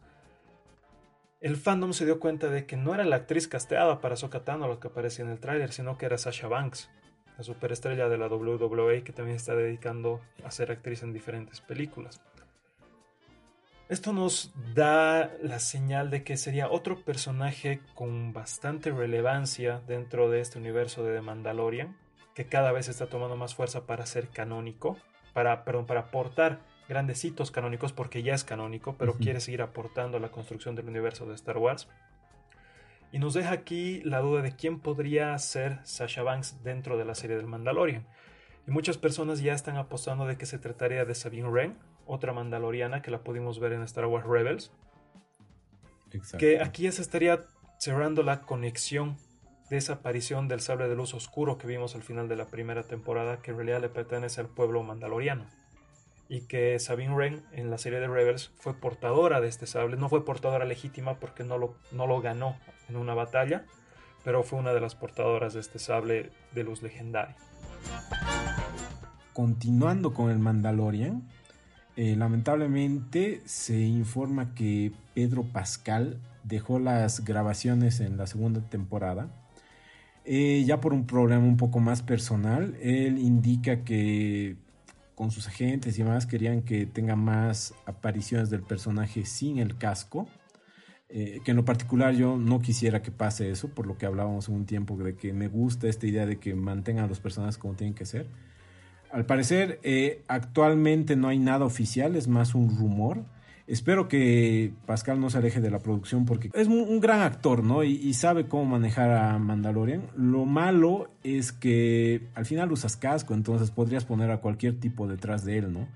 el 1.45 1.59
fandom 1.59 1.93
se 1.93 2.07
dio 2.07 2.21
cuenta 2.21 2.49
de 2.49 2.65
que 2.65 2.79
no 2.79 2.95
era 2.95 3.05
la 3.05 3.17
actriz 3.17 3.49
casteada 3.49 4.01
para 4.01 4.17
Sokatano 4.17 4.67
lo 4.67 4.81
que 4.81 4.89
aparecía 4.89 5.27
en 5.27 5.31
el 5.31 5.41
tráiler, 5.41 5.73
sino 5.73 5.99
que 5.99 6.07
era 6.07 6.17
Sasha 6.17 6.49
Banks, 6.49 6.89
la 7.37 7.45
superestrella 7.45 8.09
de 8.09 8.17
la 8.17 8.29
WWE 8.29 9.05
que 9.05 9.13
también 9.13 9.37
está 9.37 9.55
dedicando 9.55 10.23
a 10.43 10.51
ser 10.51 10.71
actriz 10.71 11.03
en 11.03 11.13
diferentes 11.13 11.61
películas. 11.61 12.23
Esto 13.91 14.15
nos 14.15 14.55
da 14.75 15.35
la 15.43 15.59
señal 15.59 16.09
de 16.09 16.25
que 16.25 16.39
sería 16.39 16.71
otro 16.71 17.05
personaje 17.05 17.81
con 17.95 18.33
bastante 18.33 18.91
relevancia 18.91 19.83
dentro 19.87 20.31
de 20.31 20.41
este 20.41 20.59
universo 20.59 21.05
de 21.05 21.15
The 21.15 21.21
Mandalorian, 21.21 21.95
que 22.35 22.47
cada 22.47 22.73
vez 22.73 22.89
está 22.89 23.09
tomando 23.09 23.37
más 23.37 23.55
fuerza 23.55 23.85
para 23.85 24.07
ser 24.07 24.29
canónico, 24.29 24.97
para, 25.35 25.63
perdón, 25.65 25.85
para 25.85 26.01
aportar 26.01 26.61
grandes 26.89 27.25
hitos 27.25 27.51
canónicos 27.51 27.93
porque 27.93 28.23
ya 28.23 28.35
es 28.35 28.45
canónico, 28.45 28.97
pero 28.99 29.15
quiere 29.15 29.41
seguir 29.41 29.63
aportando 29.63 30.19
a 30.19 30.21
la 30.21 30.31
construcción 30.31 30.75
del 30.75 30.89
universo 30.89 31.27
de 31.27 31.35
Star 31.35 31.59
Wars. 31.59 31.89
Y 33.13 33.19
nos 33.19 33.35
deja 33.35 33.53
aquí 33.53 34.01
la 34.03 34.21
duda 34.21 34.43
de 34.43 34.57
quién 34.57 34.81
podría 34.81 35.37
ser 35.39 35.79
Sasha 35.85 36.23
Banks 36.23 36.63
dentro 36.65 36.99
de 36.99 37.05
la 37.05 37.15
serie 37.15 37.37
del 37.37 37.47
Mandalorian. 37.47 38.07
Y 38.67 38.71
muchas 38.71 38.99
personas 38.99 39.41
ya 39.41 39.55
están 39.55 39.77
apostando 39.77 40.27
de 40.27 40.37
que 40.37 40.47
se 40.47 40.59
trataría 40.59 41.05
de 41.05 41.15
Sabine 41.15 41.49
Wren, 41.49 41.79
otra 42.07 42.33
mandaloriana 42.33 43.03
que 43.03 43.11
la 43.11 43.23
pudimos 43.23 43.61
ver 43.61 43.73
en 43.73 43.83
Star 43.83 44.07
Wars 44.07 44.27
Rebels. 44.27 44.73
Que 46.39 46.61
aquí 46.61 46.85
ya 46.85 46.93
se 46.93 47.03
estaría 47.03 47.41
cerrando 47.79 48.23
la 48.23 48.43
conexión 48.43 49.17
de 49.71 49.77
esa 49.77 49.95
aparición 49.95 50.49
del 50.49 50.61
sable 50.61 50.89
de 50.89 50.95
luz 50.95 51.15
oscuro 51.15 51.59
que 51.59 51.67
vimos 51.67 51.95
al 51.95 52.03
final 52.03 52.29
de 52.29 52.37
la 52.37 52.47
primera 52.47 52.83
temporada, 52.83 53.41
que 53.43 53.51
en 53.51 53.57
realidad 53.57 53.81
le 53.81 53.89
pertenece 53.89 54.41
al 54.41 54.49
pueblo 54.49 54.83
mandaloriano 54.83 55.47
y 56.29 56.43
que 56.43 56.79
Sabine 56.79 57.15
Wren 57.15 57.43
en 57.53 57.71
la 57.71 57.79
serie 57.79 58.01
de 58.01 58.09
Rebels 58.09 58.53
fue 58.59 58.75
portadora 58.75 59.41
de 59.41 59.49
este 59.49 59.67
sable. 59.67 59.97
No 59.97 60.09
fue 60.09 60.25
portadora 60.25 60.65
legítima 60.65 61.19
porque 61.19 61.45
no 61.45 61.59
lo, 61.59 61.75
no 61.93 62.07
lo 62.07 62.21
ganó 62.21 62.57
en 62.89 62.97
una 62.97 63.15
batalla, 63.15 63.65
pero 64.25 64.43
fue 64.43 64.59
una 64.59 64.73
de 64.73 64.81
las 64.81 64.95
portadoras 64.95 65.55
de 65.55 65.61
este 65.61 65.79
sable 65.79 66.31
de 66.53 66.65
luz 66.65 66.83
legendaria. 66.83 67.37
Continuando 69.33 70.15
con 70.15 70.31
el 70.31 70.39
Mandalorian, 70.39 71.29
eh, 71.97 72.17
lamentablemente 72.17 73.43
se 73.45 73.81
informa 73.81 74.55
que 74.55 74.93
Pedro 75.15 75.45
Pascal 75.45 76.21
dejó 76.43 76.79
las 76.79 77.25
grabaciones 77.25 78.01
en 78.01 78.17
la 78.17 78.27
segunda 78.27 78.61
temporada. 78.61 79.29
Eh, 80.25 80.65
ya 80.67 80.81
por 80.81 80.93
un 80.93 81.07
problema 81.07 81.45
un 81.45 81.57
poco 81.57 81.81
más 81.81 82.03
personal, 82.03 82.77
él 82.81 83.19
indica 83.19 83.85
que 83.85 84.57
con 85.15 85.31
sus 85.31 85.47
agentes 85.49 85.99
y 85.99 86.03
demás 86.03 86.27
querían 86.27 86.63
que 86.63 86.87
tenga 86.87 87.17
más 87.17 87.75
apariciones 87.87 88.51
del 88.51 88.63
personaje 88.63 89.25
sin 89.25 89.59
el 89.59 89.77
casco. 89.77 90.29
Eh, 91.09 91.41
que 91.45 91.53
en 91.53 91.57
lo 91.57 91.65
particular 91.65 92.15
yo 92.15 92.37
no 92.37 92.61
quisiera 92.61 93.01
que 93.03 93.13
pase 93.13 93.51
eso, 93.51 93.69
por 93.69 93.87
lo 93.87 93.97
que 93.97 94.07
hablábamos 94.07 94.49
un 94.49 94.67
tiempo 94.67 94.97
de 94.97 95.15
que 95.15 95.33
me 95.33 95.47
gusta 95.47 95.87
esta 95.87 96.07
idea 96.07 96.27
de 96.27 96.39
que 96.39 96.55
mantengan 96.55 97.05
a 97.05 97.09
los 97.09 97.21
personajes 97.21 97.59
como 97.59 97.75
tienen 97.75 97.95
que 97.95 98.05
ser. 98.05 98.27
Al 99.13 99.27
parecer, 99.27 99.79
eh, 99.85 100.25
actualmente 100.27 101.15
no 101.15 101.29
hay 101.29 101.39
nada 101.39 101.65
oficial, 101.67 102.17
es 102.17 102.27
más 102.27 102.57
un 102.57 102.77
rumor. 102.77 103.25
Espero 103.67 104.09
que 104.09 104.73
Pascal 104.85 105.19
no 105.21 105.31
se 105.31 105.39
aleje 105.39 105.61
de 105.61 105.71
la 105.71 105.79
producción 105.79 106.27
porque 106.27 106.51
es 106.53 106.69
un, 106.69 107.01
gran 107.01 107.23
actor, 107.23 107.65
¿no? 107.65 107.83
Y, 107.83 108.13
sabe 108.13 108.47
cómo 108.47 108.67
manejar 108.67 109.11
a 109.11 109.39
Mandalorian. 109.39 110.03
Lo 110.17 110.45
malo 110.45 111.11
es 111.23 111.53
que 111.53 112.29
al 112.35 112.45
final 112.45 112.73
usas 112.73 112.99
casco, 112.99 113.33
entonces 113.33 113.71
podrías 113.71 114.05
poner 114.05 114.31
a 114.31 114.39
cualquier 114.39 114.79
tipo 114.79 115.09
detrás 115.09 115.47
de 115.47 115.59
él, 115.59 115.73
¿no? 115.73 115.89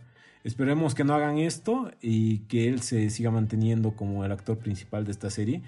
Esperemos 0.44 0.94
que 0.94 1.04
no 1.04 1.12
hagan 1.12 1.36
esto 1.36 1.90
y 2.00 2.38
que 2.40 2.68
él 2.68 2.80
se 2.80 3.10
siga 3.10 3.30
manteniendo 3.30 3.92
como 3.92 4.24
el 4.24 4.32
actor 4.32 4.56
principal 4.56 5.04
de 5.04 5.10
esta 5.10 5.28
serie, 5.28 5.60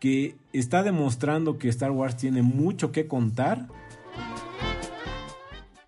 que 0.00 0.34
está 0.52 0.82
demostrando 0.82 1.58
que 1.58 1.68
Star 1.68 1.92
Wars 1.92 2.16
tiene 2.16 2.42
mucho 2.42 2.90
que 2.90 3.06
contar 3.06 3.68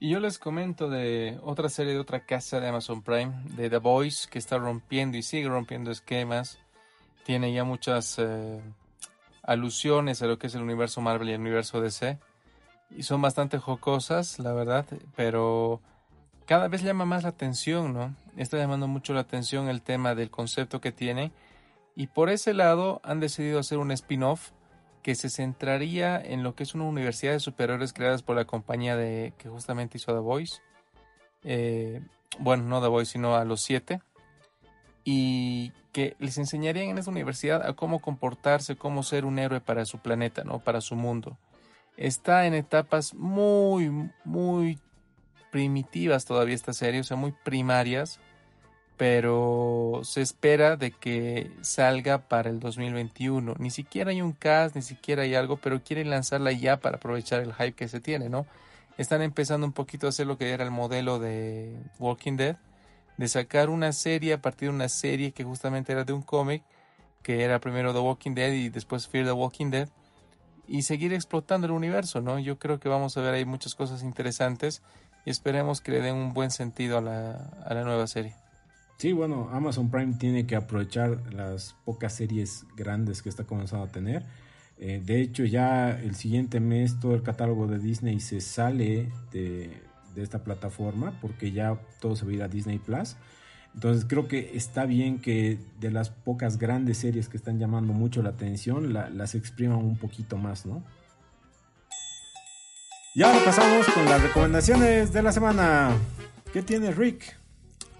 y 0.00 0.10
yo 0.10 0.20
les 0.20 0.38
comento 0.38 0.88
de 0.88 1.38
otra 1.42 1.68
serie 1.68 1.92
de 1.92 1.98
otra 1.98 2.24
casa 2.24 2.60
de 2.60 2.68
Amazon 2.68 3.02
Prime, 3.02 3.32
de 3.56 3.68
The 3.68 3.78
Voice, 3.78 4.28
que 4.30 4.38
está 4.38 4.58
rompiendo 4.58 5.18
y 5.18 5.22
sigue 5.22 5.48
rompiendo 5.48 5.90
esquemas. 5.90 6.58
Tiene 7.24 7.52
ya 7.52 7.64
muchas 7.64 8.16
eh, 8.18 8.60
alusiones 9.42 10.22
a 10.22 10.26
lo 10.26 10.38
que 10.38 10.46
es 10.46 10.54
el 10.54 10.62
universo 10.62 11.00
Marvel 11.00 11.30
y 11.30 11.32
el 11.32 11.40
universo 11.40 11.80
DC. 11.80 12.18
Y 12.96 13.02
son 13.02 13.20
bastante 13.20 13.58
jocosas, 13.58 14.38
la 14.38 14.52
verdad, 14.52 14.86
pero 15.16 15.80
cada 16.46 16.68
vez 16.68 16.82
llama 16.82 17.04
más 17.04 17.24
la 17.24 17.30
atención, 17.30 17.92
¿no? 17.92 18.14
Está 18.36 18.56
llamando 18.56 18.86
mucho 18.86 19.14
la 19.14 19.20
atención 19.20 19.68
el 19.68 19.82
tema 19.82 20.14
del 20.14 20.30
concepto 20.30 20.80
que 20.80 20.92
tiene. 20.92 21.32
Y 21.96 22.06
por 22.06 22.30
ese 22.30 22.54
lado 22.54 23.00
han 23.02 23.18
decidido 23.18 23.58
hacer 23.58 23.78
un 23.78 23.90
spin-off 23.90 24.52
que 25.02 25.14
se 25.14 25.30
centraría 25.30 26.20
en 26.20 26.42
lo 26.42 26.54
que 26.54 26.62
es 26.62 26.74
una 26.74 26.84
universidad 26.84 27.32
de 27.32 27.40
superiores 27.40 27.92
creadas 27.92 28.22
por 28.22 28.36
la 28.36 28.44
compañía 28.44 28.96
de 28.96 29.32
que 29.38 29.48
justamente 29.48 29.98
hizo 29.98 30.12
The 30.12 30.20
Voice. 30.20 30.60
Eh, 31.44 32.02
bueno, 32.38 32.64
no 32.64 32.80
The 32.80 32.88
Voice, 32.88 33.12
sino 33.12 33.36
a 33.36 33.44
los 33.44 33.62
siete. 33.62 34.00
Y 35.04 35.72
que 35.92 36.16
les 36.18 36.38
enseñarían 36.38 36.90
en 36.90 36.98
esa 36.98 37.10
universidad 37.10 37.66
a 37.66 37.72
cómo 37.74 38.00
comportarse, 38.00 38.76
cómo 38.76 39.02
ser 39.02 39.24
un 39.24 39.38
héroe 39.38 39.60
para 39.60 39.84
su 39.84 39.98
planeta, 39.98 40.44
¿no? 40.44 40.58
Para 40.58 40.80
su 40.80 40.94
mundo. 40.94 41.38
Está 41.96 42.46
en 42.46 42.54
etapas 42.54 43.14
muy, 43.14 44.10
muy 44.24 44.78
primitivas 45.50 46.24
todavía 46.24 46.54
esta 46.54 46.72
serie, 46.72 47.00
o 47.00 47.04
sea, 47.04 47.16
muy 47.16 47.32
primarias 47.32 48.20
pero 48.98 50.00
se 50.02 50.20
espera 50.22 50.76
de 50.76 50.90
que 50.90 51.52
salga 51.60 52.18
para 52.18 52.50
el 52.50 52.58
2021. 52.58 53.54
Ni 53.58 53.70
siquiera 53.70 54.10
hay 54.10 54.20
un 54.20 54.32
cast, 54.32 54.74
ni 54.74 54.82
siquiera 54.82 55.22
hay 55.22 55.36
algo, 55.36 55.56
pero 55.56 55.82
quieren 55.84 56.10
lanzarla 56.10 56.50
ya 56.50 56.80
para 56.80 56.96
aprovechar 56.96 57.40
el 57.40 57.54
hype 57.54 57.74
que 57.74 57.86
se 57.86 58.00
tiene, 58.00 58.28
¿no? 58.28 58.44
Están 58.98 59.22
empezando 59.22 59.64
un 59.64 59.72
poquito 59.72 60.06
a 60.06 60.10
hacer 60.10 60.26
lo 60.26 60.36
que 60.36 60.50
era 60.50 60.64
el 60.64 60.72
modelo 60.72 61.20
de 61.20 61.78
Walking 62.00 62.36
Dead, 62.36 62.56
de 63.16 63.28
sacar 63.28 63.70
una 63.70 63.92
serie 63.92 64.32
a 64.32 64.42
partir 64.42 64.68
de 64.68 64.74
una 64.74 64.88
serie 64.88 65.30
que 65.30 65.44
justamente 65.44 65.92
era 65.92 66.02
de 66.02 66.12
un 66.12 66.22
cómic, 66.22 66.64
que 67.22 67.44
era 67.44 67.60
primero 67.60 67.92
The 67.92 68.00
Walking 68.00 68.34
Dead 68.34 68.52
y 68.52 68.68
después 68.68 69.06
Fear 69.06 69.26
the 69.26 69.32
Walking 69.32 69.70
Dead, 69.70 69.88
y 70.66 70.82
seguir 70.82 71.12
explotando 71.12 71.68
el 71.68 71.72
universo, 71.72 72.20
¿no? 72.20 72.40
Yo 72.40 72.58
creo 72.58 72.80
que 72.80 72.88
vamos 72.88 73.16
a 73.16 73.20
ver 73.20 73.34
ahí 73.34 73.44
muchas 73.44 73.76
cosas 73.76 74.02
interesantes 74.02 74.82
y 75.24 75.30
esperemos 75.30 75.80
que 75.80 75.92
le 75.92 76.00
den 76.00 76.16
un 76.16 76.34
buen 76.34 76.50
sentido 76.50 76.98
a 76.98 77.00
la, 77.00 77.48
a 77.64 77.74
la 77.74 77.84
nueva 77.84 78.08
serie. 78.08 78.34
Sí, 78.98 79.12
bueno, 79.12 79.48
Amazon 79.52 79.90
Prime 79.90 80.14
tiene 80.14 80.44
que 80.44 80.56
aprovechar 80.56 81.32
las 81.32 81.76
pocas 81.84 82.12
series 82.14 82.66
grandes 82.76 83.22
que 83.22 83.28
está 83.28 83.44
comenzando 83.44 83.84
a 83.84 83.88
tener. 83.88 84.24
Eh, 84.80 85.00
de 85.04 85.20
hecho, 85.20 85.44
ya 85.44 85.90
el 85.90 86.16
siguiente 86.16 86.58
mes 86.58 86.98
todo 86.98 87.14
el 87.14 87.22
catálogo 87.22 87.68
de 87.68 87.78
Disney 87.78 88.18
se 88.18 88.40
sale 88.40 89.08
de, 89.30 89.82
esta 90.16 90.42
plataforma 90.42 91.16
porque 91.20 91.52
ya 91.52 91.78
todo 92.00 92.16
se 92.16 92.24
va 92.24 92.32
a 92.32 92.34
ir 92.34 92.42
a 92.42 92.48
Disney 92.48 92.80
Plus. 92.80 93.14
Entonces 93.72 94.04
creo 94.04 94.26
que 94.26 94.56
está 94.56 94.84
bien 94.84 95.20
que 95.20 95.60
de 95.78 95.92
las 95.92 96.10
pocas 96.10 96.58
grandes 96.58 96.98
series 96.98 97.28
que 97.28 97.36
están 97.36 97.60
llamando 97.60 97.92
mucho 97.92 98.20
la 98.20 98.30
atención, 98.30 98.92
las 98.92 99.36
expriman 99.36 99.78
un 99.78 99.96
poquito 99.96 100.38
más, 100.38 100.66
¿no? 100.66 100.82
Y 103.14 103.22
ahora 103.22 103.38
pasamos 103.44 103.86
con 103.90 104.06
las 104.06 104.20
recomendaciones 104.20 105.12
de 105.12 105.22
la 105.22 105.30
semana. 105.30 105.96
¿Qué 106.52 106.62
tiene 106.62 106.90
Rick? 106.90 107.38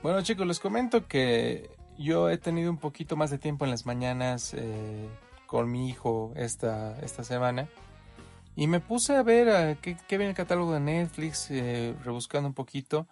Bueno 0.02 0.22
chicos, 0.22 0.46
les 0.46 0.60
comento 0.60 1.06
que 1.06 1.70
yo 1.98 2.30
he 2.30 2.38
tenido 2.38 2.70
un 2.70 2.78
poquito 2.78 3.16
más 3.16 3.30
de 3.30 3.38
tiempo 3.38 3.64
en 3.64 3.70
las 3.70 3.84
mañanas 3.86 4.54
eh, 4.54 5.08
con 5.46 5.70
mi 5.70 5.88
hijo 5.88 6.32
esta, 6.36 6.98
esta 7.00 7.24
semana 7.24 7.68
y 8.58 8.66
me 8.66 8.80
puse 8.80 9.14
a 9.14 9.22
ver 9.22 9.50
a 9.50 9.76
qué, 9.76 9.96
viene 10.10 10.30
el 10.30 10.34
catálogo 10.34 10.72
de 10.72 10.80
Netflix, 10.80 11.48
eh, 11.52 11.94
rebuscando 12.04 12.48
un 12.48 12.54
poquito. 12.54 13.06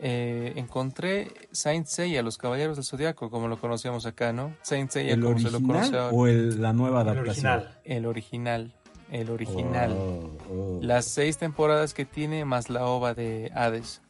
Eh, 0.00 0.54
encontré 0.56 1.34
Saint 1.52 1.86
Seiya, 1.86 2.22
Los 2.22 2.38
Caballeros 2.38 2.78
del 2.78 2.86
Zodiaco, 2.86 3.28
como 3.28 3.46
lo 3.46 3.60
conocíamos 3.60 4.06
acá, 4.06 4.32
¿no? 4.32 4.54
Saint 4.62 4.90
Seiya, 4.90 5.12
¿El 5.12 5.20
como 5.20 5.34
original 5.34 5.52
se 5.52 5.60
lo 5.60 5.66
conoce 5.66 5.98
¿O 6.16 6.26
la 6.26 6.72
nueva 6.72 7.02
adaptación? 7.02 7.64
El 7.84 8.06
original. 8.06 8.72
El 9.12 9.28
original. 9.28 9.92
Oh, 9.92 10.30
oh. 10.50 10.78
Las 10.80 11.04
seis 11.04 11.36
temporadas 11.36 11.92
que 11.92 12.06
tiene, 12.06 12.46
más 12.46 12.70
la 12.70 12.86
ova 12.86 13.12
de 13.12 13.52
Hades. 13.54 14.00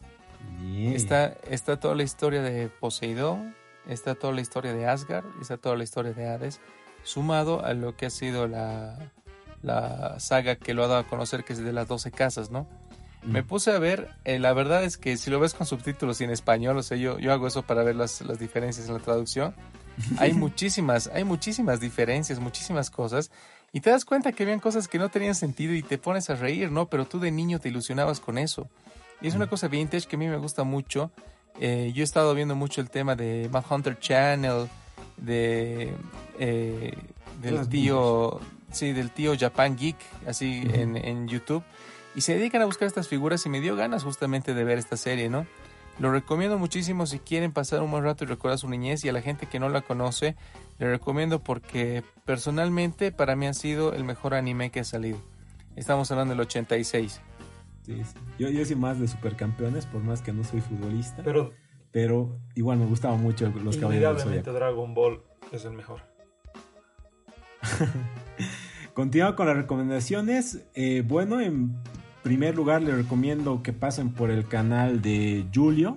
Está, 0.94 1.36
está 1.48 1.78
toda 1.78 1.94
la 1.94 2.02
historia 2.02 2.42
de 2.42 2.68
Poseidón, 2.68 3.54
está 3.86 4.14
toda 4.14 4.32
la 4.32 4.40
historia 4.40 4.72
de 4.72 4.86
Asgard, 4.86 5.24
está 5.40 5.56
toda 5.56 5.76
la 5.76 5.84
historia 5.84 6.12
de 6.12 6.28
Hades, 6.28 6.60
sumado 7.02 7.64
a 7.64 7.74
lo 7.74 7.96
que 7.96 8.06
ha 8.06 8.10
sido 8.10 8.46
la, 8.46 8.98
la 9.62 10.18
saga 10.20 10.56
que 10.56 10.74
lo 10.74 10.84
ha 10.84 10.86
dado 10.86 11.00
a 11.00 11.06
conocer, 11.06 11.44
que 11.44 11.52
es 11.52 11.58
de 11.58 11.72
las 11.72 11.88
12 11.88 12.10
casas, 12.10 12.50
¿no? 12.50 12.66
Me 13.22 13.42
puse 13.42 13.70
a 13.70 13.78
ver, 13.78 14.08
eh, 14.24 14.38
la 14.38 14.54
verdad 14.54 14.82
es 14.82 14.96
que 14.96 15.18
si 15.18 15.30
lo 15.30 15.38
ves 15.38 15.52
con 15.52 15.66
subtítulos 15.66 16.20
y 16.20 16.24
en 16.24 16.30
español, 16.30 16.78
o 16.78 16.82
sea, 16.82 16.96
yo, 16.96 17.18
yo 17.18 17.32
hago 17.32 17.46
eso 17.46 17.62
para 17.62 17.82
ver 17.82 17.94
las, 17.94 18.22
las 18.22 18.38
diferencias 18.38 18.88
en 18.88 18.94
la 18.94 19.00
traducción. 19.00 19.54
Hay 20.18 20.32
muchísimas, 20.32 21.10
hay 21.12 21.24
muchísimas 21.24 21.78
diferencias, 21.78 22.38
muchísimas 22.38 22.90
cosas. 22.90 23.30
Y 23.72 23.80
te 23.80 23.90
das 23.90 24.06
cuenta 24.06 24.32
que 24.32 24.44
habían 24.44 24.60
cosas 24.60 24.88
que 24.88 24.98
no 24.98 25.10
tenían 25.10 25.34
sentido 25.34 25.74
y 25.74 25.82
te 25.82 25.98
pones 25.98 26.30
a 26.30 26.36
reír, 26.36 26.72
¿no? 26.72 26.86
Pero 26.86 27.06
tú 27.06 27.20
de 27.20 27.30
niño 27.30 27.58
te 27.58 27.68
ilusionabas 27.68 28.18
con 28.18 28.38
eso. 28.38 28.66
Y 29.20 29.28
es 29.28 29.34
una 29.34 29.48
cosa 29.48 29.68
vintage 29.68 30.06
que 30.06 30.16
a 30.16 30.18
mí 30.18 30.28
me 30.28 30.36
gusta 30.36 30.64
mucho. 30.64 31.10
Eh, 31.58 31.92
yo 31.94 32.02
he 32.02 32.04
estado 32.04 32.34
viendo 32.34 32.54
mucho 32.54 32.80
el 32.80 32.90
tema 32.90 33.14
de 33.16 33.48
Mad 33.52 33.64
Hunter 33.68 33.98
Channel, 33.98 34.68
de 35.16 35.92
eh, 36.38 36.96
del 37.42 37.68
tío, 37.68 38.40
sí, 38.70 38.92
del 38.92 39.10
tío 39.10 39.34
Japan 39.38 39.76
Geek, 39.76 39.96
así 40.26 40.62
en, 40.72 40.96
en, 40.96 41.28
YouTube. 41.28 41.62
Y 42.14 42.22
se 42.22 42.34
dedican 42.34 42.62
a 42.62 42.66
buscar 42.66 42.86
estas 42.86 43.08
figuras 43.08 43.44
y 43.46 43.48
me 43.48 43.60
dio 43.60 43.76
ganas 43.76 44.04
justamente 44.04 44.54
de 44.54 44.64
ver 44.64 44.78
esta 44.78 44.96
serie, 44.96 45.28
¿no? 45.28 45.46
Lo 45.98 46.10
recomiendo 46.10 46.58
muchísimo 46.58 47.06
si 47.06 47.18
quieren 47.18 47.52
pasar 47.52 47.82
un 47.82 47.90
buen 47.90 48.04
rato 48.04 48.24
y 48.24 48.26
recordar 48.26 48.58
su 48.58 48.68
niñez 48.68 49.04
y 49.04 49.10
a 49.10 49.12
la 49.12 49.20
gente 49.20 49.46
que 49.46 49.60
no 49.60 49.68
la 49.68 49.82
conoce, 49.82 50.34
le 50.78 50.90
recomiendo 50.90 51.40
porque 51.40 52.02
personalmente 52.24 53.12
para 53.12 53.36
mí 53.36 53.46
ha 53.46 53.52
sido 53.52 53.92
el 53.92 54.04
mejor 54.04 54.32
anime 54.32 54.70
que 54.70 54.80
ha 54.80 54.84
salido. 54.84 55.18
Estamos 55.76 56.10
hablando 56.10 56.32
del 56.32 56.40
86. 56.40 57.20
Yo, 58.38 58.48
yo 58.48 58.64
soy 58.64 58.76
más 58.76 59.00
de 59.00 59.08
supercampeones, 59.08 59.86
por 59.86 60.02
más 60.02 60.22
que 60.22 60.32
no 60.32 60.44
soy 60.44 60.60
futbolista. 60.60 61.22
Pero, 61.22 61.52
pero 61.90 62.38
igual 62.54 62.78
me 62.78 62.86
gustaba 62.86 63.16
mucho 63.16 63.50
los 63.62 63.76
caballeros 63.76 64.24
Dragon 64.44 64.94
Ball 64.94 65.22
es 65.52 65.64
el 65.64 65.72
mejor. 65.72 66.00
Continuamos 68.94 69.36
con 69.36 69.46
las 69.46 69.56
recomendaciones. 69.56 70.64
Eh, 70.74 71.02
bueno, 71.06 71.40
en 71.40 71.76
primer 72.22 72.54
lugar 72.54 72.82
les 72.82 72.94
recomiendo 72.94 73.62
que 73.62 73.72
pasen 73.72 74.12
por 74.12 74.30
el 74.30 74.46
canal 74.46 75.02
de 75.02 75.46
Julio. 75.54 75.96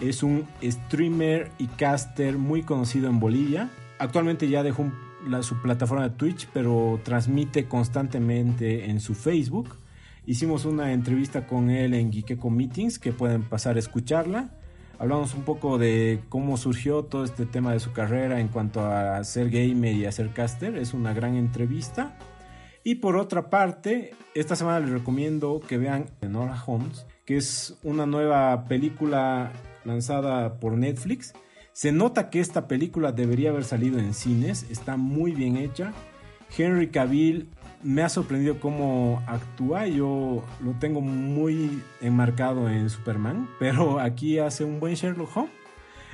Es 0.00 0.22
un 0.22 0.46
streamer 0.62 1.50
y 1.58 1.66
caster 1.68 2.36
muy 2.36 2.62
conocido 2.62 3.08
en 3.08 3.20
Bolivia. 3.20 3.70
Actualmente 3.98 4.48
ya 4.48 4.62
dejó 4.62 4.90
su 5.42 5.60
plataforma 5.62 6.08
de 6.08 6.16
Twitch, 6.16 6.48
pero 6.52 7.00
transmite 7.02 7.66
constantemente 7.66 8.90
en 8.90 9.00
su 9.00 9.14
Facebook. 9.14 9.76
Hicimos 10.26 10.64
una 10.64 10.92
entrevista 10.92 11.46
con 11.46 11.70
él 11.70 11.94
en 11.94 12.12
Geekeco 12.12 12.50
Meetings 12.50 12.98
que 12.98 13.12
pueden 13.12 13.44
pasar 13.44 13.76
a 13.76 13.78
escucharla. 13.78 14.50
Hablamos 14.98 15.34
un 15.34 15.42
poco 15.42 15.78
de 15.78 16.20
cómo 16.28 16.56
surgió 16.56 17.04
todo 17.04 17.22
este 17.22 17.46
tema 17.46 17.72
de 17.72 17.78
su 17.78 17.92
carrera 17.92 18.40
en 18.40 18.48
cuanto 18.48 18.84
a 18.84 19.22
ser 19.22 19.50
gamer 19.50 19.94
y 19.94 20.04
a 20.04 20.10
ser 20.10 20.30
caster. 20.32 20.76
Es 20.76 20.94
una 20.94 21.14
gran 21.14 21.36
entrevista. 21.36 22.18
Y 22.82 22.96
por 22.96 23.16
otra 23.16 23.50
parte, 23.50 24.14
esta 24.34 24.56
semana 24.56 24.80
les 24.80 24.90
recomiendo 24.90 25.60
que 25.60 25.78
vean 25.78 26.06
Nora 26.22 26.60
Holmes, 26.66 27.06
que 27.24 27.36
es 27.36 27.78
una 27.84 28.04
nueva 28.04 28.64
película 28.64 29.52
lanzada 29.84 30.58
por 30.58 30.72
Netflix. 30.76 31.34
Se 31.72 31.92
nota 31.92 32.30
que 32.30 32.40
esta 32.40 32.66
película 32.66 33.12
debería 33.12 33.50
haber 33.50 33.64
salido 33.64 34.00
en 34.00 34.12
cines, 34.12 34.66
está 34.70 34.96
muy 34.96 35.32
bien 35.32 35.56
hecha. 35.56 35.92
Henry 36.56 36.88
Cavill 36.88 37.48
me 37.82 38.02
ha 38.02 38.08
sorprendido 38.08 38.60
cómo 38.60 39.22
actúa. 39.26 39.86
Yo 39.86 40.44
lo 40.62 40.72
tengo 40.72 41.00
muy 41.00 41.82
enmarcado 42.00 42.68
en 42.68 42.90
Superman, 42.90 43.48
pero 43.58 44.00
aquí 44.00 44.38
hace 44.38 44.64
un 44.64 44.80
buen 44.80 44.94
Sherlock 44.94 45.36
Holmes. 45.36 45.52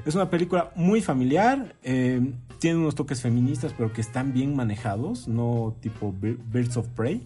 Es 0.04 0.14
una 0.14 0.30
película 0.30 0.72
muy 0.74 1.00
familiar, 1.00 1.76
eh, 1.82 2.20
tiene 2.58 2.78
unos 2.78 2.94
toques 2.94 3.20
feministas, 3.20 3.72
pero 3.76 3.92
que 3.92 4.00
están 4.00 4.32
bien 4.32 4.56
manejados, 4.56 5.28
no 5.28 5.76
tipo 5.80 6.12
Birds 6.20 6.76
of 6.76 6.88
Prey. 6.88 7.22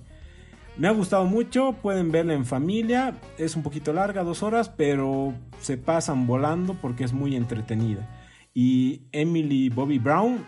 Me 0.77 0.89
ha 0.89 0.91
gustado 0.91 1.25
mucho, 1.25 1.73
pueden 1.81 2.13
verla 2.13 2.35
en 2.35 2.45
familia, 2.45 3.15
es 3.39 3.57
un 3.57 3.63
poquito 3.63 3.95
larga, 3.95 4.25
dos 4.25 4.43
horas, 4.43 4.69
pero 4.69 5.33
se 5.61 5.79
pasan 5.79 6.27
volando 6.27 6.75
porque 6.75 7.05
es 7.05 7.15
muy 7.15 7.35
entretenida. 7.35 8.07
Y 8.53 9.03
Emily 9.13 9.71
Bobby 9.71 9.99
Brown, 9.99 10.45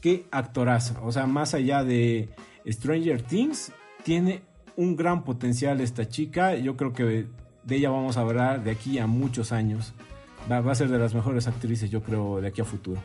qué 0.00 0.26
actoraza, 0.32 1.00
o 1.02 1.12
sea, 1.12 1.26
más 1.26 1.54
allá 1.54 1.84
de 1.84 2.28
Stranger 2.66 3.22
Things, 3.22 3.72
tiene 4.04 4.42
un 4.76 4.96
gran 4.96 5.24
potencial 5.24 5.80
esta 5.80 6.08
chica, 6.08 6.54
yo 6.56 6.76
creo 6.76 6.92
que 6.92 7.26
de 7.64 7.76
ella 7.76 7.90
vamos 7.90 8.16
a 8.16 8.20
hablar 8.20 8.64
de 8.64 8.70
aquí 8.70 8.98
a 8.98 9.06
muchos 9.06 9.52
años. 9.52 9.92
Va, 10.50 10.60
va 10.60 10.72
a 10.72 10.74
ser 10.74 10.88
de 10.88 10.98
las 10.98 11.14
mejores 11.14 11.46
actrices, 11.46 11.90
yo 11.90 12.02
creo, 12.02 12.40
de 12.40 12.48
aquí 12.48 12.60
a 12.60 12.64
futuro. 12.64 13.00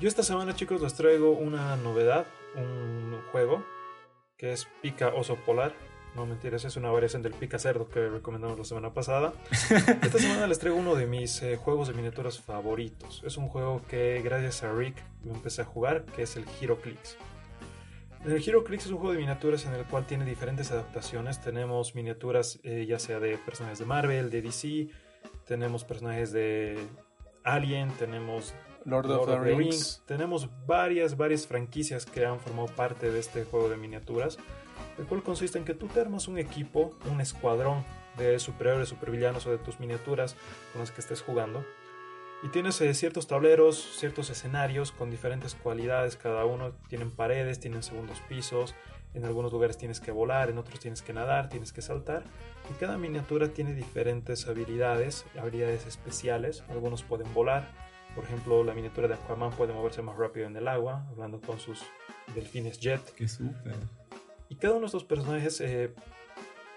Yo 0.00 0.06
esta 0.06 0.22
semana, 0.22 0.54
chicos, 0.54 0.80
les 0.80 0.94
traigo 0.94 1.32
una 1.32 1.76
novedad, 1.76 2.26
un 2.54 3.18
juego 3.32 3.64
que 4.36 4.52
es 4.52 4.68
Pica 4.80 5.08
Oso 5.08 5.36
Polar. 5.36 5.74
No 6.14 6.24
mentiras, 6.24 6.64
es 6.64 6.76
una 6.76 6.90
variación 6.90 7.22
del 7.22 7.32
Pica 7.32 7.58
Cerdo 7.58 7.88
que 7.88 8.08
recomendamos 8.08 8.56
la 8.56 8.64
semana 8.64 8.94
pasada. 8.94 9.32
Esta 9.50 10.18
semana 10.18 10.46
les 10.46 10.58
traigo 10.58 10.78
uno 10.78 10.94
de 10.94 11.06
mis 11.06 11.42
eh, 11.42 11.56
juegos 11.56 11.88
de 11.88 11.94
miniaturas 11.94 12.40
favoritos. 12.40 13.22
Es 13.26 13.36
un 13.36 13.48
juego 13.48 13.82
que 13.88 14.20
gracias 14.22 14.62
a 14.62 14.72
Rick 14.72 14.96
lo 15.24 15.34
empecé 15.34 15.62
a 15.62 15.64
jugar, 15.64 16.04
que 16.04 16.22
es 16.22 16.36
el 16.36 16.44
Hero 16.60 16.80
Clicks. 16.80 17.16
El 18.24 18.42
Hero 18.46 18.64
Clicks 18.64 18.86
es 18.86 18.90
un 18.90 18.98
juego 18.98 19.12
de 19.12 19.18
miniaturas 19.18 19.64
en 19.64 19.74
el 19.74 19.84
cual 19.84 20.06
tiene 20.06 20.24
diferentes 20.24 20.70
adaptaciones. 20.72 21.40
Tenemos 21.40 21.94
miniaturas 21.94 22.58
eh, 22.62 22.84
ya 22.86 22.98
sea 22.98 23.20
de 23.20 23.38
personajes 23.38 23.78
de 23.78 23.86
Marvel, 23.86 24.30
de 24.30 24.42
DC, 24.42 24.88
tenemos 25.48 25.84
personajes 25.84 26.30
de 26.32 26.78
Alien, 27.42 27.90
tenemos 27.92 28.54
Lord, 28.84 29.10
of, 29.10 29.26
the, 29.26 29.38
Rings. 29.38 30.02
Tenemos 30.06 30.48
varias, 30.66 31.16
varias 31.16 31.46
franquicias 31.46 32.04
que 32.04 32.26
han 32.26 32.38
formado 32.38 32.68
parte 32.68 33.10
de 33.10 33.18
este 33.18 33.44
juego 33.44 33.68
de 33.68 33.76
miniaturas, 33.76 34.38
el 34.98 35.06
cual 35.06 35.22
consiste 35.22 35.58
en 35.58 35.64
que 35.64 35.74
tú 35.74 35.86
te 35.86 36.00
armas 36.00 36.28
un 36.28 36.38
equipo, 36.38 36.92
un 37.10 37.20
escuadrón 37.20 37.84
de 38.18 38.38
superhéroes, 38.38 38.88
supervillanos 38.88 39.46
o 39.46 39.50
de 39.50 39.58
tus 39.58 39.80
miniaturas 39.80 40.36
con 40.72 40.80
las 40.80 40.90
que 40.90 41.00
estés 41.00 41.22
jugando. 41.22 41.64
Y 42.42 42.48
tienes 42.48 42.80
eh, 42.80 42.94
ciertos 42.94 43.26
tableros, 43.26 43.96
ciertos 43.98 44.30
escenarios 44.30 44.92
con 44.92 45.10
diferentes 45.10 45.54
cualidades 45.54 46.16
cada 46.16 46.44
uno. 46.44 46.72
Tienen 46.88 47.10
paredes, 47.10 47.58
tienen 47.58 47.82
segundos 47.82 48.20
pisos. 48.28 48.74
En 49.14 49.24
algunos 49.24 49.52
lugares 49.52 49.76
tienes 49.76 50.00
que 50.00 50.12
volar, 50.12 50.50
en 50.50 50.58
otros 50.58 50.78
tienes 50.78 51.02
que 51.02 51.12
nadar, 51.12 51.48
tienes 51.48 51.72
que 51.72 51.82
saltar. 51.82 52.22
Y 52.70 52.74
cada 52.74 52.96
miniatura 52.96 53.48
tiene 53.48 53.74
diferentes 53.74 54.46
habilidades, 54.46 55.24
habilidades 55.36 55.86
especiales. 55.86 56.62
Algunos 56.68 57.02
pueden 57.02 57.32
volar, 57.34 57.68
por 58.14 58.24
ejemplo, 58.24 58.62
la 58.64 58.74
miniatura 58.74 59.08
de 59.08 59.14
Aquaman 59.14 59.50
puede 59.52 59.72
moverse 59.72 60.02
más 60.02 60.16
rápido 60.16 60.46
en 60.46 60.56
el 60.56 60.68
agua, 60.68 61.06
hablando 61.10 61.40
con 61.40 61.58
sus 61.58 61.82
delfines 62.34 62.78
jet. 62.78 63.00
¡Qué 63.14 63.26
súper! 63.26 63.76
Y 64.48 64.56
cada 64.56 64.74
uno 64.74 64.82
de 64.82 64.86
estos 64.86 65.04
personajes 65.04 65.60
eh, 65.60 65.92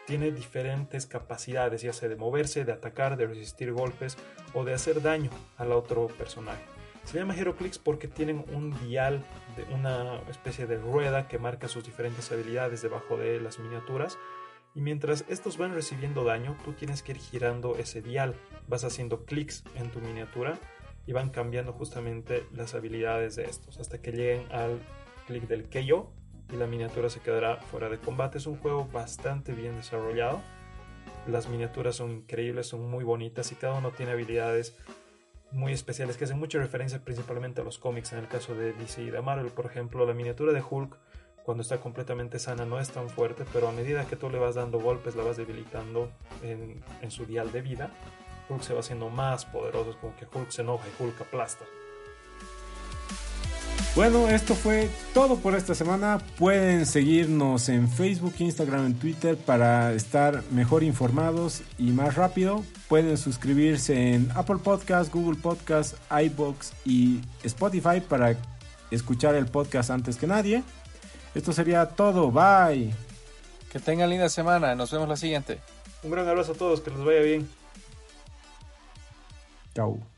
tiene 0.07 0.31
diferentes 0.31 1.05
capacidades, 1.05 1.81
ya 1.81 1.93
sea 1.93 2.09
de 2.09 2.15
moverse, 2.15 2.65
de 2.65 2.71
atacar, 2.71 3.17
de 3.17 3.27
resistir 3.27 3.71
golpes 3.71 4.17
o 4.53 4.63
de 4.63 4.73
hacer 4.73 5.01
daño 5.01 5.29
al 5.57 5.71
otro 5.71 6.07
personaje. 6.07 6.63
Se 7.03 7.17
llama 7.17 7.35
Heroclix 7.35 7.79
porque 7.79 8.07
tienen 8.07 8.45
un 8.53 8.77
dial, 8.87 9.23
de 9.55 9.73
una 9.73 10.21
especie 10.29 10.67
de 10.67 10.77
rueda 10.77 11.27
que 11.27 11.39
marca 11.39 11.67
sus 11.67 11.83
diferentes 11.83 12.31
habilidades 12.31 12.81
debajo 12.81 13.17
de 13.17 13.41
las 13.41 13.59
miniaturas. 13.59 14.17
Y 14.75 14.81
mientras 14.81 15.25
estos 15.27 15.57
van 15.57 15.73
recibiendo 15.73 16.23
daño, 16.23 16.55
tú 16.63 16.73
tienes 16.73 17.03
que 17.03 17.13
ir 17.13 17.17
girando 17.17 17.75
ese 17.77 18.01
dial. 18.01 18.35
Vas 18.67 18.83
haciendo 18.83 19.25
clics 19.25 19.63
en 19.75 19.89
tu 19.91 19.99
miniatura 19.99 20.59
y 21.07 21.13
van 21.13 21.29
cambiando 21.29 21.73
justamente 21.73 22.45
las 22.53 22.75
habilidades 22.75 23.35
de 23.35 23.45
estos 23.45 23.79
hasta 23.79 23.99
que 24.01 24.11
lleguen 24.11 24.51
al 24.51 24.79
clic 25.27 25.47
del 25.47 25.69
KO 25.69 26.13
y 26.51 26.55
la 26.55 26.67
miniatura 26.67 27.09
se 27.09 27.19
quedará 27.19 27.57
fuera 27.57 27.89
de 27.89 27.97
combate. 27.97 28.37
Es 28.37 28.47
un 28.47 28.57
juego 28.57 28.87
bastante 28.91 29.53
bien 29.53 29.75
desarrollado. 29.77 30.41
Las 31.27 31.47
miniaturas 31.47 31.95
son 31.95 32.11
increíbles, 32.11 32.67
son 32.67 32.89
muy 32.89 33.03
bonitas 33.03 33.51
y 33.51 33.55
cada 33.55 33.75
uno 33.75 33.91
tiene 33.91 34.11
habilidades 34.11 34.75
muy 35.51 35.73
especiales 35.73 36.17
que 36.17 36.23
hacen 36.23 36.39
mucha 36.39 36.57
referencia 36.57 37.03
principalmente 37.03 37.61
a 37.61 37.63
los 37.63 37.77
cómics. 37.77 38.13
En 38.13 38.19
el 38.19 38.27
caso 38.27 38.55
de 38.55 38.73
DC 38.73 39.03
y 39.03 39.09
de 39.09 39.21
Marvel, 39.21 39.51
por 39.51 39.65
ejemplo, 39.65 40.05
la 40.05 40.13
miniatura 40.13 40.53
de 40.53 40.63
Hulk 40.67 40.97
cuando 41.43 41.63
está 41.63 41.79
completamente 41.79 42.37
sana 42.37 42.65
no 42.65 42.79
es 42.79 42.91
tan 42.91 43.09
fuerte, 43.09 43.45
pero 43.51 43.67
a 43.67 43.71
medida 43.71 44.05
que 44.05 44.15
tú 44.15 44.29
le 44.29 44.37
vas 44.37 44.55
dando 44.55 44.79
golpes 44.79 45.15
la 45.15 45.23
vas 45.23 45.37
debilitando 45.37 46.11
en, 46.43 46.83
en 47.01 47.11
su 47.11 47.25
dial 47.25 47.51
de 47.51 47.61
vida 47.61 47.91
Hulk 48.51 48.63
se 48.63 48.73
va 48.73 48.81
haciendo 48.81 49.09
más 49.09 49.45
poderoso, 49.45 49.91
es 49.91 49.95
como 49.97 50.15
que 50.15 50.25
Hulk 50.25 50.49
se 50.49 50.61
enoja 50.61 50.85
y 50.87 51.03
Hulk 51.03 51.21
aplasta. 51.21 51.65
Bueno, 53.93 54.29
esto 54.29 54.55
fue 54.55 54.89
todo 55.13 55.37
por 55.37 55.53
esta 55.53 55.75
semana. 55.75 56.19
Pueden 56.37 56.85
seguirnos 56.85 57.67
en 57.67 57.89
Facebook, 57.89 58.33
Instagram, 58.39 58.85
en 58.85 58.93
Twitter 58.97 59.35
para 59.35 59.91
estar 59.91 60.43
mejor 60.49 60.83
informados 60.83 61.61
y 61.77 61.91
más 61.91 62.15
rápido. 62.15 62.63
Pueden 62.87 63.17
suscribirse 63.17 64.13
en 64.13 64.31
Apple 64.33 64.59
Podcast, 64.63 65.13
Google 65.13 65.37
Podcast, 65.41 65.95
iBox 66.09 66.71
y 66.85 67.19
Spotify 67.43 67.99
para 67.99 68.37
escuchar 68.91 69.35
el 69.35 69.47
podcast 69.47 69.89
antes 69.89 70.15
que 70.15 70.25
nadie. 70.25 70.63
Esto 71.35 71.51
sería 71.51 71.85
todo. 71.87 72.31
Bye. 72.31 72.93
Que 73.71 73.79
tengan 73.79 74.09
linda 74.09 74.29
semana. 74.29 74.73
Nos 74.73 74.89
vemos 74.91 75.09
la 75.09 75.17
siguiente. 75.17 75.59
Un 76.03 76.11
gran 76.11 76.27
abrazo 76.29 76.53
a 76.53 76.55
todos. 76.55 76.79
Que 76.79 76.91
les 76.91 77.03
vaya 77.03 77.21
bien. 77.21 77.49
Chao. 79.75 80.10